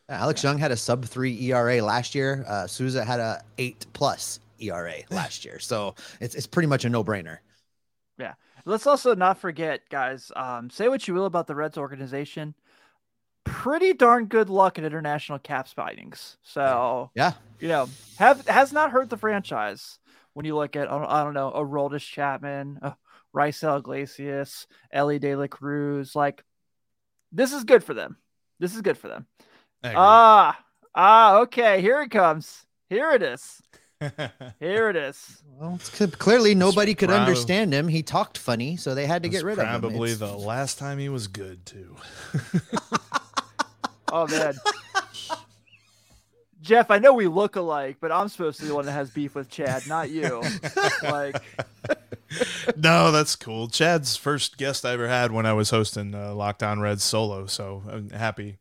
Alex 0.09 0.43
Young 0.43 0.59
had 0.59 0.71
a 0.71 0.77
sub 0.77 1.05
three 1.07 1.51
ERA 1.51 1.83
last 1.83 2.15
year. 2.15 2.45
Uh, 2.47 2.67
Sousa 2.67 3.05
had 3.05 3.21
a 3.21 3.43
eight 3.59 3.87
plus 3.95 4.41
ERA 4.61 4.95
last 5.11 5.45
year. 5.45 5.59
So 5.59 5.95
it's 6.21 6.35
it's 6.35 6.47
pretty 6.47 6.67
much 6.67 6.85
a 6.85 6.91
no 6.91 7.03
brainer. 7.03 7.39
Let's 8.64 8.87
also 8.87 9.14
not 9.14 9.38
forget, 9.38 9.88
guys. 9.90 10.31
Um, 10.37 10.70
say 10.70 10.88
what 10.88 11.07
you 11.09 11.14
will 11.14 11.27
about 11.27 11.46
the 11.46 11.55
Reds 11.55 11.77
organization, 11.77 12.55
pretty 13.44 13.92
darn 13.92 14.27
good 14.27 14.48
luck 14.48 14.79
at 14.79 14.85
international 14.85 15.38
caps 15.38 15.72
findings. 15.72 16.37
So 16.42 17.11
Yeah. 17.14 17.33
you 17.59 17.68
know, 17.68 17.88
have 18.18 18.46
has 18.46 18.72
not 18.72 18.90
hurt 18.90 19.11
the 19.11 19.16
franchise 19.16 19.98
when 20.35 20.46
you 20.46 20.57
look 20.57 20.77
at 20.77 20.90
I 20.90 20.98
don't, 20.98 21.09
I 21.09 21.25
don't 21.25 21.35
know 21.35 21.51
a 21.51 21.61
Roldis 21.61 22.07
Chapman, 22.07 22.79
a 22.83 22.96
Raisel 23.35 23.79
Iglesias, 23.79 24.66
Elly 24.92 25.18
De 25.18 25.35
La 25.35 25.46
Cruz. 25.46 26.14
Like 26.14 26.44
this 27.33 27.53
is 27.53 27.64
good 27.64 27.83
for 27.83 27.94
them. 27.94 28.16
This 28.59 28.75
is 28.75 28.83
good 28.83 28.98
for 28.98 29.09
them. 29.09 29.27
Ah, 29.85 30.59
ah, 30.94 31.38
okay. 31.40 31.81
Here 31.81 32.01
it 32.03 32.11
comes. 32.11 32.64
Here 32.88 33.11
it 33.11 33.22
is. 33.22 33.61
Here 34.61 34.88
it 34.88 34.97
is. 34.97 35.43
Well, 35.59 35.75
it's 35.77 35.91
clearly 36.17 36.55
nobody 36.55 36.95
could 36.95 37.09
prob- 37.09 37.21
understand 37.21 37.73
him. 37.73 37.88
He 37.88 38.03
talked 38.03 38.38
funny, 38.38 38.77
so 38.77 38.95
they 38.95 39.07
had 39.07 39.23
to 39.23 39.29
get 39.29 39.45
rid 39.45 39.59
of 39.59 39.67
him. 39.67 39.81
Probably 39.81 40.15
the 40.15 40.37
last 40.37 40.79
time 40.79 40.99
he 40.99 41.09
was 41.09 41.29
good 41.29 41.65
too. 41.67 41.97
Oh 44.15 44.27
man. 44.27 44.55
Jeff, 46.61 46.91
I 46.91 46.99
know 46.99 47.15
we 47.15 47.27
look 47.27 47.57
alike, 47.57 47.97
but 47.99 48.12
I'm 48.12 48.29
supposed 48.29 48.59
to 48.59 48.65
be 48.65 48.69
the 48.69 48.75
one 48.75 48.85
that 48.85 48.93
has 48.93 49.11
beef 49.11 49.35
with 49.35 49.49
Chad, 49.49 49.85
not 49.88 50.11
you. 50.11 50.43
like, 51.03 51.43
no, 52.77 53.11
that's 53.11 53.35
cool. 53.35 53.69
Chad's 53.69 54.17
first 54.17 54.59
guest 54.59 54.85
I 54.85 54.93
ever 54.93 55.09
had 55.09 55.33
when 55.33 55.47
I 55.47 55.55
was 55.55 55.71
hosting 55.71 56.15
uh, 56.15 56.35
Locked 56.35 56.62
On 56.62 56.79
Reds 56.79 57.03
solo. 57.03 57.47
So 57.47 57.83
I'm 57.91 58.11
happy, 58.11 58.59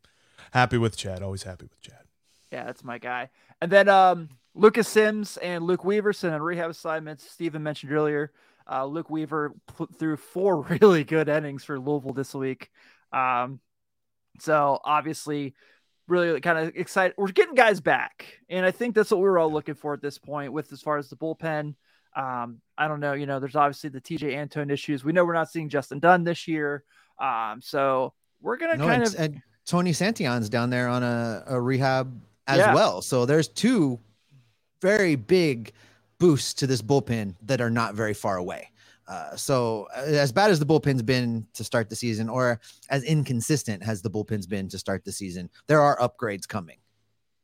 happy 0.52 0.78
with 0.78 0.96
Chad. 0.96 1.22
Always 1.22 1.42
happy 1.44 1.64
with 1.66 1.80
Chad. 1.82 2.06
yeah, 2.50 2.64
that's 2.64 2.82
my 2.82 2.96
guy. 2.98 3.28
And 3.60 3.70
then 3.70 3.88
um, 3.88 4.30
Lucas 4.54 4.88
Sims 4.88 5.36
and 5.38 5.64
Luke 5.64 5.82
Weaverson 5.82 6.32
on 6.32 6.42
rehab 6.42 6.70
assignments. 6.70 7.30
Steven 7.30 7.62
mentioned 7.62 7.92
earlier. 7.92 8.32
Uh, 8.70 8.84
Luke 8.86 9.10
Weaver 9.10 9.54
put 9.66 9.98
through 9.98 10.16
four 10.16 10.60
really 10.80 11.04
good 11.04 11.28
innings 11.28 11.64
for 11.64 11.78
Louisville 11.78 12.12
this 12.12 12.34
week. 12.34 12.70
Um, 13.12 13.60
so 14.40 14.78
obviously, 14.84 15.54
really 16.08 16.40
kind 16.40 16.58
of 16.58 16.72
excited. 16.76 17.14
We're 17.16 17.28
getting 17.32 17.54
guys 17.54 17.80
back, 17.80 18.40
and 18.48 18.64
I 18.64 18.70
think 18.70 18.94
that's 18.94 19.10
what 19.10 19.18
we 19.18 19.24
were 19.24 19.38
all 19.38 19.52
looking 19.52 19.74
for 19.74 19.94
at 19.94 20.02
this 20.02 20.18
point. 20.18 20.52
With 20.52 20.72
as 20.72 20.80
far 20.80 20.96
as 20.98 21.08
the 21.08 21.16
bullpen, 21.16 21.74
um, 22.16 22.60
I 22.78 22.88
don't 22.88 23.00
know. 23.00 23.12
You 23.14 23.26
know, 23.26 23.40
there's 23.40 23.56
obviously 23.56 23.90
the 23.90 24.00
TJ 24.00 24.34
Antone 24.36 24.70
issues. 24.70 25.04
We 25.04 25.12
know 25.12 25.24
we're 25.24 25.34
not 25.34 25.50
seeing 25.50 25.68
Justin 25.68 25.98
Dunn 25.98 26.24
this 26.24 26.46
year, 26.48 26.84
um, 27.18 27.60
so 27.60 28.14
we're 28.40 28.56
gonna 28.56 28.76
No, 28.76 28.86
kind 28.86 29.02
of 29.02 29.14
and 29.18 29.42
Tony 29.66 29.92
Santillan's 29.92 30.48
down 30.48 30.70
there 30.70 30.88
on 30.88 31.02
a, 31.02 31.44
a 31.48 31.60
rehab 31.60 32.20
as 32.46 32.58
Yeah. 32.58 32.74
well. 32.74 33.02
So 33.02 33.26
there's 33.26 33.48
two 33.48 33.98
very 34.82 35.14
big 35.14 35.72
boosts 36.18 36.52
to 36.54 36.66
this 36.66 36.82
bullpen 36.82 37.36
that 37.42 37.60
are 37.60 37.70
not 37.70 37.94
very 37.94 38.12
far 38.14 38.36
away. 38.36 38.68
Uh, 39.08 39.34
so 39.36 39.88
uh, 39.96 40.00
as 40.00 40.30
bad 40.32 40.50
as 40.50 40.58
the 40.58 40.66
bullpen's 40.66 41.02
been 41.02 41.46
to 41.54 41.64
start 41.64 41.88
the 41.88 41.96
season, 41.96 42.28
or 42.28 42.60
as 42.90 43.02
inconsistent 43.04 43.82
as 43.86 44.02
the 44.02 44.10
bullpen's 44.10 44.46
been 44.46 44.68
to 44.68 44.78
start 44.78 45.04
the 45.04 45.12
season, 45.12 45.48
there 45.66 45.80
are 45.80 45.98
upgrades 45.98 46.46
coming. 46.46 46.76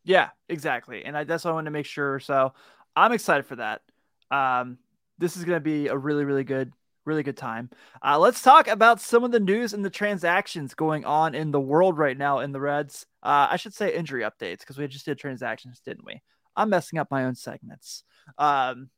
Yeah, 0.05 0.31
exactly. 0.49 1.05
And 1.05 1.17
I, 1.17 1.25
that's 1.25 1.45
what 1.45 1.53
I 1.53 1.55
wanted 1.55 1.67
to 1.67 1.73
make 1.73 1.87
sure. 1.87 2.21
So 2.21 2.53
I'm 2.95 3.13
excited 3.13 3.47
for 3.47 3.57
that. 3.57 3.83
Um, 4.31 4.79
this 5.19 5.37
is 5.37 5.45
going 5.45 5.57
to 5.57 5.61
be 5.61 5.89
a 5.89 5.97
really, 5.97 6.25
really 6.25 6.45
good, 6.45 6.73
really 7.05 7.23
good 7.23 7.37
time. 7.37 7.71
Uh, 8.05 8.19
let's 8.19 8.41
talk 8.41 8.69
about 8.69 9.01
some 9.01 9.25
of 9.25 9.33
the 9.33 9.41
news 9.41 9.75
and 9.75 9.85
the 9.85 9.91
transactions 9.91 10.75
going 10.75 11.05
on 11.05 11.35
in 11.35 11.51
the 11.51 11.61
world 11.61 11.99
right 11.99 12.17
now 12.17 12.39
in 12.39 12.53
the 12.53 12.61
Reds. 12.61 13.07
Uh, 13.23 13.49
I 13.51 13.57
should 13.57 13.75
say 13.75 13.95
injury 13.95 14.23
updates 14.23 14.61
because 14.61 14.79
we 14.79 14.87
just 14.87 15.07
did 15.07 15.19
transactions, 15.19 15.81
didn't 15.81 16.05
we? 16.05 16.23
I'm 16.59 16.71
messing 16.71 16.99
up 16.99 17.09
my 17.11 17.25
own 17.25 17.37
segments. 17.37 18.03
Um, 18.37 18.91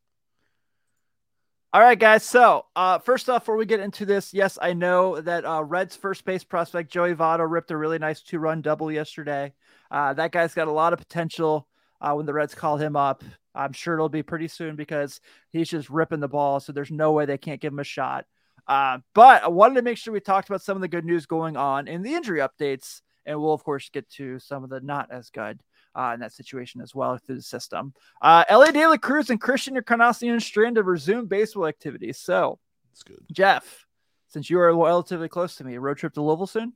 all 1.72 1.82
right, 1.82 1.98
guys. 1.98 2.24
So, 2.24 2.64
uh, 2.74 2.98
first 2.98 3.28
off, 3.28 3.42
before 3.42 3.56
we 3.56 3.66
get 3.66 3.80
into 3.80 4.06
this, 4.06 4.32
yes, 4.32 4.58
I 4.60 4.72
know 4.72 5.20
that 5.20 5.44
uh, 5.44 5.62
Reds 5.62 5.94
first 5.94 6.24
base 6.24 6.42
prospect 6.42 6.90
Joey 6.90 7.14
Votto 7.14 7.48
ripped 7.48 7.70
a 7.70 7.76
really 7.76 7.98
nice 7.98 8.22
two 8.22 8.38
run 8.38 8.62
double 8.62 8.90
yesterday. 8.90 9.52
Uh, 9.90 10.14
that 10.14 10.32
guy's 10.32 10.54
got 10.54 10.68
a 10.68 10.72
lot 10.72 10.94
of 10.94 10.98
potential 10.98 11.68
uh, 12.00 12.14
when 12.14 12.24
the 12.24 12.32
Reds 12.32 12.54
call 12.54 12.78
him 12.78 12.96
up. 12.96 13.22
I'm 13.54 13.72
sure 13.72 13.94
it'll 13.94 14.08
be 14.08 14.22
pretty 14.22 14.48
soon 14.48 14.74
because 14.74 15.20
he's 15.52 15.68
just 15.68 15.90
ripping 15.90 16.20
the 16.20 16.28
ball. 16.28 16.60
So 16.60 16.72
there's 16.72 16.90
no 16.90 17.12
way 17.12 17.26
they 17.26 17.38
can't 17.38 17.60
give 17.60 17.74
him 17.74 17.78
a 17.78 17.84
shot. 17.84 18.24
Uh, 18.66 18.98
but 19.14 19.44
I 19.44 19.48
wanted 19.48 19.74
to 19.74 19.82
make 19.82 19.98
sure 19.98 20.14
we 20.14 20.20
talked 20.20 20.48
about 20.48 20.62
some 20.62 20.76
of 20.76 20.80
the 20.80 20.88
good 20.88 21.04
news 21.04 21.26
going 21.26 21.56
on 21.58 21.88
in 21.88 22.02
the 22.02 22.14
injury 22.14 22.40
updates, 22.40 23.02
and 23.26 23.38
we'll 23.38 23.52
of 23.52 23.64
course 23.64 23.90
get 23.90 24.08
to 24.12 24.38
some 24.38 24.64
of 24.64 24.70
the 24.70 24.80
not 24.80 25.10
as 25.12 25.28
good 25.28 25.60
uh, 25.94 26.12
in 26.14 26.20
that 26.20 26.32
situation 26.32 26.80
as 26.80 26.94
well 26.94 27.18
through 27.18 27.36
the 27.36 27.42
system. 27.42 27.92
Uh, 28.22 28.44
Elly 28.48 28.72
De 28.72 28.86
La 28.86 28.96
Cruz 28.96 29.30
and 29.30 29.40
Christian 29.40 29.76
Encarnacion 29.76 30.40
Strand 30.40 30.76
to 30.76 30.82
resume 30.82 31.26
baseball 31.26 31.66
activities. 31.66 32.18
So, 32.18 32.58
That's 32.90 33.02
good. 33.02 33.24
Jeff, 33.32 33.86
since 34.28 34.50
you 34.50 34.60
are 34.60 34.74
relatively 34.74 35.28
close 35.28 35.56
to 35.56 35.64
me, 35.64 35.74
a 35.74 35.80
road 35.80 35.98
trip 35.98 36.14
to 36.14 36.22
Louisville 36.22 36.46
soon. 36.46 36.72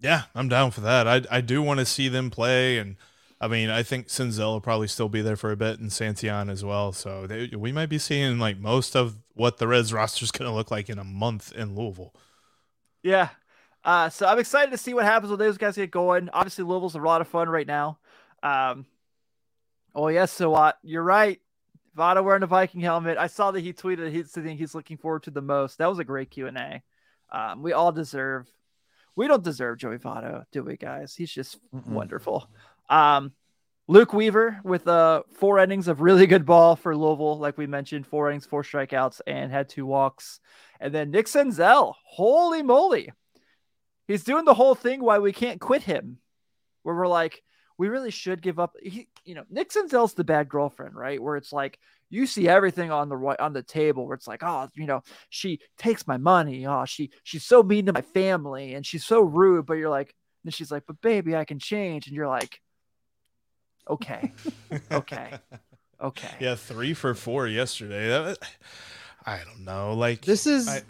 Yeah, 0.00 0.22
I'm 0.34 0.48
down 0.48 0.70
for 0.70 0.80
that. 0.82 1.08
I 1.08 1.22
I 1.30 1.40
do 1.40 1.62
want 1.62 1.80
to 1.80 1.86
see 1.86 2.08
them 2.08 2.30
play, 2.30 2.78
and 2.78 2.96
I 3.40 3.48
mean, 3.48 3.70
I 3.70 3.82
think 3.82 4.08
Senzel 4.08 4.54
will 4.54 4.60
probably 4.60 4.88
still 4.88 5.08
be 5.08 5.22
there 5.22 5.36
for 5.36 5.50
a 5.50 5.56
bit, 5.56 5.78
and 5.78 5.90
Santillan 5.90 6.50
as 6.50 6.64
well. 6.64 6.92
So 6.92 7.26
they, 7.26 7.50
we 7.56 7.72
might 7.72 7.88
be 7.88 7.98
seeing 7.98 8.38
like 8.38 8.58
most 8.58 8.96
of 8.96 9.16
what 9.34 9.58
the 9.58 9.68
Reds 9.68 9.92
roster 9.94 10.24
is 10.24 10.32
going 10.32 10.50
to 10.50 10.54
look 10.54 10.70
like 10.70 10.88
in 10.88 10.98
a 10.98 11.04
month 11.04 11.52
in 11.52 11.74
Louisville. 11.74 12.14
Yeah. 13.02 13.28
Uh, 13.84 14.08
so 14.08 14.26
I'm 14.26 14.38
excited 14.38 14.70
to 14.70 14.78
see 14.78 14.94
what 14.94 15.04
happens 15.04 15.30
when 15.30 15.38
those 15.38 15.58
guys 15.58 15.76
get 15.76 15.90
going. 15.90 16.30
Obviously, 16.32 16.64
Louisville's 16.64 16.94
a 16.94 16.98
lot 16.98 17.20
of 17.20 17.28
fun 17.28 17.48
right 17.50 17.66
now. 17.66 17.98
Um, 18.44 18.86
oh 19.94 20.08
yes, 20.08 20.30
so 20.30 20.50
what? 20.50 20.78
You're 20.82 21.02
right. 21.02 21.40
Votto 21.96 22.22
wearing 22.22 22.42
a 22.42 22.46
Viking 22.46 22.80
helmet. 22.80 23.18
I 23.18 23.28
saw 23.28 23.50
that 23.52 23.60
he 23.60 23.72
tweeted 23.72 24.10
he's 24.10 24.32
the 24.32 24.42
thing 24.42 24.56
he's 24.56 24.74
looking 24.74 24.98
forward 24.98 25.22
to 25.24 25.30
the 25.30 25.40
most. 25.40 25.78
That 25.78 25.88
was 25.88 25.98
a 25.98 26.04
great 26.04 26.30
Q 26.30 26.48
and 26.48 26.58
A. 26.58 26.82
Um, 27.32 27.62
we 27.62 27.72
all 27.72 27.90
deserve. 27.90 28.46
We 29.16 29.28
don't 29.28 29.44
deserve 29.44 29.78
Joey 29.78 29.98
Votto, 29.98 30.44
do 30.52 30.62
we, 30.62 30.76
guys? 30.76 31.14
He's 31.14 31.32
just 31.32 31.58
Mm-mm. 31.72 31.86
wonderful. 31.86 32.48
Um, 32.90 33.32
Luke 33.86 34.12
Weaver 34.12 34.60
with 34.64 34.88
uh 34.88 35.22
four 35.34 35.58
innings 35.58 35.88
of 35.88 36.00
really 36.00 36.26
good 36.26 36.44
ball 36.44 36.74
for 36.74 36.96
Louisville, 36.96 37.38
like 37.38 37.56
we 37.56 37.66
mentioned, 37.66 38.06
four 38.06 38.28
innings, 38.28 38.46
four 38.46 38.62
strikeouts, 38.62 39.20
and 39.26 39.52
had 39.52 39.68
two 39.68 39.86
walks. 39.86 40.40
And 40.80 40.92
then 40.92 41.10
Nick 41.10 41.26
Senzel, 41.26 41.94
holy 42.04 42.62
moly, 42.62 43.12
he's 44.08 44.24
doing 44.24 44.44
the 44.44 44.54
whole 44.54 44.74
thing 44.74 45.02
why 45.02 45.18
we 45.18 45.32
can't 45.32 45.60
quit 45.60 45.82
him, 45.82 46.18
where 46.82 46.94
we're 46.94 47.06
like, 47.06 47.42
we 47.76 47.88
really 47.88 48.10
should 48.10 48.42
give 48.42 48.58
up. 48.58 48.74
He, 48.82 49.08
you 49.24 49.34
know, 49.34 49.44
Nick 49.50 49.70
Senzel's 49.70 50.14
the 50.14 50.24
bad 50.24 50.48
girlfriend, 50.48 50.94
right? 50.94 51.20
Where 51.20 51.36
it's 51.36 51.52
like 51.52 51.78
you 52.10 52.26
see 52.26 52.48
everything 52.48 52.90
on 52.90 53.08
the 53.08 53.16
right 53.16 53.38
on 53.40 53.52
the 53.52 53.62
table, 53.62 54.06
where 54.06 54.14
it's 54.14 54.28
like, 54.28 54.42
oh, 54.42 54.68
you 54.74 54.86
know, 54.86 55.02
she 55.30 55.60
takes 55.78 56.06
my 56.06 56.16
money. 56.16 56.66
Oh, 56.66 56.84
she 56.84 57.10
she's 57.24 57.44
so 57.44 57.62
mean 57.62 57.86
to 57.86 57.92
my 57.92 58.02
family, 58.02 58.74
and 58.74 58.86
she's 58.86 59.04
so 59.04 59.20
rude. 59.22 59.66
But 59.66 59.74
you're 59.74 59.90
like, 59.90 60.14
and 60.44 60.54
she's 60.54 60.70
like, 60.70 60.84
but 60.86 61.00
baby, 61.00 61.34
I 61.34 61.44
can 61.44 61.58
change, 61.58 62.06
and 62.06 62.14
you're 62.14 62.28
like, 62.28 62.60
okay, 63.88 64.32
okay, 64.92 65.38
okay. 66.00 66.34
Yeah, 66.38 66.54
three 66.54 66.94
for 66.94 67.14
four 67.14 67.48
yesterday. 67.48 68.08
That, 68.08 68.24
was, 68.24 68.38
I 69.26 69.38
don't 69.38 69.64
know. 69.64 69.94
Like 69.94 70.22
This 70.22 70.46
is. 70.46 70.68
I- 70.68 70.82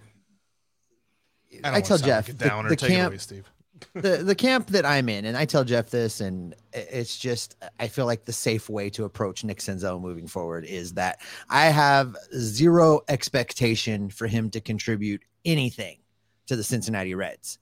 I, 1.62 1.76
I, 1.76 1.80
tell 1.82 1.98
sound 1.98 2.08
Jeff 2.08 2.28
like 2.28 2.34
a 2.34 2.38
the, 2.38 2.44
downer. 2.48 2.68
the 2.68 2.74
Take 2.74 2.90
it 2.90 2.94
camp 2.94 3.12
away, 3.12 3.18
Steve. 3.18 3.48
The 3.94 4.18
the 4.18 4.34
camp 4.34 4.68
that 4.68 4.86
I'm 4.86 5.08
in, 5.08 5.24
and 5.24 5.36
I 5.36 5.44
tell 5.44 5.64
Jeff 5.64 5.90
this, 5.90 6.20
and 6.20 6.54
it's 6.72 7.18
just 7.18 7.56
I 7.78 7.88
feel 7.88 8.06
like 8.06 8.24
the 8.24 8.32
safe 8.32 8.68
way 8.68 8.90
to 8.90 9.04
approach 9.04 9.44
Nick 9.44 9.58
Senzel 9.58 10.00
moving 10.00 10.26
forward 10.26 10.64
is 10.64 10.94
that 10.94 11.20
I 11.48 11.66
have 11.66 12.16
zero 12.36 13.00
expectation 13.08 14.10
for 14.10 14.26
him 14.26 14.50
to 14.50 14.60
contribute 14.60 15.22
anything 15.44 15.98
to 16.46 16.56
the 16.56 16.64
Cincinnati 16.64 17.14
Reds. 17.14 17.58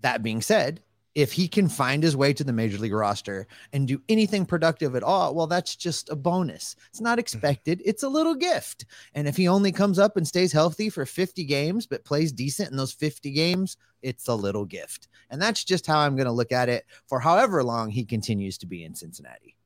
That 0.00 0.22
being 0.22 0.42
said, 0.42 0.82
if 1.14 1.32
he 1.32 1.46
can 1.46 1.68
find 1.68 2.02
his 2.02 2.16
way 2.16 2.32
to 2.32 2.44
the 2.44 2.52
major 2.52 2.78
league 2.78 2.92
roster 2.92 3.46
and 3.72 3.86
do 3.86 4.00
anything 4.08 4.46
productive 4.46 4.96
at 4.96 5.02
all, 5.02 5.34
well, 5.34 5.46
that's 5.46 5.76
just 5.76 6.10
a 6.10 6.16
bonus. 6.16 6.74
It's 6.88 7.00
not 7.00 7.18
expected, 7.18 7.82
it's 7.84 8.02
a 8.02 8.08
little 8.08 8.34
gift. 8.34 8.86
And 9.14 9.28
if 9.28 9.36
he 9.36 9.48
only 9.48 9.72
comes 9.72 9.98
up 9.98 10.16
and 10.16 10.26
stays 10.26 10.52
healthy 10.52 10.88
for 10.88 11.04
50 11.04 11.44
games, 11.44 11.86
but 11.86 12.04
plays 12.04 12.32
decent 12.32 12.70
in 12.70 12.76
those 12.76 12.92
50 12.92 13.30
games, 13.32 13.76
it's 14.02 14.28
a 14.28 14.34
little 14.34 14.64
gift. 14.64 15.08
And 15.30 15.40
that's 15.40 15.64
just 15.64 15.86
how 15.86 15.98
I'm 15.98 16.16
going 16.16 16.26
to 16.26 16.32
look 16.32 16.52
at 16.52 16.68
it 16.68 16.84
for 17.06 17.20
however 17.20 17.62
long 17.62 17.90
he 17.90 18.04
continues 18.04 18.58
to 18.58 18.66
be 18.66 18.84
in 18.84 18.94
Cincinnati. 18.94 19.56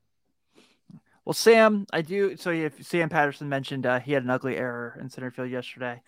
Well, 1.24 1.34
Sam, 1.34 1.86
I 1.92 2.02
do. 2.02 2.36
So 2.36 2.50
if 2.50 2.86
Sam 2.86 3.08
Patterson 3.08 3.48
mentioned 3.48 3.84
uh, 3.84 3.98
he 3.98 4.12
had 4.12 4.22
an 4.22 4.30
ugly 4.30 4.56
error 4.56 4.96
in 5.00 5.10
center 5.10 5.32
field 5.32 5.50
yesterday. 5.50 6.00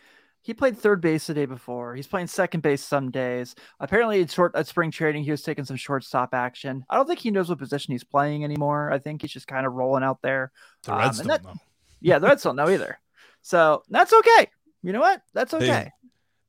He 0.42 0.54
played 0.54 0.78
third 0.78 1.00
base 1.00 1.26
the 1.26 1.34
day 1.34 1.44
before. 1.46 1.94
He's 1.94 2.06
playing 2.06 2.28
second 2.28 2.62
base 2.62 2.82
some 2.82 3.10
days. 3.10 3.54
Apparently, 3.80 4.22
at 4.22 4.30
short 4.30 4.54
at 4.54 4.66
spring 4.66 4.90
training, 4.90 5.24
he 5.24 5.30
was 5.30 5.42
taking 5.42 5.64
some 5.64 5.76
shortstop 5.76 6.32
action. 6.32 6.84
I 6.88 6.96
don't 6.96 7.06
think 7.06 7.18
he 7.18 7.30
knows 7.30 7.48
what 7.50 7.58
position 7.58 7.92
he's 7.92 8.04
playing 8.04 8.44
anymore. 8.44 8.90
I 8.90 8.98
think 8.98 9.20
he's 9.22 9.32
just 9.32 9.46
kind 9.46 9.66
of 9.66 9.74
rolling 9.74 10.02
out 10.04 10.22
there. 10.22 10.50
The 10.84 10.92
Um, 10.94 10.98
Reds 11.00 11.18
and 11.20 11.28
don't 11.28 11.42
that- 11.42 11.48
know. 11.48 11.60
Yeah, 12.00 12.18
the 12.18 12.28
Reds 12.28 12.42
don't 12.44 12.56
know 12.56 12.68
either. 12.70 12.98
So 13.42 13.82
that's 13.90 14.12
okay. 14.12 14.48
You 14.82 14.92
know 14.92 15.00
what? 15.00 15.20
That's 15.34 15.50
They- 15.52 15.56
okay. 15.70 15.92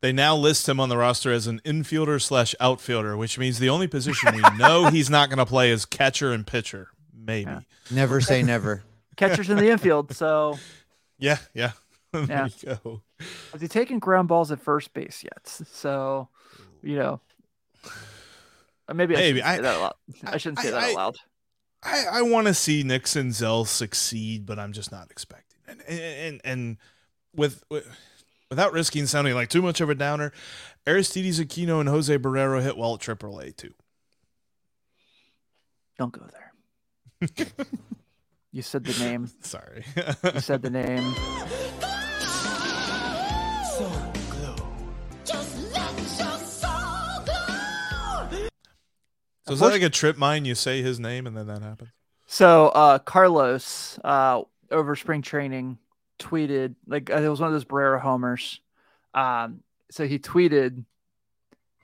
They 0.02 0.14
now 0.14 0.34
list 0.34 0.70
him 0.70 0.80
on 0.80 0.88
the 0.88 0.96
roster 0.96 1.30
as 1.34 1.46
an 1.48 1.60
infielder 1.66 2.22
slash 2.22 2.56
outfielder, 2.62 3.18
which 3.18 3.38
means 3.38 3.60
the 3.60 3.68
only 3.68 3.88
position 3.88 4.34
we 4.34 4.42
know 4.58 4.86
he's 4.90 5.10
not 5.10 5.28
going 5.28 5.40
to 5.40 5.46
play 5.46 5.72
is 5.72 5.84
catcher 5.86 6.32
and 6.32 6.48
pitcher. 6.48 6.88
Maybe. 7.14 7.52
Yeah. 7.52 7.60
Never 7.92 8.22
say 8.22 8.42
never. 8.42 8.84
Catcher's 9.18 9.50
in 9.50 9.58
the 9.58 9.70
infield. 9.70 10.16
So 10.16 10.58
Yeah, 11.18 11.40
yeah. 11.54 11.72
there 12.14 12.26
Yeah. 12.28 12.48
you 12.64 12.76
go. 12.84 13.02
has 13.52 13.62
he 13.62 13.68
taken 13.68 14.00
ground 14.00 14.28
balls 14.28 14.52
at 14.52 14.60
first 14.62 14.94
base 14.94 15.24
yet? 15.24 15.48
So, 15.48 16.30
you 16.82 16.98
know, 16.98 17.22
uh, 18.88 18.94
maybe 18.94 19.16
I 19.16 19.20
Maybe. 19.20 19.40
shouldn't 19.42 19.46
say 19.46 19.52
I- 19.52 19.62
that 19.62 19.76
out 19.76 19.82
loud. 19.82 19.94
I 20.34 20.38
shouldn't 20.38 20.60
say 20.60 20.68
I- 20.70 20.72
that 20.72 20.84
I- 20.84 20.90
out 20.92 20.96
loud. 20.96 21.18
I, 21.82 22.06
I 22.12 22.22
want 22.24 22.48
to 22.48 22.54
see 22.54 22.84
Nick 22.84 23.08
Zell 23.08 23.64
succeed, 23.64 24.46
but 24.46 24.60
I'm 24.60 24.74
just 24.74 24.92
not 24.92 25.10
expecting. 25.12 25.60
And 25.68 25.82
and 25.88 26.42
and 26.44 26.78
with, 27.34 27.64
with 27.70 27.88
without 28.50 28.74
risking 28.74 29.06
sounding 29.06 29.34
like 29.34 29.48
too 29.50 29.62
much 29.62 29.80
of 29.80 29.90
a 29.90 29.96
downer, 29.96 30.34
Aristides 30.86 31.40
Aquino 31.40 31.80
and 31.80 31.88
Jose 31.88 32.18
Barrero 32.18 32.62
hit 32.62 32.76
well 32.76 32.96
at 32.96 33.00
AAA 33.00 33.56
too. 33.56 33.74
Don't 35.98 36.12
go 36.12 36.26
there. 36.32 37.48
you 38.52 38.62
said 38.62 38.84
the 38.84 39.02
name. 39.04 39.30
Sorry. 39.42 39.86
You 40.34 40.40
said 40.42 40.62
the 40.62 40.70
name. 40.72 41.14
So 49.50 49.54
is 49.54 49.60
that 49.62 49.72
like 49.72 49.82
a 49.82 49.90
trip 49.90 50.16
mine? 50.16 50.46
You 50.46 50.54
say 50.54 50.82
his 50.82 51.00
name 51.00 51.26
and 51.26 51.36
then 51.36 51.48
that 51.48 51.62
happens. 51.62 51.90
So 52.28 52.68
uh 52.70 53.00
Carlos 53.00 53.98
uh 54.04 54.44
over 54.72 54.96
spring 54.96 55.24
training 55.24 55.80
tweeted 56.20 56.76
like 56.86 57.10
uh, 57.10 57.16
it 57.18 57.28
was 57.28 57.40
one 57.40 57.48
of 57.48 57.54
those 57.54 57.66
Barrero 57.66 58.00
homers. 58.00 58.62
Um 59.16 59.62
so 59.90 60.06
he 60.06 60.20
tweeted 60.20 60.86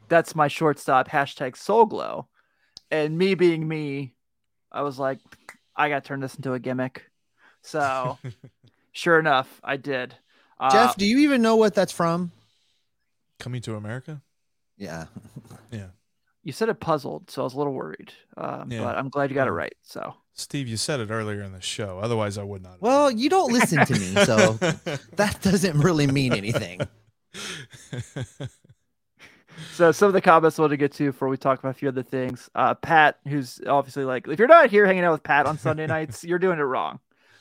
that's 0.10 0.36
my 0.36 0.48
shortstop 0.48 1.10
hashtag 1.10 1.58
soul 1.58 1.88
glow. 1.88 2.28
And 2.92 3.18
me 3.18 3.34
being 3.34 3.68
me, 3.68 4.14
I 4.72 4.84
was 4.84 5.00
like, 5.00 5.20
I 5.76 5.90
gotta 5.90 6.02
turn 6.06 6.20
this 6.20 6.36
into 6.36 6.54
a 6.54 6.60
gimmick. 6.60 7.10
So 7.64 8.20
sure 8.92 9.18
enough, 9.18 9.60
I 9.64 9.78
did. 9.78 10.14
Uh, 10.60 10.70
Jeff, 10.70 10.96
do 10.96 11.08
you 11.08 11.18
even 11.20 11.42
know 11.42 11.56
what 11.56 11.74
that's 11.74 11.92
from? 11.92 12.32
Coming 13.40 13.62
to 13.64 13.76
America. 13.76 14.22
Yeah. 14.78 15.06
yeah. 15.72 15.88
You 16.46 16.54
said 16.54 16.70
it 16.70 16.80
puzzled, 16.80 17.30
so 17.30 17.42
I 17.42 17.44
was 17.44 17.54
a 17.56 17.58
little 17.58 17.74
worried. 17.74 18.14
Um, 18.38 18.72
Yeah. 18.72 18.84
but 18.84 18.98
I'm 18.98 19.10
glad 19.10 19.30
you 19.30 19.36
got 19.36 19.48
it 19.50 19.52
right. 19.52 19.76
So 19.82 20.14
Steve, 20.34 20.68
you 20.70 20.78
said 20.78 21.00
it 21.02 21.10
earlier 21.12 21.42
in 21.42 21.52
the 21.52 21.60
show. 21.62 22.00
Otherwise, 22.00 22.38
I 22.38 22.44
would 22.44 22.62
not. 22.64 22.74
have. 22.74 22.82
Well, 22.82 23.12
you 23.12 23.30
don't 23.30 23.52
listen 23.52 23.86
to 23.86 23.94
me, 23.94 24.14
so 24.26 24.54
that 25.18 25.40
doesn't 25.42 25.78
really 25.80 26.08
mean 26.08 26.32
anything. 26.32 26.80
So 29.72 29.94
some 29.94 30.08
of 30.08 30.14
the 30.14 30.20
comments 30.22 30.60
I 30.60 30.64
want 30.64 30.72
to 30.72 30.78
get 30.78 30.92
to 30.94 31.12
before 31.12 31.30
we 31.30 31.38
talk 31.38 31.60
about 31.60 31.70
a 31.70 31.74
few 31.74 31.88
other 31.88 32.04
things. 32.04 32.50
Uh, 32.56 32.74
Pat, 32.74 33.20
who's 33.26 33.62
obviously 33.66 34.04
like, 34.04 34.28
if 34.28 34.38
you're 34.38 34.50
not 34.50 34.70
here 34.70 34.86
hanging 34.86 35.06
out 35.06 35.14
with 35.14 35.24
Pat 35.24 35.46
on 35.46 35.58
Sunday 35.58 35.88
nights, 35.98 36.26
you're 36.26 36.40
doing 36.40 36.60
it 36.60 36.64
wrong. 36.64 37.00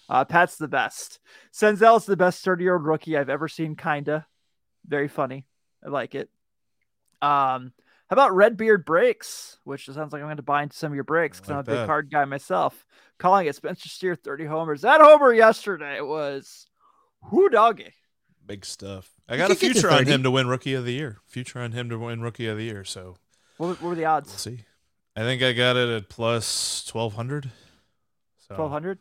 Uh, 0.09 0.25
Pat's 0.25 0.57
the 0.57 0.69
best. 0.69 1.19
Senzel's 1.53 2.07
the 2.07 2.17
best 2.17 2.45
30 2.45 2.63
year 2.63 2.75
old 2.75 2.85
rookie 2.87 3.17
I've 3.17 3.29
ever 3.31 3.49
seen. 3.49 3.75
Kinda, 3.75 4.27
very 4.87 5.09
funny. 5.09 5.45
I 5.85 5.89
like 5.89 6.15
it. 6.15 6.31
Um, 7.21 7.73
how 8.15 8.27
about 8.27 8.35
Redbeard 8.37 8.85
breaks, 8.85 9.59
which 9.65 9.87
sounds 9.87 10.13
like 10.13 10.23
I'm 10.23 10.27
going 10.29 10.37
to 10.37 10.43
buy 10.43 10.63
into 10.63 10.77
some 10.77 10.93
of 10.93 10.95
your 10.95 11.05
breaks 11.05 11.41
because 11.41 11.51
I 11.51 11.55
I'm 11.55 11.57
a 11.57 11.61
like 11.61 11.67
big 11.67 11.77
that. 11.77 11.87
card 11.87 12.11
guy 12.11 12.25
myself. 12.25 12.87
Calling 13.19 13.47
it 13.47 13.57
Spencer 13.57 13.89
Steer 13.89 14.15
30 14.15 14.45
homers. 14.47 14.83
That 14.83 15.01
homer 15.01 15.33
yesterday 15.33 16.01
was 16.01 16.67
who 17.25 17.49
doggy. 17.49 17.93
Big 18.47 18.65
stuff. 18.65 19.11
I 19.29 19.37
got 19.37 19.51
a 19.51 19.55
could 19.55 19.61
get 19.61 19.69
to 19.69 19.73
future 19.75 19.91
on 19.91 20.07
him 20.07 20.23
to 20.23 20.31
win 20.31 20.47
Rookie 20.47 20.75
of 20.75 20.85
the 20.85 20.93
Year. 20.93 21.19
Future 21.27 21.61
on 21.61 21.73
him 21.73 21.89
to 21.89 21.99
win 21.99 22.21
Rookie 22.21 22.47
of 22.47 22.57
the 22.59 22.65
Year. 22.65 22.85
So 22.85 23.17
What, 23.57 23.69
what 23.69 23.83
were 23.83 23.95
the 23.95 24.05
odds? 24.05 24.29
we'll 24.29 24.35
odds? 24.35 24.43
see. 24.43 24.65
I 25.17 25.21
think 25.23 25.43
I 25.43 25.53
got 25.53 25.77
it 25.77 25.89
at 25.89 26.09
plus 26.09 26.85
twelve 26.87 27.15
hundred. 27.15 27.51
So 28.49 28.55
1200. 28.57 28.99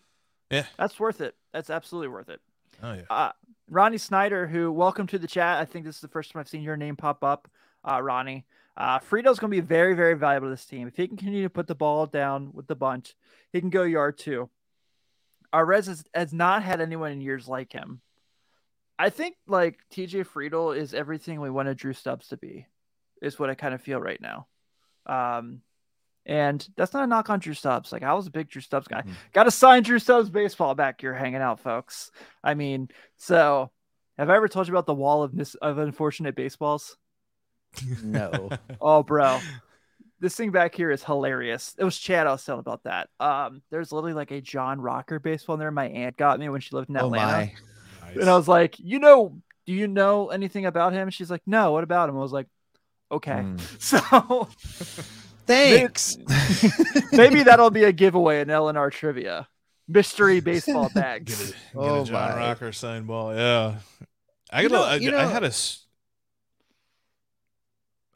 Yeah. 0.50 0.66
That's 0.78 1.00
worth 1.00 1.22
it. 1.22 1.36
That's 1.52 1.70
absolutely 1.70 2.08
worth 2.08 2.30
it. 2.30 2.40
Oh 2.82 2.94
yeah. 2.94 3.02
Uh, 3.10 3.32
Ronnie 3.70 3.98
Snyder, 3.98 4.48
who 4.48 4.72
welcome 4.72 5.08
to 5.08 5.20
the 5.20 5.28
chat. 5.28 5.60
I 5.60 5.66
think 5.66 5.86
this 5.86 5.96
is 5.96 6.02
the 6.02 6.08
first 6.08 6.32
time 6.32 6.40
I've 6.40 6.48
seen 6.48 6.62
your 6.62 6.78
name 6.78 6.96
pop 6.96 7.24
up, 7.24 7.48
uh, 7.90 8.02
Ronnie. 8.02 8.46
Uh, 8.76 9.00
Frito's 9.00 9.38
going 9.40 9.52
to 9.52 9.56
be 9.56 9.60
very, 9.62 9.94
very 9.94 10.16
valuable 10.16 10.48
to 10.48 10.52
this 10.52 10.66
team. 10.66 10.88
If 10.88 10.96
he 10.98 11.08
can 11.08 11.18
continue 11.18 11.44
to 11.44 11.50
put 11.50 11.68
the 11.68 11.76
ball 11.76 12.08
down 12.08 12.50
with 12.54 12.68
the 12.68 12.76
bunch, 12.76 13.16
he 13.52 13.60
can 13.60 13.70
go 13.70 13.84
yard 13.84 14.18
two. 14.18 14.50
Arez 15.54 15.86
has, 15.88 16.04
has 16.14 16.34
not 16.34 16.64
had 16.64 16.82
anyone 16.82 17.12
in 17.12 17.22
years 17.22 17.48
like 17.48 17.72
him. 17.72 18.02
I 18.98 19.10
think 19.10 19.36
like 19.48 19.80
TJ 19.94 20.26
Friedl 20.28 20.76
is 20.76 20.94
everything 20.94 21.40
we 21.40 21.50
wanted 21.52 21.78
Drew 21.78 21.94
Stubbs 21.94 22.30
to 22.30 22.38
be, 22.38 22.66
is 23.22 23.38
what 23.38 23.50
I 23.50 23.56
kind 23.56 23.74
of 23.76 23.82
feel 23.82 24.00
right 24.00 24.20
now. 24.20 24.48
Um, 25.06 25.62
and 26.26 26.66
that's 26.78 26.94
not 26.94 27.04
a 27.04 27.08
knock 27.08 27.30
on 27.30 27.40
Drew 27.40 27.54
Stubbs. 27.54 27.92
Like 27.92 28.02
I 28.04 28.14
was 28.14 28.28
a 28.28 28.32
big 28.32 28.50
Drew 28.50 28.62
Stubbs 28.62 28.88
guy. 28.88 29.02
Mhm. 29.02 29.14
Got 29.34 29.44
to 29.44 29.52
sign 29.52 29.84
Drew 29.84 30.00
Stubbs 30.00 30.30
baseball 30.30 30.74
back 30.74 31.02
here 31.02 31.14
hanging 31.14 31.42
out, 31.42 31.60
folks. 31.60 32.12
I 32.44 32.54
mean, 32.54 32.90
so 33.18 33.70
have 34.18 34.30
I 34.30 34.36
ever 34.36 34.48
told 34.48 34.68
you 34.68 34.74
about 34.74 34.86
the 34.86 34.94
wall 34.96 35.22
of 35.22 35.34
mis- 35.34 35.56
of 35.56 35.78
unfortunate 35.78 36.36
baseballs? 36.36 36.98
No. 38.04 38.50
Oh, 38.82 39.04
bro. 39.04 39.40
This 40.20 40.36
thing 40.36 40.52
back 40.52 40.74
here 40.76 40.90
is 40.92 41.04
hilarious. 41.04 41.76
It 41.78 41.84
was 41.84 41.98
Chad 41.98 42.28
I 42.28 42.32
was 42.32 42.46
telling 42.46 42.60
about 42.62 42.84
that. 42.84 43.10
Um, 43.20 43.62
there's 43.72 43.92
literally 43.92 44.14
like 44.14 44.32
a 44.32 44.40
John 44.42 44.80
Rocker 44.80 45.20
baseball 45.20 45.56
in 45.56 45.60
there. 45.60 45.72
My 45.72 45.88
aunt 45.90 46.16
got 46.16 46.40
me 46.40 46.48
when 46.50 46.62
she 46.62 46.76
lived 46.76 46.90
in 46.90 46.96
oh 46.98 47.06
Atlanta. 47.08 47.52
my. 48.06 48.12
And 48.22 48.30
I 48.30 48.36
was 48.38 48.48
like, 48.48 48.80
you 48.80 49.00
know, 49.00 49.42
do 49.66 49.74
you 49.74 49.88
know 49.88 50.30
anything 50.30 50.66
about 50.66 50.94
him? 50.94 51.10
She's 51.10 51.30
like, 51.32 51.42
no, 51.46 51.72
what 51.74 51.84
about 51.84 52.08
him? 52.10 52.16
I 52.16 52.20
was 52.20 52.32
like, 52.32 52.48
okay. 53.12 53.32
Mm. 53.44 53.60
So 53.80 54.48
Thanks. 55.46 56.18
maybe 57.12 57.44
that'll 57.44 57.70
be 57.70 57.84
a 57.84 57.92
giveaway 57.92 58.40
in 58.40 58.48
LNR 58.48 58.92
trivia. 58.92 59.48
Mystery 59.90 60.40
baseball 60.40 60.86
Get 60.94 60.94
bags. 60.96 61.50
a, 61.50 61.54
get 61.54 61.56
Oh 61.76 62.02
a 62.02 62.06
John 62.06 62.14
my. 62.14 62.38
Rocker 62.38 62.72
signed 62.72 63.08
ball. 63.08 63.36
Yeah. 63.36 63.76
I 64.50 64.62
You 64.62 64.70
got. 64.70 64.76
know- 64.76 64.84
I, 64.86 64.96
you 64.96 65.18
I 65.18 65.26
had 65.26 65.44
a. 65.44 65.52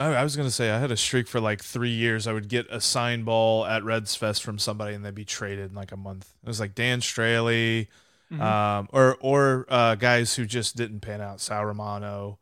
I 0.00 0.14
I 0.14 0.22
was 0.22 0.36
gonna 0.36 0.50
say 0.50 0.70
I 0.70 0.78
had 0.78 0.90
a 0.90 0.96
streak 0.96 1.28
for 1.28 1.40
like 1.40 1.62
three 1.62 1.90
years. 1.90 2.26
I 2.26 2.32
would 2.32 2.48
get 2.48 2.66
a 2.70 2.80
signed 2.80 3.24
ball 3.24 3.64
at 3.66 3.84
Reds 3.84 4.14
Fest 4.14 4.42
from 4.42 4.58
somebody, 4.58 4.94
and 4.94 5.04
they'd 5.04 5.14
be 5.14 5.24
traded 5.24 5.70
in 5.70 5.74
like 5.76 5.92
a 5.92 5.96
month. 5.96 6.28
It 6.42 6.48
was 6.48 6.60
like 6.60 6.74
Dan 6.74 7.00
Straily, 7.00 7.88
Mhm. 8.32 8.40
um, 8.40 8.88
or 8.92 9.16
or 9.20 9.66
uh, 9.68 9.94
guys 9.96 10.34
who 10.34 10.44
just 10.46 10.76
didn't 10.76 11.00
pan 11.00 11.20
out. 11.20 11.40
Sal 11.40 11.64
Romano. 11.64 12.38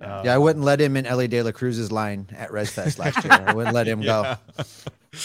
Uh, 0.00 0.22
Yeah, 0.24 0.34
I 0.34 0.38
wouldn't 0.38 0.64
let 0.64 0.80
him 0.80 0.96
in 0.96 1.06
Elly 1.06 1.28
De 1.28 1.42
La 1.42 1.52
Cruz's 1.52 1.92
line 1.92 2.26
at 2.36 2.50
RedsFest 2.50 2.98
last 2.98 3.22
year. 3.24 3.32
I 3.32 3.52
wouldn't 3.52 3.74
let 3.74 3.86
him 3.86 4.00
go. 4.12 4.34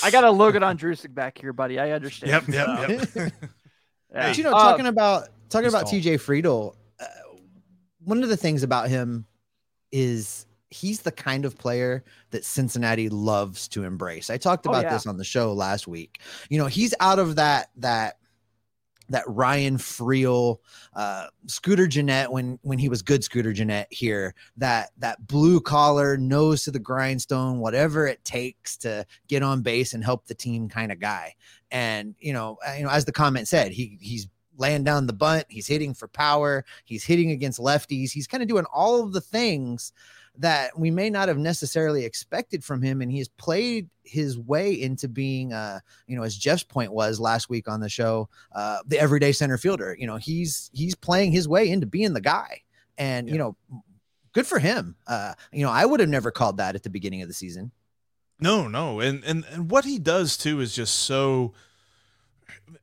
I 0.04 0.12
got 0.12 0.24
a 0.24 0.30
Logan 0.32 0.62
Andrusik 0.62 1.14
back 1.16 1.38
here, 1.40 1.54
buddy. 1.54 1.80
I 1.80 1.92
understand. 1.92 2.32
Yep. 2.48 2.68
Yep. 2.68 2.90
Yep. 2.90 3.10
yeah. 3.16 3.30
But 4.12 4.38
you 4.38 4.44
know, 4.44 4.52
Uh, 4.54 4.62
talking 4.72 4.86
about 4.88 5.30
talking 5.50 5.70
about 5.70 5.84
tall. 5.88 5.94
TJ 5.94 6.16
Friedl, 6.20 6.76
uh, 7.00 7.06
one 8.04 8.22
of 8.24 8.30
the 8.30 8.38
things 8.38 8.64
about 8.64 8.90
him 8.90 9.26
is 9.92 10.46
he's 10.70 11.02
the 11.02 11.12
kind 11.12 11.46
of 11.46 11.58
player 11.58 12.04
that 12.32 12.44
Cincinnati 12.46 13.10
loves 13.10 13.68
to 13.70 13.84
embrace. 13.84 14.30
I 14.30 14.38
talked 14.38 14.68
Oh, 14.68 14.72
about 14.72 14.84
yeah. 14.84 14.94
this 14.94 15.08
on 15.08 15.18
the 15.18 15.24
show 15.24 15.54
last 15.54 15.88
week. 15.88 16.20
You 16.50 16.58
know, 16.58 16.68
he's 16.68 16.94
out 17.00 17.20
of 17.20 17.36
that 17.38 17.70
that 17.78 18.18
that 19.10 19.24
Ryan 19.26 19.78
Freel, 19.78 20.58
uh, 20.94 21.28
Scooter 21.46 21.88
Gennett 21.88 22.30
when 22.30 22.60
when 22.64 22.78
he 22.78 22.90
was 22.90 23.02
good 23.02 23.24
Scooter 23.24 23.54
Gennett 23.54 23.88
here, 23.90 24.36
that 24.58 24.90
that 24.98 25.26
blue 25.26 25.62
collar, 25.62 26.18
nose 26.18 26.64
to 26.64 26.72
the 26.72 26.80
grindstone, 26.80 27.60
whatever 27.60 28.06
it 28.06 28.24
takes 28.26 28.76
to 28.78 29.06
get 29.30 29.44
on 29.44 29.62
base 29.62 29.94
and 29.94 30.04
help 30.04 30.28
the 30.28 30.36
team 30.36 30.68
kind 30.68 30.92
of 30.92 31.00
guy. 31.00 31.36
And 31.72 32.16
you 32.20 32.34
know, 32.34 32.58
uh, 32.68 32.74
you 32.74 32.84
know, 32.84 32.90
as 32.90 33.06
the 33.06 33.14
comment 33.14 33.48
said, 33.48 33.72
he 33.72 33.98
he's 34.02 34.28
laying 34.58 34.84
down 34.84 35.08
the 35.08 35.14
bunt, 35.14 35.46
he's 35.50 35.68
hitting 35.68 35.94
for 35.94 36.08
power, 36.08 36.66
he's 36.84 37.06
hitting 37.06 37.32
against 37.32 37.60
lefties, 37.60 38.12
he's 38.12 38.28
kind 38.28 38.42
of 38.44 38.50
doing 38.50 38.66
all 38.74 39.04
of 39.04 39.14
the 39.14 39.22
things 39.22 39.94
that 40.40 40.78
we 40.78 40.92
may 40.92 41.10
not 41.10 41.28
have 41.28 41.38
necessarily 41.38 42.06
expected 42.06 42.64
from 42.64 42.82
him 42.82 43.02
and 43.02 43.12
he 43.12 43.18
has 43.18 43.28
played 43.28 43.90
his 44.04 44.38
way 44.38 44.74
into 44.74 45.08
being 45.08 45.52
uh 45.52 45.80
you 46.08 46.16
know 46.16 46.24
as 46.24 46.38
jeff's 46.38 46.64
point 46.64 46.92
was 46.94 47.20
last 47.20 47.50
week 47.50 47.68
on 47.68 47.80
the 47.80 47.90
show 47.90 48.30
uh 48.54 48.78
the 48.88 49.00
everyday 49.00 49.32
center 49.32 49.58
fielder. 49.58 49.96
You 50.00 50.08
know 50.08 50.18
he's 50.18 50.70
he's 50.74 50.96
playing 50.96 51.32
his 51.32 51.48
way 51.48 51.70
into 51.70 51.86
being 51.86 52.14
the 52.14 52.22
guy. 52.22 52.62
And 52.98 53.30
you 53.30 53.38
know 53.38 53.56
good 54.34 54.48
for 54.48 54.60
him. 54.60 54.96
Uh 55.08 55.34
you 55.52 55.64
know 55.66 55.72
i 55.72 55.86
would 55.86 56.00
have 56.00 56.10
never 56.10 56.32
called 56.32 56.58
that 56.58 56.76
at 56.76 56.84
the 56.84 56.90
beginning 56.90 57.22
of 57.22 57.28
the 57.28 57.34
season. 57.34 57.72
No, 58.40 58.68
no, 58.68 59.00
and 59.00 59.24
and 59.24 59.46
and 59.52 59.72
what 59.72 59.86
he 59.86 59.98
does 59.98 60.38
too 60.38 60.60
is 60.60 60.76
just 60.76 60.96
so 60.96 61.54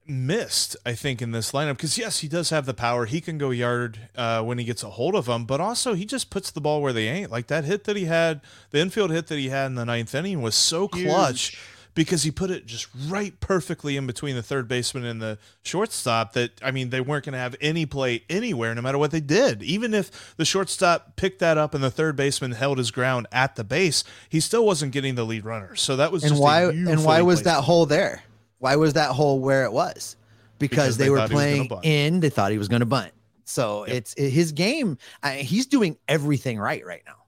missed. 0.06 0.76
I 0.84 0.94
think 0.94 1.22
in 1.22 1.32
this 1.32 1.52
lineup 1.52 1.76
because 1.76 1.98
yes, 1.98 2.20
he 2.20 2.28
does 2.28 2.50
have 2.50 2.66
the 2.66 2.74
power. 2.74 3.06
He 3.06 3.20
can 3.20 3.38
go 3.38 3.50
yard 3.50 3.98
uh, 4.16 4.42
when 4.42 4.58
he 4.58 4.64
gets 4.64 4.82
a 4.82 4.90
hold 4.90 5.14
of 5.14 5.26
them, 5.26 5.44
but 5.44 5.60
also 5.60 5.94
he 5.94 6.04
just 6.04 6.30
puts 6.30 6.50
the 6.50 6.60
ball 6.60 6.82
where 6.82 6.92
they 6.92 7.08
ain't. 7.08 7.30
Like 7.30 7.46
that 7.48 7.64
hit 7.64 7.84
that 7.84 7.96
he 7.96 8.04
had, 8.04 8.40
the 8.70 8.80
infield 8.80 9.10
hit 9.10 9.28
that 9.28 9.38
he 9.38 9.48
had 9.48 9.66
in 9.66 9.74
the 9.74 9.84
ninth 9.84 10.14
inning 10.14 10.42
was 10.42 10.54
so 10.54 10.88
clutch 10.88 11.58
because 11.94 12.24
he 12.24 12.30
put 12.30 12.50
it 12.50 12.66
just 12.66 12.88
right 13.06 13.38
perfectly 13.40 13.96
in 13.96 14.06
between 14.06 14.34
the 14.34 14.42
third 14.42 14.66
baseman 14.66 15.04
and 15.04 15.22
the 15.22 15.38
shortstop 15.62 16.32
that 16.32 16.50
I 16.62 16.70
mean 16.70 16.90
they 16.90 17.00
weren't 17.00 17.24
going 17.24 17.34
to 17.34 17.38
have 17.38 17.54
any 17.60 17.86
play 17.86 18.24
anywhere 18.28 18.74
no 18.74 18.82
matter 18.82 18.98
what 18.98 19.10
they 19.10 19.20
did. 19.20 19.62
Even 19.62 19.94
if 19.94 20.34
the 20.36 20.44
shortstop 20.44 21.16
picked 21.16 21.38
that 21.38 21.56
up 21.56 21.74
and 21.74 21.82
the 21.82 21.90
third 21.90 22.16
baseman 22.16 22.52
held 22.52 22.78
his 22.78 22.90
ground 22.90 23.26
at 23.32 23.56
the 23.56 23.64
base, 23.64 24.04
he 24.28 24.40
still 24.40 24.66
wasn't 24.66 24.92
getting 24.92 25.14
the 25.14 25.24
lead 25.24 25.44
runner. 25.44 25.76
So 25.76 25.96
that 25.96 26.12
was 26.12 26.24
and 26.24 26.30
just 26.30 26.40
a 26.40 26.42
why 26.42 26.64
and 26.64 27.04
why 27.04 27.22
was 27.22 27.42
that 27.42 27.64
hole 27.64 27.86
there 27.86 28.22
why 28.64 28.76
was 28.76 28.94
that 28.94 29.10
hole 29.10 29.38
where 29.40 29.64
it 29.64 29.72
was 29.72 30.16
because, 30.58 30.96
Because 30.96 30.96
they, 30.96 31.04
they 31.04 31.10
were 31.10 31.18
thought 31.18 31.30
he 31.30 31.34
was 31.36 31.44
gonna 31.44 31.68
playing 31.68 32.14
in 32.14 32.20
they 32.20 32.30
thought 32.30 32.50
he 32.50 32.58
was 32.58 32.68
going 32.68 32.80
to 32.80 32.86
bunt 32.86 33.12
so 33.44 33.86
Yep. 33.86 33.96
it's 33.96 34.14
his 34.16 34.52
game 34.52 34.96
I, 35.22 35.36
he's 35.36 35.66
doing 35.66 35.98
everything 36.08 36.58
right 36.58 36.84
right 36.84 37.02
now 37.06 37.24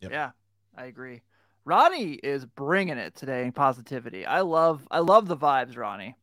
Yep. 0.00 0.12
Yeah, 0.12 0.30
I 0.76 0.84
agree. 0.84 1.22
Ronnie 1.64 2.14
is 2.14 2.46
bringing 2.46 2.98
it 2.98 3.14
today 3.14 3.42
in 3.42 3.52
positivity. 3.52 4.24
I 4.24 4.40
love, 4.42 4.86
I 4.90 5.00
love 5.00 5.26
the 5.28 5.36
vibes, 5.36 5.76
Ronnie. 5.76 6.16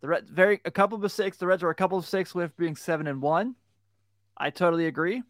The 0.00 0.08
Red, 0.08 0.28
very 0.28 0.60
a 0.64 0.70
couple 0.70 0.96
of 0.96 1.02
mistakes. 1.02 1.36
The 1.36 1.46
Reds 1.46 1.62
are 1.62 1.70
a 1.70 1.74
couple 1.74 1.98
of 1.98 2.04
mistakes 2.04 2.34
with 2.34 2.56
being 2.56 2.74
seven 2.74 3.06
and 3.06 3.22
one. 3.22 3.54
I 4.36 4.50
totally 4.50 4.86
agree. 4.86 5.22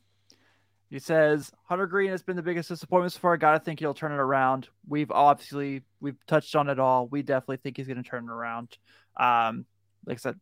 He 0.90 0.98
says 0.98 1.52
Hunter 1.64 1.86
Greene 1.86 2.10
has 2.10 2.22
been 2.22 2.34
the 2.34 2.42
biggest 2.42 2.68
disappointment 2.68 3.12
so 3.12 3.20
far. 3.20 3.34
I 3.34 3.36
gotta 3.36 3.60
think 3.60 3.78
he'll 3.78 3.94
turn 3.94 4.10
it 4.10 4.16
around. 4.16 4.68
We've 4.88 5.10
obviously 5.10 5.82
we've 6.00 6.16
touched 6.26 6.56
on 6.56 6.68
it 6.68 6.80
all. 6.80 7.06
We 7.06 7.22
definitely 7.22 7.58
think 7.58 7.76
he's 7.76 7.86
gonna 7.86 8.02
turn 8.02 8.24
it 8.24 8.30
around. 8.30 8.76
Um, 9.16 9.66
like 10.04 10.16
I 10.16 10.18
said, 10.18 10.40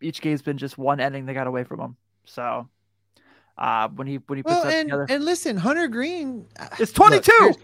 each 0.00 0.20
game's 0.20 0.42
been 0.42 0.56
just 0.56 0.78
one 0.78 1.00
ending 1.00 1.26
they 1.26 1.34
got 1.34 1.48
away 1.48 1.64
from 1.64 1.80
him. 1.80 1.96
So, 2.26 2.68
uh, 3.58 3.88
when 3.88 4.06
he 4.06 4.20
when 4.28 4.36
he 4.36 4.44
puts 4.44 4.54
well 4.54 4.64
that 4.64 4.74
and, 4.74 4.88
together, 4.88 5.06
and 5.08 5.24
listen 5.24 5.56
hunter 5.56 5.88
greene 5.88 6.46
uh, 6.60 6.68
it's 6.78 6.92
twenty 6.92 7.18
two. 7.18 7.54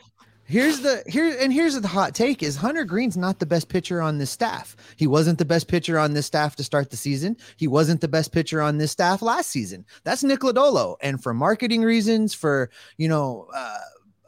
Here's- 0.48 0.80
the 0.80 1.02
here 1.06 1.36
and 1.38 1.52
here's 1.52 1.78
the 1.78 1.86
hot 1.86 2.14
take 2.14 2.42
is 2.42 2.56
Hunter 2.56 2.84
Greene's 2.84 3.16
not 3.18 3.38
the 3.38 3.46
best 3.46 3.68
pitcher 3.68 4.00
on 4.00 4.16
this 4.16 4.30
staff. 4.30 4.76
He 4.96 5.06
wasn't 5.06 5.38
the 5.38 5.44
best 5.44 5.68
pitcher 5.68 5.98
on 5.98 6.14
this 6.14 6.24
staff 6.26 6.56
to 6.56 6.64
start 6.64 6.88
the 6.90 6.96
season. 6.96 7.36
He 7.56 7.66
wasn't 7.66 8.00
the 8.00 8.08
best 8.08 8.32
pitcher 8.32 8.62
on 8.62 8.78
this 8.78 8.90
staff 8.90 9.20
last 9.20 9.50
season. 9.50 9.84
That's 10.04 10.24
Nick 10.24 10.40
Lodolo. 10.40 10.96
And 11.02 11.22
for 11.22 11.34
marketing 11.34 11.82
reasons, 11.82 12.32
for 12.32 12.70
you 12.96 13.08
know, 13.08 13.46
uh, 13.54 13.78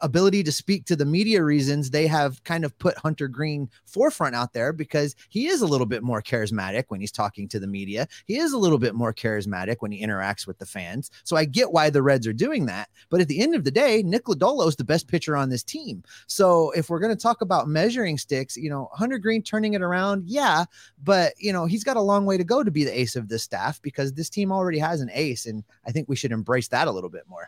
ability 0.01 0.43
to 0.43 0.51
speak 0.51 0.85
to 0.85 0.95
the 0.95 1.05
media 1.05 1.43
reasons, 1.43 1.89
they 1.89 2.07
have 2.07 2.43
kind 2.43 2.65
of 2.65 2.77
put 2.79 2.97
Hunter 2.97 3.27
Greene 3.27 3.69
forefront 3.85 4.35
out 4.35 4.53
there 4.53 4.73
because 4.73 5.15
he 5.29 5.47
is 5.47 5.61
a 5.61 5.67
little 5.67 5.85
bit 5.85 6.03
more 6.03 6.21
charismatic 6.21 6.85
when 6.89 6.99
he's 6.99 7.11
talking 7.11 7.47
to 7.49 7.59
the 7.59 7.67
media. 7.67 8.07
He 8.25 8.37
is 8.37 8.53
a 8.53 8.57
little 8.57 8.77
bit 8.77 8.95
more 8.95 9.13
charismatic 9.13 9.77
when 9.79 9.91
he 9.91 10.05
interacts 10.05 10.47
with 10.47 10.57
the 10.59 10.65
fans. 10.65 11.11
So 11.23 11.35
I 11.35 11.45
get 11.45 11.71
why 11.71 11.89
the 11.89 12.01
Reds 12.01 12.27
are 12.27 12.33
doing 12.33 12.65
that. 12.67 12.89
But 13.09 13.21
at 13.21 13.27
the 13.27 13.41
end 13.41 13.55
of 13.55 13.63
the 13.63 13.71
day, 13.71 14.03
Nick 14.03 14.25
Lodolo 14.25 14.67
is 14.67 14.75
the 14.75 14.83
best 14.83 15.07
pitcher 15.07 15.35
on 15.35 15.49
this 15.49 15.63
team. 15.63 16.03
So 16.27 16.71
if 16.71 16.89
we're 16.89 16.99
going 16.99 17.15
to 17.15 17.21
talk 17.21 17.41
about 17.41 17.67
measuring 17.67 18.17
sticks, 18.17 18.57
you 18.57 18.69
know, 18.69 18.89
Hunter 18.93 19.17
Greene 19.17 19.43
turning 19.43 19.73
it 19.73 19.81
around, 19.81 20.23
yeah, 20.27 20.65
but 21.03 21.33
you 21.37 21.53
know, 21.53 21.65
he's 21.65 21.83
got 21.83 21.97
a 21.97 22.01
long 22.01 22.25
way 22.25 22.37
to 22.37 22.43
go 22.43 22.63
to 22.63 22.71
be 22.71 22.83
the 22.83 22.99
ace 22.99 23.15
of 23.15 23.29
this 23.29 23.43
staff 23.43 23.81
because 23.81 24.13
this 24.13 24.29
team 24.29 24.51
already 24.51 24.79
has 24.79 25.01
an 25.01 25.09
ace. 25.13 25.45
And 25.45 25.63
I 25.85 25.91
think 25.91 26.09
we 26.09 26.15
should 26.15 26.31
embrace 26.31 26.67
that 26.69 26.87
a 26.87 26.91
little 26.91 27.09
bit 27.09 27.23
more. 27.27 27.47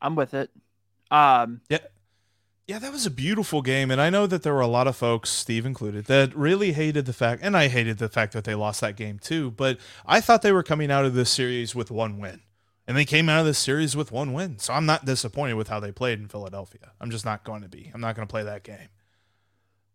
I'm 0.00 0.14
with 0.14 0.34
it. 0.34 0.50
Um, 1.10 1.60
Yeah. 1.68 1.78
Yeah, 2.66 2.78
that 2.80 2.92
was 2.92 3.06
a 3.06 3.10
beautiful 3.10 3.62
game. 3.62 3.90
And 3.90 3.98
I 3.98 4.10
know 4.10 4.26
that 4.26 4.42
there 4.42 4.52
were 4.52 4.60
a 4.60 4.66
lot 4.66 4.86
of 4.86 4.94
folks, 4.94 5.30
Steve 5.30 5.64
included, 5.64 6.04
that 6.04 6.36
really 6.36 6.72
hated 6.72 7.06
the 7.06 7.14
fact, 7.14 7.40
and 7.42 7.56
I 7.56 7.68
hated 7.68 7.96
the 7.96 8.10
fact 8.10 8.34
that 8.34 8.44
they 8.44 8.54
lost 8.54 8.82
that 8.82 8.94
game 8.94 9.18
too. 9.18 9.52
But 9.52 9.78
I 10.04 10.20
thought 10.20 10.42
they 10.42 10.52
were 10.52 10.62
coming 10.62 10.90
out 10.90 11.06
of 11.06 11.14
this 11.14 11.30
series 11.30 11.74
with 11.74 11.90
one 11.90 12.18
win. 12.18 12.42
And 12.86 12.94
they 12.94 13.06
came 13.06 13.30
out 13.30 13.40
of 13.40 13.46
this 13.46 13.58
series 13.58 13.96
with 13.96 14.12
one 14.12 14.34
win. 14.34 14.58
So 14.58 14.74
I'm 14.74 14.84
not 14.84 15.06
disappointed 15.06 15.54
with 15.54 15.68
how 15.68 15.80
they 15.80 15.92
played 15.92 16.20
in 16.20 16.28
Philadelphia. 16.28 16.92
I'm 17.00 17.10
just 17.10 17.24
not 17.24 17.42
going 17.42 17.62
to 17.62 17.68
be. 17.68 17.90
I'm 17.94 18.02
not 18.02 18.14
going 18.14 18.28
to 18.28 18.30
play 18.30 18.44
that 18.44 18.64
game. 18.64 18.88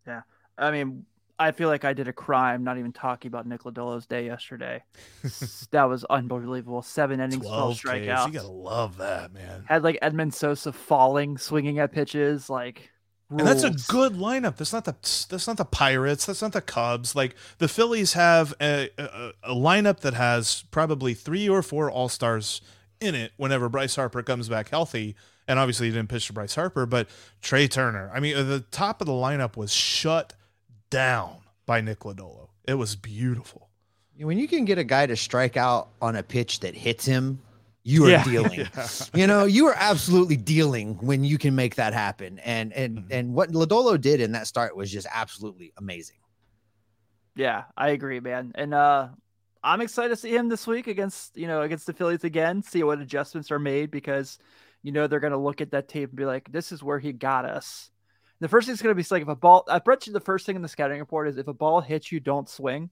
Yeah, 0.08 0.22
I 0.58 0.72
mean, 0.72 1.06
I 1.40 1.52
feel 1.52 1.68
like 1.68 1.84
I 1.84 1.94
did 1.94 2.08
a 2.08 2.14
crime 2.14 2.64
not 2.64 2.78
even 2.78 2.92
talking 2.92 3.30
about 3.30 3.48
Nick 3.48 3.64
Lodolo's 3.64 4.06
day 4.06 4.26
yesterday. 4.26 4.84
that 5.72 5.84
was 5.86 6.06
unbelievable. 6.06 6.82
Seven 6.82 7.20
innings, 7.20 7.46
12 7.46 7.76
Ks. 7.76 7.84
strikeouts. 7.84 8.28
You 8.28 8.34
got 8.34 8.42
to 8.44 8.48
love 8.48 8.98
that, 8.98 9.34
man. 9.34 9.66
Had 9.68 9.84
like 9.84 10.00
Edmundo 10.02 10.34
Sosa 10.34 10.72
falling, 10.72 11.38
swinging 11.38 11.80
at 11.80 11.92
pitches, 11.92 12.50
like. 12.50 12.92
And 13.30 13.48
that's 13.48 13.64
a 13.64 13.72
good 13.92 14.14
lineup. 14.14 14.58
That's 14.58 14.74
not 14.74 14.86
the 14.86 14.96
that's 15.28 15.48
not 15.48 15.58
the 15.58 15.66
Pirates. 15.66 16.28
That's 16.28 16.44
not 16.44 16.54
the 16.54 16.62
Cubs. 16.62 17.16
Like 17.16 17.36
the 17.58 17.68
Phillies 17.68 18.14
have 18.14 18.54
a, 18.62 18.90
a, 19.00 19.32
a 19.44 19.56
lineup 19.56 20.02
that 20.02 20.14
has 20.14 20.66
probably 20.70 21.16
three 21.16 21.50
or 21.50 21.64
four 21.64 21.90
All 21.90 22.10
Stars 22.10 22.62
in 23.02 23.16
it. 23.16 23.32
Whenever 23.38 23.70
Bryce 23.70 23.96
Harper 23.96 24.22
comes 24.22 24.50
back 24.50 24.70
healthy, 24.70 25.16
and 25.48 25.58
obviously 25.58 25.88
he 25.88 25.94
didn't 25.94 26.10
pitch 26.10 26.28
to 26.28 26.34
Bryce 26.34 26.54
Harper, 26.54 26.86
but 26.86 27.10
Trea 27.42 27.68
Turner. 27.68 28.12
I 28.14 28.20
mean, 28.20 28.36
uh, 28.36 28.44
the 28.44 28.60
top 28.60 29.02
of 29.02 29.08
the 29.08 29.14
lineup 29.14 29.58
was 29.58 29.74
shut 29.74 30.34
down 30.94 31.38
by 31.66 31.82
Nick 31.82 32.00
Lodolo. 32.00 32.50
It 32.68 32.76
was 32.76 32.96
beautiful. 32.96 33.70
When 34.18 34.38
you 34.38 34.48
can 34.48 34.64
get 34.66 34.78
a 34.78 34.84
guy 34.84 35.06
to 35.08 35.16
strike 35.16 35.58
out 35.58 35.90
on 36.02 36.16
a 36.16 36.24
pitch 36.24 36.60
that 36.62 36.76
hits 36.76 37.06
him 37.06 37.42
you 37.86 38.06
are 38.06 38.10
Yeah. 38.12 38.24
dealing. 38.34 38.60
Yeah. 38.62 38.88
You 39.14 39.28
know, 39.28 39.44
you 39.44 39.68
are 39.68 39.76
absolutely 39.78 40.38
dealing 40.38 40.96
when 41.06 41.26
you 41.26 41.38
can 41.38 41.54
make 41.54 41.76
that 41.76 41.94
happen. 41.94 42.40
And 42.40 42.72
and 42.72 43.00
Mhm. 43.00 43.08
and 43.12 43.34
what 43.34 43.52
Lodolo 43.52 44.00
did 44.00 44.22
in 44.22 44.32
that 44.32 44.48
start 44.48 44.78
was 44.78 44.90
just 44.90 45.06
absolutely 45.14 45.74
amazing. 45.78 46.16
Yeah, 47.36 47.64
I 47.76 47.90
agree, 47.90 48.20
man. 48.22 48.54
And 48.56 48.74
uh 48.74 49.10
I'm 49.66 49.82
excited 49.82 50.10
to 50.10 50.16
see 50.16 50.34
him 50.36 50.48
this 50.50 50.66
week 50.68 50.88
against, 50.88 51.36
you 51.38 51.48
know, 51.48 51.62
against 51.62 51.86
the 51.86 51.94
Phillies 51.94 52.24
again, 52.26 52.62
see 52.64 52.84
what 52.84 53.00
adjustments 53.00 53.50
are 53.52 53.60
made 53.60 53.92
because 53.92 54.38
you 54.82 54.92
know 54.94 55.08
they're 55.08 55.20
gonna 55.20 55.38
look 55.38 55.60
at 55.60 55.72
that 55.72 55.88
tape 55.90 56.10
and 56.10 56.18
be 56.18 56.26
like, 56.26 56.52
this 56.52 56.72
is 56.72 56.82
where 56.84 57.00
he 57.00 57.12
got 57.12 57.44
us. 57.46 57.90
The 58.44 58.50
first 58.50 58.66
thing 58.68 58.74
thing's 58.74 58.82
gonna 58.82 58.94
be 58.94 59.06
like 59.10 59.22
if 59.22 59.30
a 59.30 59.38
ball 59.38 59.64
I 59.70 59.80
bet 59.80 60.06
you 60.06 60.12
the 60.12 60.20
first 60.20 60.46
thing 60.46 60.58
in 60.58 60.62
the 60.62 60.68
scouting 60.68 61.00
report 61.00 61.30
is 61.30 61.38
if 61.38 61.48
a 61.48 61.54
ball 61.54 61.80
hits 61.80 62.12
you, 62.12 62.20
don't 62.20 62.50
swing. 62.50 62.90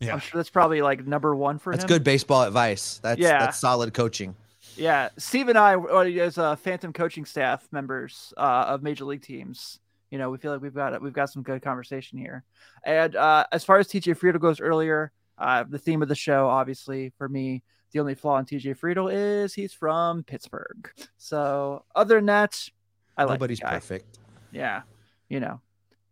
Yeah. 0.00 0.12
I'm 0.12 0.18
sure 0.18 0.40
that's 0.40 0.50
probably 0.50 0.82
like 0.82 1.06
number 1.06 1.36
one 1.36 1.60
for 1.60 1.72
That's 1.72 1.84
him. 1.84 1.88
good 1.88 2.02
baseball 2.02 2.42
advice. 2.42 2.98
That's 3.00 3.20
Yeah. 3.20 3.38
that's 3.38 3.60
solid 3.60 3.94
coaching. 3.94 4.34
Yeah, 4.76 5.10
Steve 5.18 5.48
and 5.48 5.56
I, 5.56 5.74
uh, 5.76 6.00
as 6.00 6.36
uh, 6.36 6.56
Phantom 6.56 6.92
coaching 6.92 7.24
staff 7.24 7.68
members 7.70 8.34
uh, 8.36 8.64
of 8.66 8.82
major 8.82 9.04
league 9.04 9.22
teams, 9.22 9.78
you 10.10 10.18
know, 10.18 10.30
we 10.30 10.38
feel 10.38 10.52
like 10.52 10.60
we've 10.60 10.74
got 10.74 11.00
we've 11.00 11.12
got 11.12 11.30
some 11.30 11.44
good 11.44 11.62
conversation 11.62 12.18
here. 12.18 12.42
And 12.84 13.14
uh, 13.14 13.46
as 13.52 13.62
far 13.62 13.78
as 13.78 13.86
TJ 13.86 14.18
Friedl 14.18 14.40
goes 14.40 14.60
earlier, 14.60 15.12
uh, 15.38 15.62
the 15.62 15.78
theme 15.78 16.02
of 16.02 16.08
the 16.08 16.16
show, 16.16 16.48
obviously 16.48 17.12
for 17.16 17.28
me, 17.28 17.62
the 17.92 18.00
only 18.00 18.16
flaw 18.16 18.38
in 18.38 18.46
TJ 18.46 18.76
Friedl 18.80 19.08
is 19.14 19.54
he's 19.54 19.72
from 19.72 20.24
Pittsburgh. 20.24 20.90
So 21.18 21.84
other 21.94 22.16
than 22.16 22.26
that, 22.26 22.68
I 23.16 23.22
like 23.22 23.28
the 23.28 23.34
Nobody's 23.34 23.60
guy. 23.60 23.70
perfect. 23.70 24.18
Yeah, 24.56 24.82
you 25.28 25.38
know, 25.40 25.60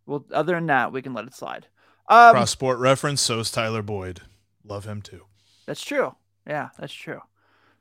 well, 0.05 0.23
other 0.31 0.53
than 0.53 0.67
that, 0.67 0.91
we 0.91 1.01
can 1.01 1.13
let 1.13 1.25
it 1.25 1.33
slide. 1.33 1.67
Um, 2.07 2.33
Cross 2.35 2.51
sport 2.51 2.77
reference. 2.79 3.21
So 3.21 3.39
is 3.39 3.49
Tyler 3.51 3.81
Boyd. 3.81 4.21
Love 4.63 4.85
him 4.85 5.01
too. 5.01 5.25
that's 5.65 5.83
true. 5.83 6.15
Yeah, 6.47 6.69
that's 6.77 6.93
true. 6.93 7.21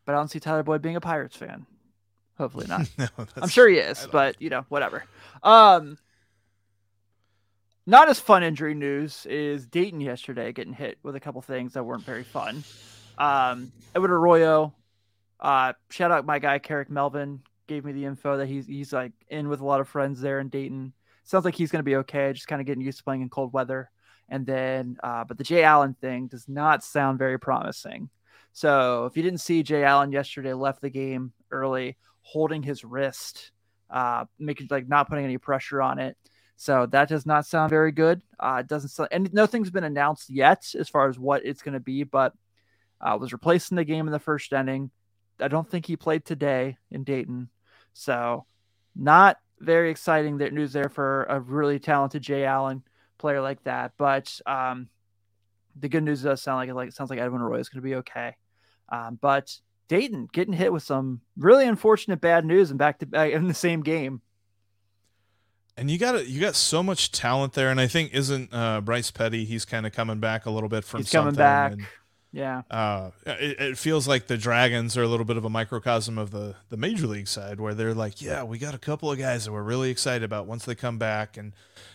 But 0.06 0.14
I 0.14 0.18
don't 0.18 0.28
see 0.30 0.40
Tyler 0.40 0.62
Boyd 0.62 0.80
being 0.82 0.96
a 0.96 1.00
Pirates 1.00 1.36
fan. 1.36 1.66
Hopefully 2.38 2.66
not. 2.66 2.88
No, 2.98 3.06
I'm 3.36 3.48
sure 3.48 3.68
he 3.68 3.76
is, 3.76 4.08
but 4.10 4.40
you 4.40 4.48
know, 4.50 4.64
whatever. 4.68 5.04
Um, 5.42 5.98
not 7.86 8.08
as 8.08 8.18
fun 8.18 8.42
injury 8.42 8.74
news 8.74 9.26
is 9.26 9.66
Dayton 9.66 10.00
yesterday 10.00 10.52
getting 10.52 10.72
hit 10.72 10.98
with 11.02 11.14
a 11.16 11.20
couple 11.20 11.42
things 11.42 11.74
that 11.74 11.84
weren't 11.84 12.04
very 12.04 12.24
fun. 12.24 12.64
Um, 13.18 13.72
Edwin 13.94 14.10
Arroyo, 14.10 14.72
uh, 15.38 15.74
shout 15.90 16.10
out 16.10 16.24
my 16.24 16.38
guy 16.38 16.58
Carrick 16.58 16.90
Melvin 16.90 17.42
gave 17.66 17.84
me 17.84 17.92
the 17.92 18.04
info 18.04 18.36
that 18.36 18.46
he's 18.46 18.66
he's 18.66 18.92
like 18.92 19.12
in 19.28 19.48
with 19.48 19.60
a 19.60 19.64
lot 19.64 19.80
of 19.80 19.88
friends 19.88 20.20
there 20.20 20.40
in 20.40 20.48
Dayton. 20.48 20.92
Sounds 21.24 21.44
like 21.44 21.54
he's 21.54 21.70
gonna 21.70 21.82
be 21.82 21.96
okay, 21.96 22.32
just 22.32 22.48
kind 22.48 22.60
of 22.60 22.66
getting 22.66 22.84
used 22.84 22.98
to 22.98 23.04
playing 23.04 23.22
in 23.22 23.30
cold 23.30 23.52
weather. 23.52 23.90
And 24.28 24.46
then, 24.46 24.96
uh, 25.02 25.24
but 25.24 25.36
the 25.36 25.44
Jay 25.44 25.64
Allen 25.64 25.94
thing 26.00 26.28
does 26.28 26.48
not 26.48 26.82
sound 26.82 27.18
very 27.18 27.38
promising. 27.38 28.08
So 28.52 29.06
if 29.06 29.16
you 29.16 29.22
didn't 29.22 29.40
see 29.40 29.62
Jay 29.62 29.84
Allen 29.84 30.12
yesterday, 30.12 30.54
left 30.54 30.80
the 30.80 30.90
game 30.90 31.32
early, 31.50 31.96
holding 32.22 32.62
his 32.62 32.84
wrist, 32.84 33.50
uh, 33.90 34.24
making 34.38 34.68
like 34.70 34.88
not 34.88 35.08
putting 35.08 35.24
any 35.24 35.38
pressure 35.38 35.82
on 35.82 35.98
it. 35.98 36.16
So 36.56 36.86
that 36.86 37.08
does 37.08 37.26
not 37.26 37.46
sound 37.46 37.70
very 37.70 37.92
good. 37.92 38.22
Uh, 38.38 38.58
it 38.60 38.68
doesn't 38.68 38.90
sound, 38.90 39.08
and 39.12 39.32
nothing's 39.34 39.70
been 39.70 39.84
announced 39.84 40.30
yet 40.30 40.72
as 40.78 40.88
far 40.88 41.08
as 41.08 41.18
what 41.18 41.44
it's 41.44 41.62
going 41.62 41.74
to 41.74 41.80
be, 41.80 42.04
but 42.04 42.32
uh, 43.00 43.18
was 43.20 43.32
replaced 43.32 43.72
in 43.72 43.76
the 43.76 43.84
game 43.84 44.06
in 44.06 44.12
the 44.12 44.18
first 44.18 44.52
inning. 44.52 44.90
I 45.40 45.48
don't 45.48 45.68
think 45.68 45.84
he 45.84 45.96
played 45.96 46.24
today 46.24 46.78
in 46.90 47.02
Dayton, 47.02 47.48
so 47.94 48.44
not 48.94 49.38
very 49.60 49.90
exciting 49.90 50.38
that 50.38 50.52
news 50.52 50.72
there 50.72 50.88
for 50.88 51.24
a 51.24 51.40
really 51.40 51.78
talented 51.78 52.22
Jay 52.22 52.44
Allen 52.44 52.82
player 53.18 53.40
like 53.40 53.62
that. 53.64 53.92
But 53.96 54.38
um, 54.46 54.88
the 55.80 55.88
good 55.88 56.02
news 56.02 56.22
does 56.22 56.42
sound 56.42 56.58
like 56.58 56.68
it 56.68 56.74
like 56.74 56.88
it 56.88 56.94
sounds 56.94 57.10
like 57.10 57.18
Edwin 57.18 57.40
Arroyo 57.40 57.60
is 57.60 57.68
going 57.68 57.82
to 57.82 57.88
be 57.88 57.94
okay. 57.96 58.36
Um, 58.90 59.18
but 59.20 59.56
Dayton 59.88 60.28
getting 60.32 60.54
hit 60.54 60.72
with 60.72 60.82
some 60.82 61.20
really 61.36 61.66
unfortunate 61.66 62.20
bad 62.20 62.44
news 62.44 62.70
and 62.70 62.78
back 62.78 62.98
to 62.98 63.06
back 63.06 63.32
in 63.32 63.48
the 63.48 63.54
same 63.54 63.82
game. 63.82 64.20
And 65.76 65.90
you 65.90 65.98
got 65.98 66.26
you 66.26 66.40
got 66.40 66.54
so 66.54 66.82
much 66.82 67.10
talent 67.10 67.54
there, 67.54 67.70
and 67.70 67.80
I 67.80 67.88
think 67.88 68.14
isn't 68.14 68.50
uh, 68.52 68.80
Bryce 68.80 69.10
Petty? 69.10 69.44
He's 69.44 69.64
kind 69.64 69.86
of 69.86 69.92
coming 69.92 70.20
back 70.20 70.46
a 70.46 70.50
little 70.50 70.68
bit 70.68 70.84
from 70.84 71.00
He's 71.00 71.10
coming 71.10 71.34
something, 71.34 71.38
back. 71.38 71.72
and, 71.72 71.86
Yeah. 72.34 72.62
uh, 72.68 73.10
it, 73.26 73.60
it 73.60 73.78
feels 73.78 74.08
like 74.08 74.26
the 74.26 74.36
Dragons 74.36 74.96
are 74.96 75.04
a 75.04 75.06
little 75.08 75.24
bit 75.24 75.36
of 75.36 75.44
a 75.44 75.50
microcosm 75.50 76.18
of 76.18 76.32
the 76.32 76.56
the 76.68 76.76
major 76.76 77.06
league 77.06 77.28
side, 77.28 77.60
where 77.60 77.74
they're 77.74 77.94
like, 77.94 78.20
yeah, 78.20 78.42
we 78.42 78.58
got 78.58 78.74
a 78.74 78.78
couple 78.78 79.10
of 79.10 79.18
guys 79.18 79.44
that 79.44 79.52
we're 79.52 79.62
really 79.62 79.88
excited 79.90 80.24
about 80.24 80.46
once 80.46 80.64
they 80.64 80.74
come 80.74 80.98
back, 80.98 81.36
and 81.36 81.52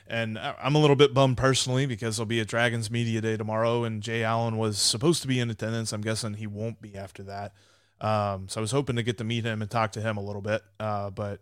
and 0.08 0.40
I'm 0.40 0.76
a 0.76 0.80
little 0.80 0.96
bit 0.96 1.14
bummed 1.14 1.38
personally 1.38 1.86
because 1.86 2.16
there'll 2.16 2.26
be 2.26 2.40
a 2.40 2.46
Dragons 2.46 2.90
media 2.90 3.20
day 3.20 3.36
tomorrow, 3.36 3.84
and 3.84 4.02
Jay 4.02 4.24
Allen 4.24 4.58
was 4.58 4.80
supposed 4.80 5.22
to 5.24 5.28
be 5.28 5.42
in 5.42 5.50
attendance. 5.50 5.92
I'm 5.92 6.02
guessing 6.02 6.36
he 6.36 6.48
won't 6.48 6.82
be 6.82 6.96
after 6.96 7.24
that. 7.24 7.54
Um, 8.00 8.48
so 8.48 8.60
I 8.60 8.62
was 8.62 8.72
hoping 8.72 8.96
to 8.96 9.04
get 9.04 9.18
to 9.18 9.26
meet 9.26 9.44
him 9.44 9.62
and 9.62 9.70
talk 9.70 9.92
to 9.92 10.02
him 10.02 10.16
a 10.16 10.22
little 10.22 10.42
bit, 10.42 10.64
uh, 10.80 11.10
but 11.10 11.42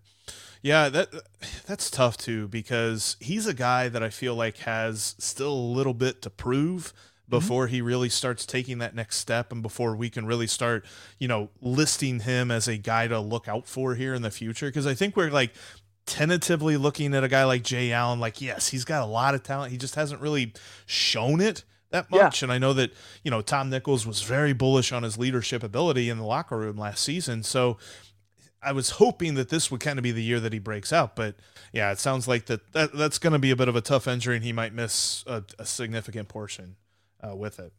yeah, 0.64 0.90
that 0.90 1.10
that's 1.68 1.92
tough 1.92 2.18
too 2.18 2.48
because 2.48 3.16
he's 3.20 3.46
a 3.46 3.54
guy 3.54 3.90
that 3.90 4.02
I 4.02 4.10
feel 4.10 4.36
like 4.36 4.58
has 4.60 5.16
still 5.20 5.54
a 5.54 5.74
little 5.78 5.94
bit 5.94 6.22
to 6.24 6.32
prove 6.32 6.94
Mm-hmm. 7.30 7.40
before 7.40 7.68
he 7.68 7.82
really 7.82 8.08
starts 8.08 8.46
taking 8.46 8.78
that 8.78 8.96
next 8.96 9.18
step 9.18 9.52
and 9.52 9.62
before 9.62 9.98
we 9.98 10.10
can 10.10 10.26
really 10.26 10.48
start, 10.48 10.86
you 11.20 11.28
know, 11.28 11.50
listing 11.62 12.22
him 12.22 12.52
as 12.52 12.70
a 12.70 12.78
guy 12.78 13.10
to 13.10 13.20
look 13.20 13.50
out 13.50 13.68
for 13.68 13.96
here 13.96 14.14
in 14.14 14.22
the 14.22 14.32
future 14.32 14.68
because 14.68 14.88
I 14.88 14.94
think 14.94 15.18
we're 15.18 15.30
like 15.30 15.52
tentatively 16.06 16.78
looking 16.78 17.14
at 17.14 17.24
a 17.26 17.28
guy 17.28 17.44
like 17.44 17.64
Jay 17.64 17.92
Allen 17.92 18.20
like 18.22 18.40
yes, 18.40 18.70
he's 18.70 18.86
got 18.86 19.04
a 19.04 19.06
lot 19.06 19.36
of 19.36 19.44
talent. 19.44 19.74
He 19.74 19.78
just 19.78 19.96
hasn't 19.96 20.22
really 20.22 20.54
shown 20.86 21.42
it 21.42 21.66
that 21.90 22.08
Yeah. 22.10 22.24
much 22.24 22.44
and 22.44 22.52
I 22.52 22.58
know 22.60 22.72
that, 22.74 22.92
you 23.24 23.32
know, 23.32 23.42
Tom 23.42 23.70
Nichols 23.70 24.08
was 24.08 24.22
very 24.22 24.54
bullish 24.54 24.94
on 24.94 25.04
his 25.04 25.18
leadership 25.18 25.64
ability 25.64 26.10
in 26.10 26.18
the 26.18 26.24
locker 26.26 26.58
room 26.58 26.78
last 26.78 27.04
season. 27.04 27.44
So 27.44 27.78
I 28.64 28.72
was 28.72 28.92
hoping 28.92 29.34
that 29.36 29.50
this 29.50 29.70
would 29.70 29.82
kind 29.82 30.00
of 30.00 30.04
be 30.04 30.12
the 30.12 30.24
year 30.24 30.40
that 30.40 30.54
he 30.54 30.60
breaks 30.60 30.94
out, 30.94 31.16
but 31.18 31.36
yeah, 31.74 31.92
it 31.92 32.00
sounds 32.00 32.26
like 32.26 32.46
that, 32.46 32.72
that 32.72 32.94
that's 32.94 33.20
going 33.20 33.34
to 33.34 33.40
be 33.40 33.52
a 33.52 33.56
bit 33.58 33.68
of 33.68 33.76
a 33.76 33.82
tough 33.82 34.08
injury, 34.08 34.36
and 34.38 34.46
he 34.46 34.54
might 34.54 34.74
miss 34.74 35.24
a, 35.28 35.44
a 35.60 35.66
significant 35.66 36.28
portion 36.30 36.78
uh, 37.26 37.36
with 37.36 37.60
it. 37.60 37.72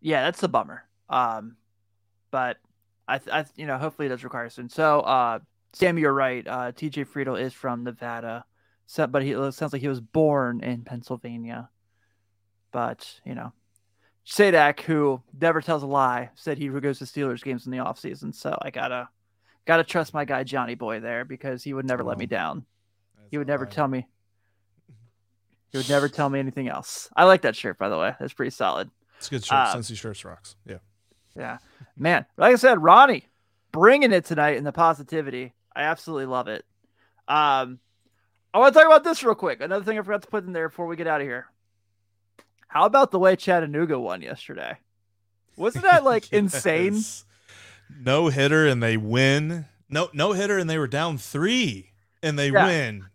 Yeah, 0.00 0.22
that's 0.22 0.42
a 0.42 0.48
bummer. 0.48 0.84
Um, 1.08 1.56
but 2.30 2.58
I, 3.08 3.18
th- 3.18 3.30
I, 3.34 3.44
you 3.56 3.66
know, 3.66 3.78
hopefully 3.78 4.06
it 4.06 4.10
does 4.10 4.24
require 4.24 4.48
soon. 4.50 4.68
So, 4.68 5.00
uh, 5.00 5.38
Sam, 5.72 5.98
you're 5.98 6.12
right. 6.12 6.46
Uh, 6.46 6.72
TJ 6.72 7.06
Friedl 7.06 7.40
is 7.40 7.52
from 7.52 7.84
Nevada, 7.84 8.44
so, 8.86 9.06
but 9.06 9.22
he 9.22 9.32
it 9.32 9.52
sounds 9.52 9.72
like 9.72 9.82
he 9.82 9.88
was 9.88 10.00
born 10.00 10.62
in 10.62 10.82
Pennsylvania. 10.82 11.68
But 12.70 13.20
you 13.24 13.34
know, 13.34 13.52
Sadak, 14.26 14.80
who 14.80 15.22
never 15.40 15.60
tells 15.60 15.82
a 15.82 15.86
lie, 15.86 16.30
said 16.34 16.58
he 16.58 16.68
goes 16.68 16.98
to 16.98 17.04
Steelers 17.04 17.42
games 17.42 17.66
in 17.66 17.72
the 17.72 17.78
off 17.80 17.98
season. 17.98 18.32
So 18.32 18.56
I 18.62 18.70
gotta, 18.70 19.08
gotta 19.64 19.84
trust 19.84 20.14
my 20.14 20.24
guy 20.24 20.44
Johnny 20.44 20.74
Boy 20.74 21.00
there 21.00 21.24
because 21.24 21.62
he 21.62 21.72
would 21.74 21.86
never 21.86 22.04
let 22.04 22.18
me 22.18 22.24
Oh. 22.24 22.28
down. 22.28 22.66
He 23.30 23.38
would 23.38 23.46
never 23.48 23.66
tell 23.66 23.88
me. 23.88 24.06
He 25.74 25.78
would 25.78 25.88
never 25.88 26.08
tell 26.08 26.30
me 26.30 26.38
anything 26.38 26.68
else. 26.68 27.08
I 27.16 27.24
like 27.24 27.42
that 27.42 27.56
shirt, 27.56 27.78
by 27.78 27.88
the 27.88 27.98
way. 27.98 28.14
That's 28.20 28.32
pretty 28.32 28.50
solid. 28.52 28.90
It's 29.18 29.26
a 29.26 29.30
good 29.32 29.44
shirt. 29.44 29.58
Uh, 29.58 29.74
Cincy 29.74 29.96
shirts 29.96 30.24
rocks. 30.24 30.54
Yeah. 30.64 30.76
Yeah, 31.36 31.58
man. 31.96 32.26
Like 32.36 32.52
I 32.52 32.56
said, 32.56 32.80
Ronnie 32.80 33.24
bringing 33.72 34.12
it 34.12 34.24
tonight 34.24 34.56
in 34.56 34.62
the 34.62 34.70
positivity. 34.70 35.52
I 35.74 35.82
absolutely 35.82 36.26
love 36.26 36.46
it. 36.46 36.64
Um, 37.26 37.80
I 38.54 38.58
want 38.58 38.72
to 38.72 38.78
talk 38.78 38.86
about 38.86 39.02
this 39.02 39.24
real 39.24 39.34
quick. 39.34 39.60
Another 39.60 39.84
thing 39.84 39.98
I 39.98 40.02
forgot 40.02 40.22
to 40.22 40.28
put 40.28 40.46
in 40.46 40.52
there 40.52 40.68
before 40.68 40.86
we 40.86 40.94
get 40.94 41.08
out 41.08 41.20
of 41.20 41.26
here. 41.26 41.46
How 42.68 42.84
about 42.86 43.10
the 43.10 43.18
way 43.18 43.34
Chattanooga 43.34 43.98
won 43.98 44.22
yesterday? 44.22 44.78
Wasn't 45.56 45.82
that 45.82 46.04
like 46.04 46.32
insane? 46.32 47.02
No 47.98 48.28
hitter, 48.28 48.64
and 48.68 48.80
they 48.80 48.96
win. 48.96 49.66
No 49.88 50.10
no 50.12 50.34
hitter, 50.34 50.56
and 50.56 50.70
they 50.70 50.78
were 50.78 50.86
down 50.86 51.18
three, 51.18 51.90
and 52.22 52.38
they 52.38 52.50
Yeah. 52.50 52.64
win 52.66 53.06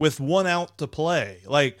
with 0.00 0.18
one 0.18 0.48
out 0.48 0.78
to 0.78 0.88
play. 0.88 1.42
Like 1.46 1.78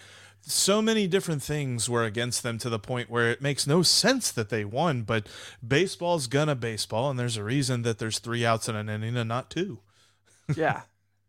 so 0.50 0.80
many 0.82 1.06
different 1.06 1.42
things 1.42 1.88
were 1.88 2.04
against 2.04 2.42
them 2.42 2.58
to 2.58 2.68
the 2.70 2.78
point 2.78 3.10
where 3.10 3.30
it 3.30 3.42
makes 3.42 3.66
no 3.66 3.82
sense 3.82 4.30
that 4.32 4.48
they 4.48 4.64
won. 4.64 5.02
But 5.02 5.26
baseball's 5.66 6.26
gonna 6.26 6.54
baseball, 6.54 7.10
and 7.10 7.18
there's 7.18 7.36
a 7.36 7.44
reason 7.44 7.82
that 7.82 7.98
there's 7.98 8.18
three 8.18 8.44
outs 8.44 8.68
in 8.68 8.74
an 8.76 8.88
inning 8.88 9.16
and 9.16 9.28
not 9.28 9.50
two. 9.50 9.80
yeah, 10.56 10.82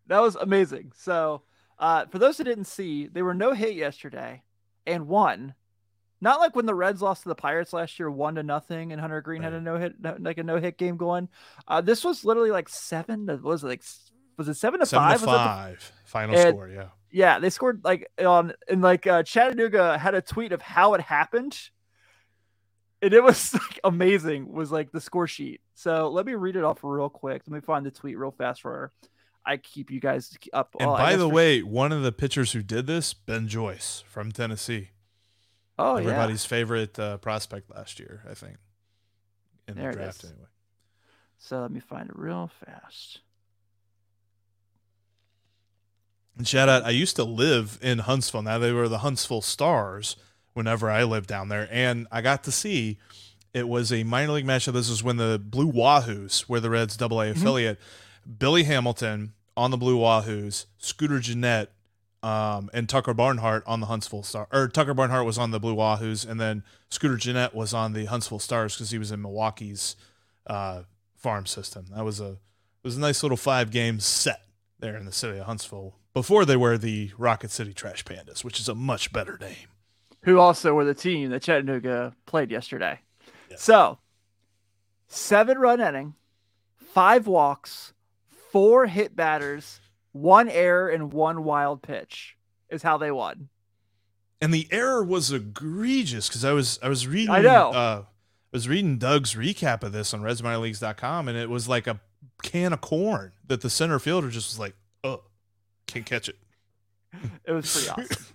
that 0.07 0.22
was 0.22 0.36
amazing. 0.36 0.93
So, 0.95 1.41
uh, 1.78 2.05
for 2.05 2.20
those 2.20 2.38
who 2.38 2.43
didn't 2.43 2.65
see, 2.65 3.07
they 3.07 3.22
were 3.22 3.34
no 3.34 3.53
hit 3.53 3.76
yesterday 3.76 4.43
and 4.88 5.07
won. 5.07 5.53
Not 6.22 6.39
like 6.39 6.55
when 6.55 6.65
the 6.65 6.76
Reds 6.76 7.01
lost 7.01 7.24
to 7.24 7.30
the 7.30 7.36
Pirates 7.36 7.72
last 7.72 7.97
year, 7.97 8.11
one 8.11 8.36
to 8.36 8.43
nothing, 8.43 8.91
and 8.91 8.99
Hunter 8.99 9.22
Greene 9.22 9.41
had 9.41 9.53
a 9.53 9.61
no 9.61 9.78
hit, 9.78 10.01
no, 10.01 10.17
like 10.20 10.38
a 10.38 10.43
no 10.43 10.57
hit 10.59 10.78
game 10.78 10.97
going. 10.97 11.30
Uh, 11.67 11.80
this 11.80 12.03
was 12.03 12.26
literally 12.26 12.51
like 12.51 12.67
seven. 12.67 13.28
To, 13.28 13.38
was 13.38 13.63
it 13.63 13.67
like? 13.67 13.84
Was 14.38 14.47
it 14.49 14.55
seven 14.55 14.80
to 14.80 14.86
Seven 14.86 15.07
five? 15.07 15.20
to 15.20 15.26
that 15.26 15.32
the- 15.32 15.38
five. 15.38 15.91
Final 16.05 16.36
And- 16.38 16.49
score. 16.55 16.67
Yeah. 16.70 16.88
Yeah, 17.12 17.39
they 17.39 17.49
scored 17.49 17.82
like 17.84 18.07
on 18.20 18.53
and 18.68 18.82
like 18.82 19.07
uh, 19.07 19.24
Chattanooga 19.24 19.97
had 19.97 20.16
a 20.16 20.22
tweet 20.22 20.51
of 20.51 20.62
how 20.62 20.93
it 20.93 21.01
happened, 21.01 21.57
and 23.01 23.14
it 23.14 23.24
was 23.24 23.53
like 23.53 23.80
amazing. 23.84 24.51
Was 24.51 24.72
like 24.72 24.91
the 24.91 25.01
score 25.01 25.28
sheet. 25.28 25.62
So 25.76 26.10
let 26.10 26.26
me 26.26 26.34
read 26.34 26.55
it 26.55 26.64
off 26.64 26.80
real 26.84 27.10
quick. 27.10 27.43
Let 27.47 27.55
me 27.55 27.62
find 27.62 27.86
the 27.86 27.91
tweet 27.91 28.18
real 28.18 28.32
fast 28.32 28.62
for. 28.62 28.91
I 29.45 29.57
keep 29.57 29.89
you 29.89 29.99
guys 29.99 30.38
up. 30.53 30.76
And 30.80 30.88
well, 30.89 30.97
by 30.97 31.16
the 31.16 31.28
for- 31.28 31.34
way, 31.34 31.64
one 31.64 31.91
of 31.91 32.03
the 32.03 32.12
pitchers 32.12 32.51
who 32.51 32.62
did 32.62 32.86
this, 32.88 33.14
Ben 33.14 33.47
Joyce 33.47 34.03
from 34.07 34.32
Tennessee, 34.32 34.89
oh 35.80 35.95
yeah, 35.95 36.01
everybody's 36.01 36.45
favorite 36.45 36.99
uh, 36.99 37.18
prospect 37.18 37.72
last 37.74 37.99
year, 37.99 38.22
I 38.30 38.34
think. 38.36 38.57
in 39.68 39.76
There 39.76 39.91
the 39.91 39.97
draft 39.97 40.24
anyway. 40.26 40.45
So 41.39 41.62
let 41.62 41.72
me 41.72 41.80
find 41.80 42.10
it 42.10 42.16
real 42.18 42.51
fast. 42.66 43.22
And 46.39 46.47
shout 46.47 46.69
out, 46.69 46.85
I 46.85 46.91
used 46.91 47.17
to 47.17 47.25
live 47.25 47.77
in 47.81 47.99
Huntsville. 47.99 48.41
Now 48.41 48.57
they 48.57 48.71
were 48.71 48.87
the 48.87 48.99
Huntsville 48.99 49.41
Stars 49.41 50.15
whenever 50.53 50.89
I 50.89 51.03
lived 51.03 51.27
down 51.27 51.49
there. 51.49 51.67
And 51.69 52.07
I 52.13 52.21
got 52.21 52.45
to 52.45 52.51
see 52.51 52.97
it 53.53 53.67
was 53.67 53.91
a 53.91 54.03
minor 54.03 54.31
league 54.31 54.45
matchup. 54.45 54.71
This 54.71 54.89
was 54.89 55.03
when 55.03 55.17
the 55.17 55.37
Blue 55.37 55.69
Wahoos 55.69 56.47
were 56.47 56.61
the 56.61 56.69
Reds 56.69 56.95
double 56.95 57.21
A 57.21 57.31
affiliate. 57.31 57.77
Billy 58.37 58.63
Hamilton 58.63 59.33
on 59.57 59.69
the 59.69 59.75
Blue 59.75 59.97
Wahoos, 59.97 60.65
Scooter 60.77 61.19
Gennett, 61.19 61.73
um, 62.23 62.69
and 62.73 62.87
Tucker 62.87 63.13
Barnhart 63.13 63.63
on 63.67 63.81
the 63.81 63.87
Huntsville 63.87 64.23
Star. 64.23 64.47
Or 64.49 64.69
Tucker 64.69 64.93
Barnhart 64.93 65.25
was 65.25 65.37
on 65.37 65.51
the 65.51 65.59
Blue 65.59 65.75
Wahoos, 65.75 66.25
and 66.25 66.39
then 66.39 66.63
Scooter 66.89 67.17
Gennett 67.17 67.53
was 67.53 67.73
on 67.73 67.91
the 67.91 68.05
Huntsville 68.05 68.39
Stars 68.39 68.75
because 68.75 68.91
he 68.91 68.97
was 68.97 69.11
in 69.11 69.21
Milwaukee's 69.21 69.97
uh, 70.47 70.83
farm 71.17 71.45
system. 71.45 71.87
That 71.93 72.05
was 72.05 72.21
a 72.21 72.29
it 72.29 72.87
was 72.87 72.95
a 72.95 73.01
nice 73.01 73.23
little 73.23 73.35
five 73.35 73.71
game 73.71 73.99
set 73.99 74.45
there 74.79 74.95
in 74.95 75.05
the 75.05 75.11
city 75.11 75.37
of 75.37 75.45
Huntsville 75.45 75.98
before 76.14 76.45
they 76.45 76.57
were 76.57 76.78
the 76.78 77.12
Rocket 77.18 77.51
City 77.51 77.74
Trash 77.74 78.03
Pandas, 78.05 78.43
which 78.43 78.60
is 78.60 78.68
a 78.70 78.76
much 78.76 79.12
better 79.12 79.38
name. 79.39 79.68
Who 80.24 80.39
also 80.39 80.74
were 80.74 80.86
the 80.86 80.93
team 80.93 81.30
that 81.30 81.43
Chattanooga 81.43 82.14
played 82.26 82.51
yesterday. 82.51 82.99
Yeah. 83.49 83.57
So, 83.57 83.99
seven 85.07 85.57
run 85.57 85.80
inning, 85.80 86.16
five 86.78 87.26
walks, 87.26 87.93
four 88.51 88.88
hit 88.88 89.16
batters, 89.16 89.80
one 90.12 90.49
error, 90.49 90.89
and 90.89 91.14
one 91.14 91.43
wild 91.43 91.82
pitch 91.82 92.36
is 92.70 92.84
how 92.84 92.97
they 92.97 93.12
won. 93.12 93.49
And 94.41 94.53
the 94.53 94.68
error 94.72 95.03
was 95.03 95.32
egregious 95.32 96.28
because 96.28 96.45
I 96.45 96.51
was 96.51 96.80
I 96.82 96.89
was 96.89 97.07
reading 97.07 97.34
I 97.34 97.41
know. 97.41 97.72
uh, 97.72 98.03
I 98.05 98.07
was 98.51 98.68
reading 98.68 98.97
Doug's 98.97 99.36
recap 99.36 99.84
of 99.84 99.91
this 99.91 100.14
on 100.14 100.22
RedsMinorLeagues.com, 100.22 101.28
and 101.28 101.38
it 101.38 101.49
was 101.49 101.68
like 101.68 101.88
a 101.88 101.99
can 102.41 102.74
of 102.74 102.82
corn 102.82 103.34
that 103.47 103.62
the 103.62 103.70
center 103.70 103.99
fielder 103.99 104.30
just 104.30 104.49
was 104.49 104.60
like, 104.60 104.76
"Oh, 105.89 105.93
can't 105.93 106.05
catch 106.05 106.29
it." 106.29 106.35
It 107.45 107.51
was 107.51 107.71
pretty 107.73 107.89
awesome. 108.11 108.25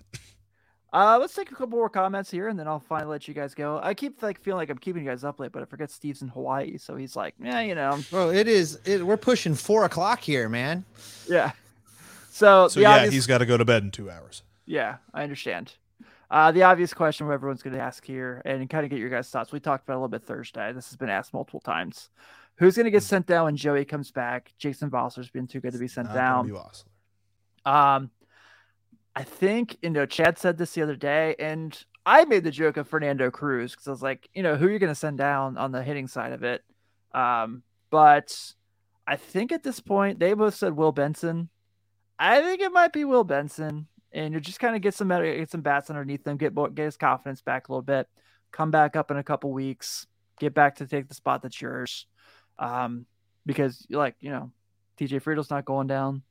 Uh, 0.92 1.18
let's 1.20 1.34
take 1.34 1.50
a 1.50 1.54
couple 1.54 1.76
more 1.76 1.88
comments 1.88 2.30
here, 2.30 2.46
and 2.48 2.56
then 2.58 2.68
I'll 2.68 2.78
finally 2.78 3.10
let 3.10 3.26
you 3.26 3.34
guys 3.34 3.52
go. 3.54 3.80
I 3.82 3.94
keep 3.94 4.22
like 4.22 4.40
feeling 4.40 4.58
like 4.58 4.70
I'm 4.70 4.78
keeping 4.78 5.04
you 5.04 5.10
guys 5.10 5.24
up 5.24 5.40
late, 5.40 5.50
but 5.50 5.60
I 5.62 5.64
forget 5.64 5.90
Steve's 5.90 6.22
in 6.22 6.28
Hawaii, 6.28 6.78
so 6.78 6.94
he's 6.94 7.16
like, 7.16 7.34
yeah, 7.42 7.60
you 7.62 7.74
know, 7.74 7.98
Bro, 8.10 8.30
it 8.30 8.46
is. 8.46 8.78
It, 8.84 9.04
we're 9.04 9.16
pushing 9.16 9.54
four 9.56 9.84
o'clock 9.84 10.20
here, 10.20 10.48
man. 10.48 10.84
yeah. 11.28 11.50
So, 12.30 12.68
So 12.68 12.78
yeah, 12.80 12.90
obvious, 12.96 13.12
he's 13.14 13.26
got 13.26 13.38
to 13.38 13.46
go 13.46 13.56
to 13.56 13.64
bed 13.64 13.82
in 13.82 13.90
two 13.90 14.08
hours. 14.10 14.42
yeah, 14.66 14.96
I 15.12 15.22
understand. 15.24 15.72
Uh, 16.30 16.50
the 16.52 16.62
obvious 16.64 16.92
question 16.94 17.30
everyone's 17.30 17.62
going 17.62 17.74
to 17.76 17.82
ask 17.82 18.04
here, 18.04 18.40
and 18.44 18.68
kind 18.70 18.84
of 18.84 18.90
get 18.90 18.98
your 19.00 19.10
guys' 19.10 19.28
thoughts. 19.30 19.50
We 19.52 19.58
talked 19.60 19.84
about 19.84 19.94
it 19.94 19.96
a 19.96 20.00
little 20.00 20.08
bit 20.08 20.22
Thursday. 20.24 20.72
This 20.72 20.88
has 20.90 20.96
been 20.96 21.08
asked 21.10 21.32
multiple 21.34 21.60
times. 21.60 22.08
Who's 22.56 22.76
going 22.76 22.84
to 22.84 22.90
get 22.92 23.02
Hmm. 23.02 23.06
sent 23.08 23.26
down 23.26 23.44
when 23.46 23.56
Joey 23.56 23.84
comes 23.84 24.12
back? 24.12 24.52
Jason 24.58 24.90
Vosler's 24.90 25.28
been 25.30 25.46
too 25.48 25.58
good 25.60 25.72
to 25.72 25.78
be 25.78 25.88
sent 25.88 26.08
Not 26.08 26.14
down. 26.14 26.46
be 26.46 26.52
Vossler. 26.52 26.84
Um, 27.64 28.10
I 29.16 29.22
think 29.22 29.76
you 29.82 29.90
know 29.90 30.06
Chad 30.06 30.38
said 30.38 30.58
this 30.58 30.72
the 30.72 30.82
other 30.82 30.96
day, 30.96 31.34
and 31.38 31.76
I 32.06 32.24
made 32.24 32.44
the 32.44 32.50
joke 32.50 32.76
of 32.76 32.88
Fernando 32.88 33.30
Cruz 33.30 33.72
because 33.72 33.88
I 33.88 33.90
was 33.90 34.02
like, 34.02 34.28
you 34.34 34.42
know, 34.42 34.56
who 34.56 34.66
are 34.66 34.70
you 34.70 34.78
going 34.78 34.90
to 34.90 34.94
send 34.94 35.18
down 35.18 35.56
on 35.56 35.72
the 35.72 35.82
hitting 35.82 36.08
side 36.08 36.32
of 36.32 36.42
it? 36.42 36.62
Um, 37.14 37.62
but 37.90 38.36
I 39.06 39.16
think 39.16 39.52
at 39.52 39.62
this 39.62 39.80
point 39.80 40.18
they 40.18 40.34
both 40.34 40.54
said 40.54 40.76
Will 40.76 40.92
Benson. 40.92 41.48
I 42.18 42.42
think 42.42 42.60
it 42.60 42.72
might 42.72 42.92
be 42.92 43.04
Will 43.04 43.24
Benson, 43.24 43.86
and 44.12 44.34
you 44.34 44.40
just 44.40 44.60
kind 44.60 44.76
of 44.76 44.82
get 44.82 44.94
some 44.94 45.08
get 45.08 45.50
some 45.50 45.62
bats 45.62 45.90
underneath 45.90 46.24
them, 46.24 46.36
get 46.36 46.54
get 46.74 46.84
his 46.84 46.96
confidence 46.96 47.40
back 47.40 47.68
a 47.68 47.72
little 47.72 47.82
bit, 47.82 48.08
come 48.52 48.70
back 48.70 48.96
up 48.96 49.10
in 49.10 49.16
a 49.16 49.24
couple 49.24 49.52
weeks, 49.52 50.06
get 50.38 50.54
back 50.54 50.76
to 50.76 50.86
take 50.86 51.08
the 51.08 51.14
spot 51.14 51.42
that's 51.42 51.60
yours. 51.60 52.06
Um, 52.58 53.06
because 53.46 53.86
like 53.90 54.16
you 54.20 54.30
know, 54.30 54.50
TJ 54.98 55.22
Friedl's 55.22 55.50
not 55.50 55.64
going 55.64 55.86
down. 55.86 56.22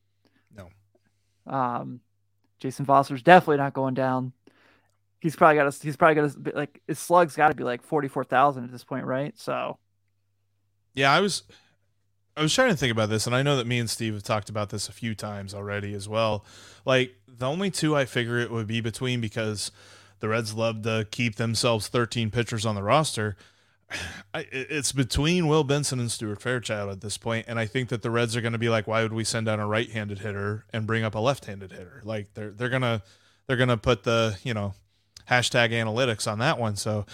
Um, 1.48 2.00
Jason 2.60 2.86
Foster's 2.86 3.24
definitely 3.24 3.58
not 3.58 3.74
going 3.74 3.94
down. 3.94 4.34
He's 5.20 5.36
probably 5.36 5.56
got 5.56 5.68
a, 5.68 5.84
he's 5.84 5.96
probably 5.96 6.16
got 6.16 6.54
a, 6.54 6.58
like 6.58 6.82
his 6.88 7.00
slug's 7.00 7.36
got 7.36 7.50
to 7.50 7.56
be 7.56 7.64
like 7.64 7.82
forty 7.82 8.08
four 8.08 8.24
thousand 8.24 8.66
at 8.66 8.72
this 8.72 8.84
point, 8.84 9.06
right? 9.06 9.38
So 9.38 9.78
Yeah, 10.94 11.12
I 11.12 11.20
was 11.22 11.44
I 12.36 12.41
was 12.41 12.54
trying 12.54 12.72
to 12.72 12.78
think 12.78 12.91
about 12.91 13.10
this, 13.10 13.28
and 13.28 13.36
I 13.36 13.44
know 13.44 13.58
that 13.58 13.68
me 13.68 13.80
and 13.80 13.89
Steve 13.89 14.14
have 14.14 14.24
talked 14.24 14.50
about 14.50 14.70
this 14.70 14.89
a 14.89 14.91
few 14.91 15.14
times 15.16 15.54
already 15.54 15.94
as 15.94 16.10
well. 16.10 16.46
Like 16.86 17.16
the 17.28 17.48
only 17.48 17.70
two 17.72 17.96
I 17.96 18.06
figure 18.06 18.39
it 18.39 18.52
would 18.52 18.68
be 18.68 18.82
between 18.82 19.22
because 19.22 19.72
the 20.20 20.30
Reds 20.30 20.54
love 20.54 20.84
to 20.84 21.08
keep 21.12 21.36
themselves 21.36 21.88
13 21.88 22.32
pitchers 22.32 22.66
on 22.66 22.76
the 22.76 22.84
roster. 22.84 23.36
I, 24.34 24.47
it's 24.51 24.91
between 24.91 25.47
Will 25.47 25.63
Benson 25.63 25.99
and 25.99 26.11
Stuart 26.11 26.41
Fairchild 26.41 26.89
at 26.89 27.01
this 27.01 27.17
point, 27.17 27.45
and 27.47 27.59
I 27.59 27.65
think 27.65 27.89
that 27.89 28.01
the 28.01 28.09
Reds 28.09 28.36
are 28.36 28.41
going 28.41 28.53
to 28.53 28.59
be 28.59 28.69
like, 28.69 28.88
why 28.88 29.03
would 29.03 29.13
we 29.13 29.23
send 29.23 29.45
down 29.45 29.59
a 29.59 29.67
right-handed 29.67 30.19
hitter 30.19 30.65
and 30.73 30.88
bring 30.88 31.03
up 31.03 31.15
a 31.15 31.19
left-handed 31.19 31.71
hitter? 31.71 32.01
Like 32.03 32.34
they're 32.34 32.51
they're 32.51 32.69
gonna 32.69 33.03
they're 33.47 33.57
gonna 33.57 33.77
put 33.77 34.03
the 34.03 34.38
you 34.43 34.53
know 34.53 34.73
hashtag 35.29 35.71
analytics 35.71 36.31
on 36.31 36.39
that 36.39 36.59
one. 36.59 36.75
So, 36.75 37.05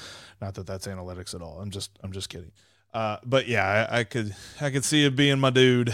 not 0.41 0.53
that 0.55 0.67
that's 0.67 0.87
analytics 0.87 1.35
at 1.35 1.41
all. 1.41 1.59
I'm 1.59 1.71
just 1.71 1.91
I'm 2.01 2.11
just 2.11 2.29
kidding. 2.29 2.51
Uh, 2.93 3.17
but 3.25 3.47
yeah, 3.47 3.87
I, 3.89 3.99
I 3.99 4.03
could 4.03 4.35
I 4.61 4.69
could 4.69 4.85
see 4.85 5.05
it 5.05 5.15
being 5.15 5.39
my 5.39 5.49
dude. 5.49 5.93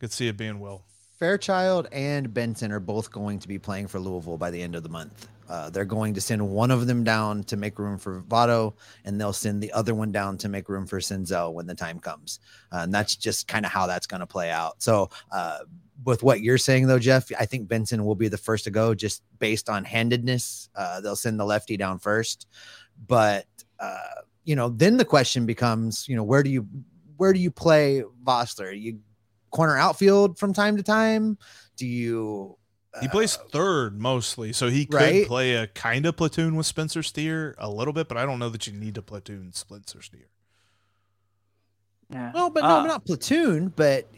Could 0.00 0.12
see 0.12 0.28
it 0.28 0.36
being 0.36 0.60
Will. 0.60 0.82
Fairchild 1.18 1.86
and 1.92 2.34
Benson 2.34 2.72
are 2.72 2.80
both 2.80 3.12
going 3.12 3.38
to 3.38 3.48
be 3.48 3.58
playing 3.58 3.86
for 3.86 4.00
Louisville 4.00 4.36
by 4.36 4.50
the 4.50 4.60
end 4.60 4.74
of 4.74 4.82
the 4.82 4.88
month. 4.88 5.28
Uh, 5.48 5.70
they're 5.70 5.84
going 5.84 6.14
to 6.14 6.20
send 6.20 6.46
one 6.46 6.70
of 6.70 6.86
them 6.86 7.04
down 7.04 7.44
to 7.44 7.56
make 7.56 7.78
room 7.78 7.98
for 7.98 8.22
Votto, 8.22 8.74
and 9.04 9.20
they'll 9.20 9.32
send 9.32 9.62
the 9.62 9.72
other 9.72 9.94
one 9.94 10.12
down 10.12 10.38
to 10.38 10.48
make 10.48 10.68
room 10.68 10.86
for 10.86 11.00
Senzel 11.00 11.52
when 11.52 11.66
the 11.66 11.74
time 11.74 11.98
comes. 11.98 12.40
Uh, 12.72 12.78
and 12.78 12.94
that's 12.94 13.16
just 13.16 13.48
kind 13.48 13.66
of 13.66 13.72
how 13.72 13.86
that's 13.86 14.06
going 14.06 14.20
to 14.20 14.26
play 14.26 14.50
out. 14.50 14.82
So, 14.82 15.10
uh, 15.30 15.60
with 16.04 16.22
what 16.22 16.40
you're 16.40 16.58
saying, 16.58 16.86
though, 16.86 16.98
Jeff, 16.98 17.30
I 17.38 17.46
think 17.46 17.68
Benson 17.68 18.04
will 18.04 18.14
be 18.16 18.28
the 18.28 18.36
first 18.36 18.64
to 18.64 18.70
go 18.70 18.94
just 18.94 19.22
based 19.38 19.68
on 19.68 19.84
handedness. 19.84 20.68
Uh, 20.74 21.00
they'll 21.00 21.16
send 21.16 21.38
the 21.38 21.44
lefty 21.44 21.76
down 21.76 21.98
first. 21.98 22.46
But, 23.06 23.46
uh, 23.78 23.98
you 24.44 24.56
know, 24.56 24.68
then 24.68 24.96
the 24.96 25.04
question 25.04 25.46
becomes, 25.46 26.08
you 26.08 26.16
know, 26.16 26.24
where 26.24 26.42
do 26.42 26.50
you 26.50 26.66
where 27.16 27.32
do 27.32 27.38
you 27.38 27.50
play 27.50 28.02
Vosler? 28.24 28.78
You 28.78 28.98
corner 29.50 29.78
outfield 29.78 30.38
from 30.38 30.52
time 30.52 30.76
to 30.76 30.82
time? 30.82 31.38
Do 31.76 31.86
you 31.86 32.58
He 33.00 33.08
plays 33.08 33.36
uh, 33.36 33.42
third 33.50 34.00
mostly, 34.00 34.52
so 34.52 34.68
he 34.68 34.86
could 34.86 34.94
right? 34.94 35.26
play 35.26 35.54
a 35.54 35.66
kind 35.66 36.06
of 36.06 36.16
platoon 36.16 36.54
with 36.56 36.66
Spencer 36.66 37.02
Steer 37.02 37.54
a 37.58 37.68
little 37.68 37.92
bit, 37.92 38.06
but 38.08 38.16
I 38.16 38.24
don't 38.24 38.38
know 38.38 38.48
that 38.50 38.66
you 38.66 38.72
need 38.72 38.94
to 38.94 39.02
platoon 39.02 39.52
Spencer 39.52 40.00
Steer. 40.00 40.28
yeah. 42.10 42.30
Well, 42.32 42.50
but 42.50 42.62
no, 42.62 42.76
Uh, 42.76 42.86
not 42.86 43.04
platoon. 43.04 43.72
But 43.74 44.08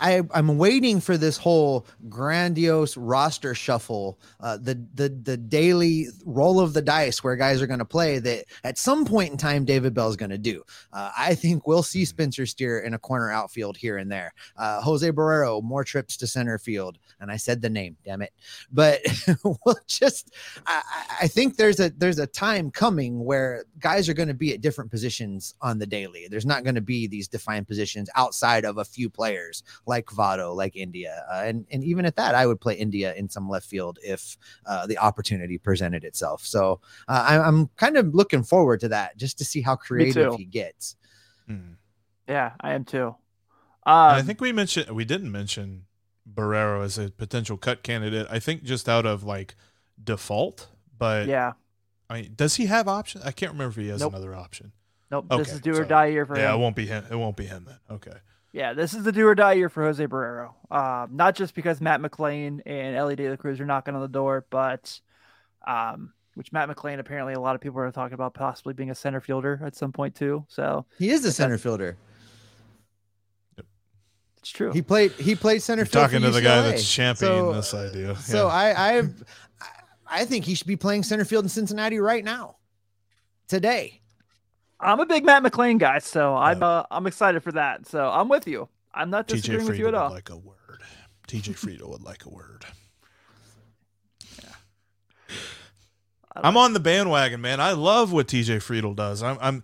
I, 0.00 0.22
I'm 0.32 0.58
waiting 0.58 1.00
for 1.00 1.16
this 1.16 1.36
whole 1.36 1.86
grandiose 2.08 2.96
roster 2.96 3.54
shuffle, 3.54 4.18
uh, 4.40 4.56
the 4.58 4.82
the 4.94 5.08
the 5.08 5.36
daily 5.36 6.06
roll 6.24 6.60
of 6.60 6.72
the 6.72 6.82
dice 6.82 7.22
where 7.24 7.36
guys 7.36 7.62
are 7.62 7.66
going 7.66 7.78
to 7.78 7.84
play. 7.84 8.18
That 8.18 8.44
at 8.64 8.78
some 8.78 9.04
point 9.04 9.32
in 9.32 9.36
time, 9.38 9.64
David 9.64 9.94
Bell 9.94 10.08
is 10.08 10.16
going 10.16 10.30
to 10.30 10.38
do. 10.38 10.62
Uh, 10.92 11.10
I 11.16 11.34
think 11.34 11.66
we'll 11.66 11.82
see 11.82 12.04
Spencer 12.04 12.46
Steer 12.46 12.80
in 12.80 12.94
a 12.94 12.98
corner 12.98 13.30
outfield 13.30 13.76
here 13.76 13.96
and 13.98 14.10
there. 14.10 14.32
Uh, 14.56 14.80
Jose 14.80 15.10
Barrero 15.10 15.62
more 15.62 15.84
trips 15.84 16.16
to 16.18 16.26
center 16.26 16.58
field, 16.58 16.98
and 17.20 17.30
I 17.30 17.36
said 17.36 17.62
the 17.62 17.70
name, 17.70 17.96
damn 18.04 18.22
it. 18.22 18.32
But 18.72 19.00
we'll 19.44 19.76
just, 19.86 20.34
I, 20.66 20.82
I- 20.86 21.02
I 21.22 21.28
think 21.28 21.56
there's 21.56 21.80
a 21.80 21.90
there's 21.90 22.18
a 22.18 22.26
time 22.26 22.70
coming 22.70 23.24
where 23.24 23.64
guys 23.78 24.08
are 24.08 24.14
going 24.14 24.28
to 24.28 24.34
be 24.34 24.52
at 24.52 24.60
different 24.60 24.90
positions 24.90 25.54
on 25.62 25.78
the 25.78 25.86
daily. 25.86 26.26
There's 26.30 26.44
not 26.46 26.62
going 26.62 26.74
to 26.74 26.80
be 26.82 27.06
these 27.06 27.26
defined 27.26 27.66
positions 27.66 28.10
outside 28.16 28.64
of 28.66 28.76
a 28.78 28.84
few 28.84 29.08
players 29.08 29.62
like 29.86 30.06
Votto, 30.06 30.54
like 30.54 30.76
India, 30.76 31.24
uh, 31.30 31.42
and 31.44 31.66
and 31.70 31.84
even 31.84 32.04
at 32.04 32.16
that, 32.16 32.34
I 32.34 32.46
would 32.46 32.60
play 32.60 32.74
India 32.74 33.14
in 33.14 33.28
some 33.28 33.48
left 33.48 33.66
field 33.66 33.98
if 34.02 34.36
uh, 34.66 34.86
the 34.86 34.98
opportunity 34.98 35.58
presented 35.58 36.04
itself. 36.04 36.44
So 36.44 36.80
uh, 37.08 37.24
I, 37.28 37.38
I'm 37.38 37.68
kind 37.76 37.96
of 37.96 38.14
looking 38.14 38.42
forward 38.42 38.80
to 38.80 38.88
that, 38.88 39.16
just 39.16 39.38
to 39.38 39.44
see 39.44 39.62
how 39.62 39.76
creative 39.76 40.34
he 40.34 40.44
gets. 40.44 40.96
Hmm. 41.46 41.74
yeah, 42.28 42.52
I 42.60 42.74
am 42.74 42.84
too. 42.84 43.14
Um, 43.86 43.94
I 43.94 44.22
think 44.22 44.40
we 44.40 44.52
mentioned 44.52 44.90
we 44.90 45.04
didn't 45.04 45.30
mention 45.30 45.84
Barrero 46.32 46.84
as 46.84 46.98
a 46.98 47.10
potential 47.10 47.56
cut 47.56 47.82
candidate. 47.82 48.26
I 48.28 48.40
think 48.40 48.64
just 48.64 48.88
out 48.88 49.06
of 49.06 49.22
like 49.22 49.54
default, 50.02 50.68
but 50.98 51.28
yeah, 51.28 51.52
I 52.10 52.22
mean, 52.22 52.32
does 52.34 52.56
he 52.56 52.66
have 52.66 52.88
options? 52.88 53.24
I 53.24 53.30
can't 53.30 53.52
remember 53.52 53.70
if 53.70 53.84
he 53.84 53.88
has 53.90 54.00
Nope. 54.00 54.12
another 54.12 54.34
option. 54.34 54.72
nope. 55.10 55.26
this 55.30 55.52
is 55.52 55.60
do 55.60 55.76
or 55.76 55.84
die 55.84 56.06
year 56.06 56.26
for 56.26 56.34
him. 56.34 56.42
Yeah, 56.42 56.54
it 56.54 56.58
won't 56.58 56.76
be 56.76 56.86
him. 56.86 57.04
It 57.10 57.16
won't 57.16 57.36
be 57.36 57.46
him 57.46 57.64
then. 57.66 57.78
Okay. 57.90 58.16
Yeah, 58.56 58.72
this 58.72 58.94
is 58.94 59.02
the 59.04 59.12
do 59.12 59.26
or 59.26 59.34
die 59.34 59.52
year 59.52 59.68
for 59.68 59.84
Jose 59.84 60.06
Barrero. 60.06 60.54
Um, 60.70 61.10
not 61.14 61.34
just 61.34 61.54
because 61.54 61.78
Matt 61.82 62.00
McLain 62.00 62.62
and 62.64 62.96
Elly 62.96 63.14
De 63.14 63.28
La 63.28 63.36
Cruz 63.36 63.60
are 63.60 63.66
knocking 63.66 63.94
on 63.94 64.00
the 64.00 64.08
door, 64.08 64.46
but 64.48 64.98
um, 65.66 66.14
which 66.36 66.52
Matt 66.52 66.66
McLain 66.70 66.98
apparently 66.98 67.34
a 67.34 67.38
lot 67.40 67.54
of 67.54 67.60
people 67.60 67.78
are 67.80 67.90
talking 67.92 68.14
about 68.14 68.32
possibly 68.32 68.72
being 68.72 68.88
a 68.90 68.94
center 68.94 69.20
fielder 69.20 69.60
at 69.62 69.76
some 69.76 69.92
point 69.92 70.14
too. 70.14 70.46
So 70.48 70.86
He 70.98 71.10
is 71.10 71.22
a 71.26 71.32
center 71.32 71.58
fielder. 71.58 71.98
it's 74.38 74.48
true. 74.50 74.72
He 74.72 74.80
played. 74.80 75.12
He 75.12 75.34
played 75.34 75.60
center 75.62 75.80
You're 75.80 75.86
field. 75.86 76.04
talking 76.04 76.20
for 76.20 76.28
to 76.28 76.32
the 76.32 76.40
guy 76.40 76.62
that's 76.62 76.90
championing 76.90 77.38
So- 77.38 77.52
this 77.52 77.74
idea. 77.74 78.16
So 78.16 78.46
Yeah. 78.46 78.52
I, 78.54 78.96
I've, 78.96 79.22
I 80.06 80.24
think 80.24 80.46
he 80.46 80.54
should 80.54 80.66
be 80.66 80.76
playing 80.76 81.02
center 81.02 81.26
field 81.26 81.44
in 81.44 81.48
Cincinnati 81.50 81.98
right 81.98 82.24
now, 82.24 82.56
today. 83.48 84.00
I'm 84.78 85.00
a 85.00 85.06
big 85.06 85.24
Matt 85.24 85.42
McLain 85.42 85.78
guy, 85.78 85.98
so 86.00 86.36
I'm 86.36 86.62
uh, 86.62 86.84
I'm 86.90 87.06
excited 87.06 87.42
for 87.42 87.52
that. 87.52 87.86
So 87.86 88.08
I'm 88.08 88.28
with 88.28 88.46
you. 88.46 88.68
I'm 88.92 89.10
not 89.10 89.26
TJ 89.26 89.34
disagreeing 89.36 89.66
with 89.66 89.78
you 89.78 89.86
at 89.88 89.92
would 89.92 89.98
all. 89.98 90.10
like 90.10 90.30
a 90.30 90.36
word. 90.36 90.82
TJ 91.28 91.54
Friedl 91.58 91.88
would 91.90 92.02
like 92.02 92.24
a 92.24 92.30
word. 92.30 92.64
I 96.34 96.48
I'm 96.48 96.56
on 96.56 96.74
the 96.74 96.80
bandwagon, 96.80 97.40
man. 97.40 97.60
I 97.60 97.72
love 97.72 98.12
what 98.12 98.26
TJ 98.28 98.58
Friedl 98.58 98.94
does. 98.94 99.22
I'm, 99.22 99.38
I'm 99.40 99.62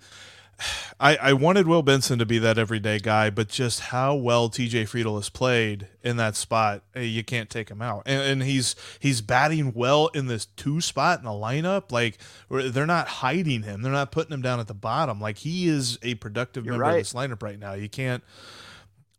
I, 1.00 1.16
I 1.16 1.32
wanted 1.32 1.66
Will 1.66 1.82
Benson 1.82 2.18
to 2.18 2.26
be 2.26 2.38
that 2.38 2.58
everyday 2.58 2.98
guy, 2.98 3.30
but 3.30 3.48
just 3.48 3.80
how 3.80 4.14
well 4.14 4.48
TJ 4.48 4.84
Friedl 4.84 5.16
has 5.16 5.28
played 5.28 5.88
in 6.02 6.16
that 6.16 6.36
spot, 6.36 6.82
eh, 6.94 7.02
you 7.02 7.24
can't 7.24 7.50
take 7.50 7.70
him 7.70 7.82
out. 7.82 8.02
And, 8.06 8.22
and 8.22 8.42
he's 8.42 8.76
he's 9.00 9.20
batting 9.20 9.72
well 9.72 10.08
in 10.08 10.26
this 10.26 10.46
two 10.46 10.80
spot 10.80 11.18
in 11.18 11.24
the 11.24 11.30
lineup. 11.30 11.90
Like 11.90 12.18
they're 12.50 12.86
not 12.86 13.08
hiding 13.08 13.62
him, 13.62 13.82
they're 13.82 13.92
not 13.92 14.12
putting 14.12 14.32
him 14.32 14.42
down 14.42 14.60
at 14.60 14.68
the 14.68 14.74
bottom. 14.74 15.20
Like 15.20 15.38
he 15.38 15.68
is 15.68 15.98
a 16.02 16.14
productive 16.16 16.64
You're 16.64 16.74
member 16.74 16.84
right. 16.84 16.92
of 16.92 17.00
this 17.00 17.12
lineup 17.12 17.42
right 17.42 17.58
now. 17.58 17.74
You 17.74 17.88
can't. 17.88 18.22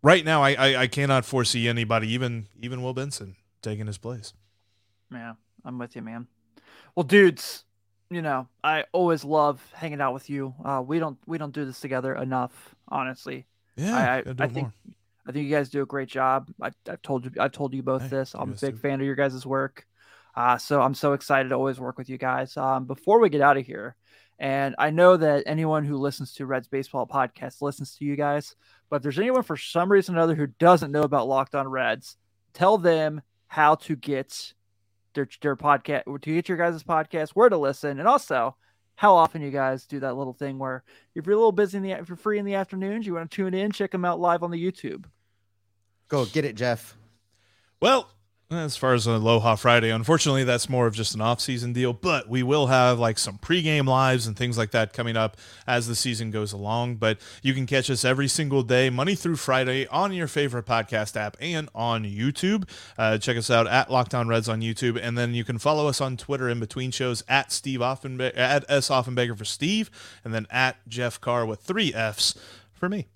Right 0.02 0.26
now, 0.26 0.44
I, 0.44 0.52
I 0.52 0.82
I 0.82 0.88
cannot 0.88 1.24
foresee 1.24 1.68
anybody, 1.68 2.12
even 2.12 2.48
even 2.62 2.82
Will 2.82 2.94
Benson, 2.94 3.38
taking 3.62 3.88
his 3.88 3.98
place. 3.98 4.34
Yeah, 5.12 5.34
I'm 5.64 5.78
with 5.78 5.96
you, 5.96 6.02
man. 6.02 6.28
Well, 6.96 7.04
dudes, 7.04 7.64
you 8.14 8.22
know, 8.22 8.48
I 8.64 8.86
always 8.92 9.24
love 9.24 9.62
hanging 9.74 10.02
out 10.02 10.14
with 10.14 10.30
you. 10.30 10.54
Uh, 10.64 10.84
we 10.86 11.00
don't 11.00 11.18
we 11.26 11.38
don't 11.38 11.54
do 11.54 11.66
this 11.66 11.80
together 11.80 12.16
enough, 12.16 12.76
honestly. 12.88 13.46
Yeah, 13.76 13.96
I 13.96 14.18
I, 14.18 14.24
I 14.40 14.48
think 14.48 14.68
more. 14.68 14.74
I 15.28 15.32
think 15.32 15.48
you 15.48 15.56
guys 15.56 15.70
do 15.70 15.82
a 15.82 15.86
great 15.86 16.10
job. 16.10 16.50
I, 16.62 16.72
I've 16.90 17.02
told 17.02 17.26
you 17.26 17.32
I've 17.40 17.52
told 17.52 17.74
you 17.74 17.84
both 17.84 18.04
Hey, 18.04 18.08
this. 18.10 18.34
I'm 18.36 18.52
a 18.52 18.56
big 18.56 18.76
do. 18.76 18.80
fan 18.80 19.00
of 19.00 19.06
your 19.06 19.16
guys' 19.16 19.46
work. 19.46 19.86
Uh, 20.36 20.58
so 20.58 20.82
I'm 20.82 20.96
so 20.96 21.14
excited 21.14 21.50
to 21.50 21.56
always 21.56 21.80
work 21.80 21.98
with 21.98 22.10
you 22.10 22.18
guys. 22.18 22.58
Um, 22.58 22.86
before 22.86 23.20
we 23.20 23.30
get 23.30 23.42
out 23.42 23.58
of 23.58 23.66
here, 23.66 23.96
and 24.40 24.76
I 24.80 24.90
know 24.90 25.16
that 25.16 25.44
anyone 25.46 25.86
who 25.86 25.98
listens 25.98 26.34
to 26.34 26.46
Reds 26.46 26.68
Baseball 26.68 27.08
Podcast 27.08 27.62
listens 27.62 27.96
to 27.96 28.06
you 28.06 28.16
guys, 28.16 28.56
but 28.90 28.98
if 28.98 29.04
there's 29.04 29.20
anyone 29.20 29.44
for 29.44 29.58
some 29.58 29.92
reason 29.92 30.18
or 30.18 30.22
other 30.22 30.36
who 30.36 30.48
doesn't 30.48 30.92
know 30.92 31.04
about 31.04 31.28
Locked 31.28 31.56
On 31.56 31.68
Reds, 31.68 32.18
tell 32.54 32.78
them 32.78 33.22
how 33.48 33.76
to 33.76 33.96
get 33.96 34.54
their 35.14 35.28
their 35.42 35.56
podcast 35.56 36.22
to 36.22 36.34
get 36.34 36.50
your 36.50 36.58
guys' 36.58 36.84
podcast, 36.84 37.32
where 37.32 37.50
to 37.50 37.58
listen, 37.58 38.00
and 38.00 38.08
also 38.08 38.56
how 38.96 39.16
often 39.16 39.42
you 39.42 39.52
guys 39.52 39.86
do 39.86 40.00
that 40.00 40.16
little 40.16 40.34
thing 40.34 40.60
where 40.60 40.84
if 41.16 41.26
you're 41.26 41.34
a 41.34 41.38
little 41.38 41.52
busy 41.52 41.78
in 41.78 41.84
the 41.84 41.92
if 41.92 42.10
you're 42.10 42.16
free 42.16 42.40
in 42.40 42.46
the 42.46 42.56
afternoons, 42.56 43.06
you 43.06 43.14
want 43.16 43.30
to 43.30 43.36
tune 43.36 43.54
in, 43.54 43.72
check 43.72 43.92
them 43.92 44.06
out 44.06 44.20
live 44.20 44.44
on 44.44 44.52
the 44.52 44.72
YouTube. 44.72 45.06
Go 46.08 46.26
get 46.26 46.46
it, 46.46 46.56
Jeff. 46.56 46.96
Well, 47.82 48.10
as 48.52 48.78
far 48.78 48.94
as 48.94 49.08
Aloha 49.08 49.56
Friday, 49.56 49.90
unfortunately, 49.90 50.44
that's 50.44 50.70
more 50.70 50.86
of 50.86 50.94
just 50.94 51.16
an 51.16 51.22
off-season 51.22 51.74
deal. 51.74 51.92
But 51.94 52.30
we 52.30 52.44
will 52.44 52.68
have 52.68 53.00
like 53.00 53.18
some 53.18 53.38
pregame 53.38 53.88
lives 53.88 54.28
and 54.28 54.38
things 54.38 54.58
like 54.58 54.72
that 54.72 54.94
coming 54.94 55.18
up 55.18 55.38
as 55.66 55.88
the 55.88 55.96
season 55.96 56.30
goes 56.30 56.54
along. 56.54 56.96
But 56.98 57.20
you 57.42 57.54
can 57.54 57.66
catch 57.66 57.90
us 57.90 58.06
every 58.06 58.28
single 58.28 58.62
day, 58.62 58.90
Monday 58.90 59.16
through 59.16 59.38
Friday, 59.38 59.88
on 59.88 60.14
your 60.14 60.28
favorite 60.28 60.66
podcast 60.66 61.16
app 61.16 61.36
and 61.40 61.70
on 61.74 62.04
YouTube. 62.04 62.70
Uh, 62.98 63.18
check 63.18 63.38
us 63.38 63.50
out 63.50 63.68
at 63.68 63.90
Locked 63.90 64.14
On 64.14 64.28
Reds 64.28 64.50
on 64.50 64.62
YouTube, 64.62 65.00
and 65.02 65.18
then 65.18 65.34
you 65.34 65.44
can 65.44 65.58
follow 65.58 65.88
us 65.88 66.00
on 66.00 66.18
Twitter 66.18 66.48
in 66.48 66.60
between 66.60 66.92
shows 66.92 67.24
at 67.28 67.52
Steve 67.52 67.80
Offenbaker, 67.80 68.38
at 68.38 68.66
S 68.70 68.90
Offenbaker 68.90 69.38
for 69.38 69.46
Steve, 69.46 69.90
and 70.24 70.34
then 70.34 70.46
at 70.52 70.78
Jeff 70.88 71.20
Carr 71.20 71.46
with 71.46 71.62
three 71.62 71.94
Fs 71.94 72.36
for 72.72 72.88
me. 72.88 73.08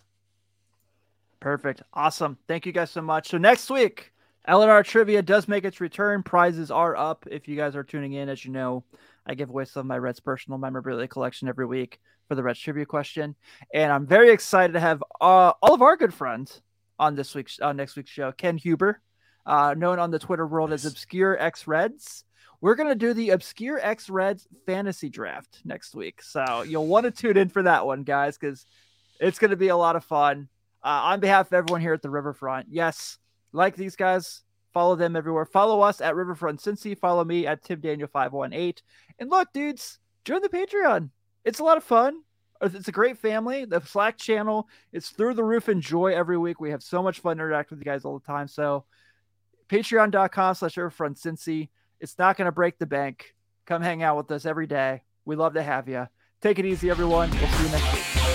Perfect. 1.40 1.84
Awesome. 1.94 2.38
Thank 2.48 2.66
you 2.66 2.72
guys 2.72 2.90
so 2.90 3.02
much. 3.02 3.30
So 3.30 3.38
next 3.38 3.70
week, 3.70 4.12
LNR 4.48 4.86
Trivia 4.86 5.22
does 5.22 5.50
make 5.50 5.66
its 5.66 5.82
return. 5.82 6.24
Prizes 6.24 6.72
are 6.72 6.95
up. 6.95 7.26
If 7.30 7.50
you 7.50 7.58
guys 7.58 7.76
are 7.76 7.84
tuning 7.84 8.14
in, 8.14 8.30
as 8.30 8.45
you 8.45 8.52
know, 8.52 8.86
I 9.26 9.36
give 9.36 9.50
away 9.50 9.66
some 9.66 9.82
of 9.82 9.86
my 9.88 9.98
Reds 9.98 10.22
personal 10.22 10.58
memorabilia 10.58 11.08
collection 11.10 11.50
every 11.50 11.66
week 11.66 12.00
for 12.30 12.36
the 12.36 12.43
Reds 12.43 12.60
Trivia 12.60 12.86
question. 12.86 13.36
And 13.74 13.91
I'm 13.91 14.08
very 14.08 14.30
excited 14.32 14.72
to 14.74 14.80
have 14.80 15.04
uh, 15.20 15.52
all 15.62 15.74
of 15.74 15.82
our 15.82 15.98
good 15.98 16.14
friends 16.14 16.62
on 16.98 17.16
this 17.16 17.36
week's 17.36 17.60
on 17.60 17.76
next 17.76 17.98
week's 17.98 18.10
show. 18.10 18.32
Ken 18.32 18.58
Huber, 18.58 19.02
uh, 19.45 19.76
known 19.78 20.00
on 20.00 20.12
the 20.12 20.20
Twitter 20.20 20.48
world 20.48 20.72
as 20.72 20.86
Obscure 20.86 21.38
X 21.38 21.68
Reds. 21.68 22.24
We're 22.62 22.76
gonna 22.76 22.95
do 22.95 23.14
the 23.14 23.32
Obscure 23.32 23.80
X 23.82 24.10
Reds 24.10 24.48
fantasy 24.66 25.10
draft 25.10 25.60
next 25.66 25.93
week, 25.93 26.22
so 26.22 26.64
you'll 26.64 26.88
want 26.88 27.04
to 27.04 27.12
tune 27.12 27.38
in 27.38 27.50
for 27.50 27.64
that 27.64 27.86
one, 27.86 28.04
guys, 28.04 28.38
because 28.38 28.66
it's 29.20 29.39
gonna 29.39 29.58
be 29.58 29.68
a 29.68 29.78
lot 29.78 29.98
of 29.98 30.06
fun. 30.06 30.48
Uh, 30.84 31.02
on 31.04 31.20
behalf 31.20 31.48
of 31.48 31.54
everyone 31.54 31.82
here 31.82 31.93
at 31.93 32.02
the 32.02 32.10
Riverfront, 32.10 32.68
yes, 32.70 33.20
like 33.58 33.76
these 33.76 33.95
guys, 33.95 34.43
follow 34.74 34.95
them 34.95 35.16
everywhere. 35.16 35.45
Follow 35.45 35.82
us 35.82 36.01
at 36.01 36.16
Riverfront 36.16 36.62
Cincy. 36.62 36.97
Follow 36.97 37.26
me 37.26 37.45
at 37.47 37.64
Tim 37.64 37.80
Daniel 37.80 38.08
five 38.08 38.32
one 38.32 38.53
eight. 38.53 38.84
And 39.20 39.30
look, 39.30 39.51
dudes, 39.53 39.99
join 40.24 40.41
the 40.41 40.49
Patreon. 40.49 41.10
It's 41.43 41.60
a 41.60 41.64
lot 41.64 41.78
of 41.78 41.84
fun. 41.84 42.22
It's 42.62 42.88
a 42.88 42.91
great 42.91 43.18
family. 43.18 43.66
The 43.66 43.82
Slack 43.82 44.18
channel, 44.18 44.68
it's 44.91 45.10
through 45.10 45.36
the 45.36 45.43
roof 45.43 45.68
and 45.68 45.82
joy 45.82 46.14
every 46.14 46.38
week. 46.38 46.60
We 46.60 46.72
have 46.72 46.82
so 46.82 47.03
much 47.03 47.20
fun 47.20 47.38
to 47.38 47.43
interact 47.43 47.70
with 47.70 47.80
you 47.80 47.86
guys 47.86 48.03
all 48.03 48.18
the 48.18 48.26
time. 48.26 48.47
So, 48.47 48.86
patreon.com 49.70 50.55
slash 50.55 50.76
Riverfront 50.76 51.18
Cincy. 51.18 51.70
It's 51.99 52.18
not 52.18 52.36
going 52.36 52.47
to 52.47 52.51
break 52.51 52.80
the 52.80 52.88
bank. 52.88 53.36
Come 53.66 53.82
hang 53.82 54.01
out 54.01 54.18
with 54.18 54.32
us 54.32 54.45
every 54.45 54.66
day. 54.66 55.03
We 55.26 55.36
love 55.36 55.53
to 55.53 55.62
have 55.62 55.88
you. 55.88 56.08
Take 56.41 56.58
it 56.58 56.66
easy, 56.66 56.89
everyone. 56.89 57.30
We'll 57.32 57.47
see 57.47 57.66
you 57.66 57.72
next 57.72 57.93
week. 57.93 58.27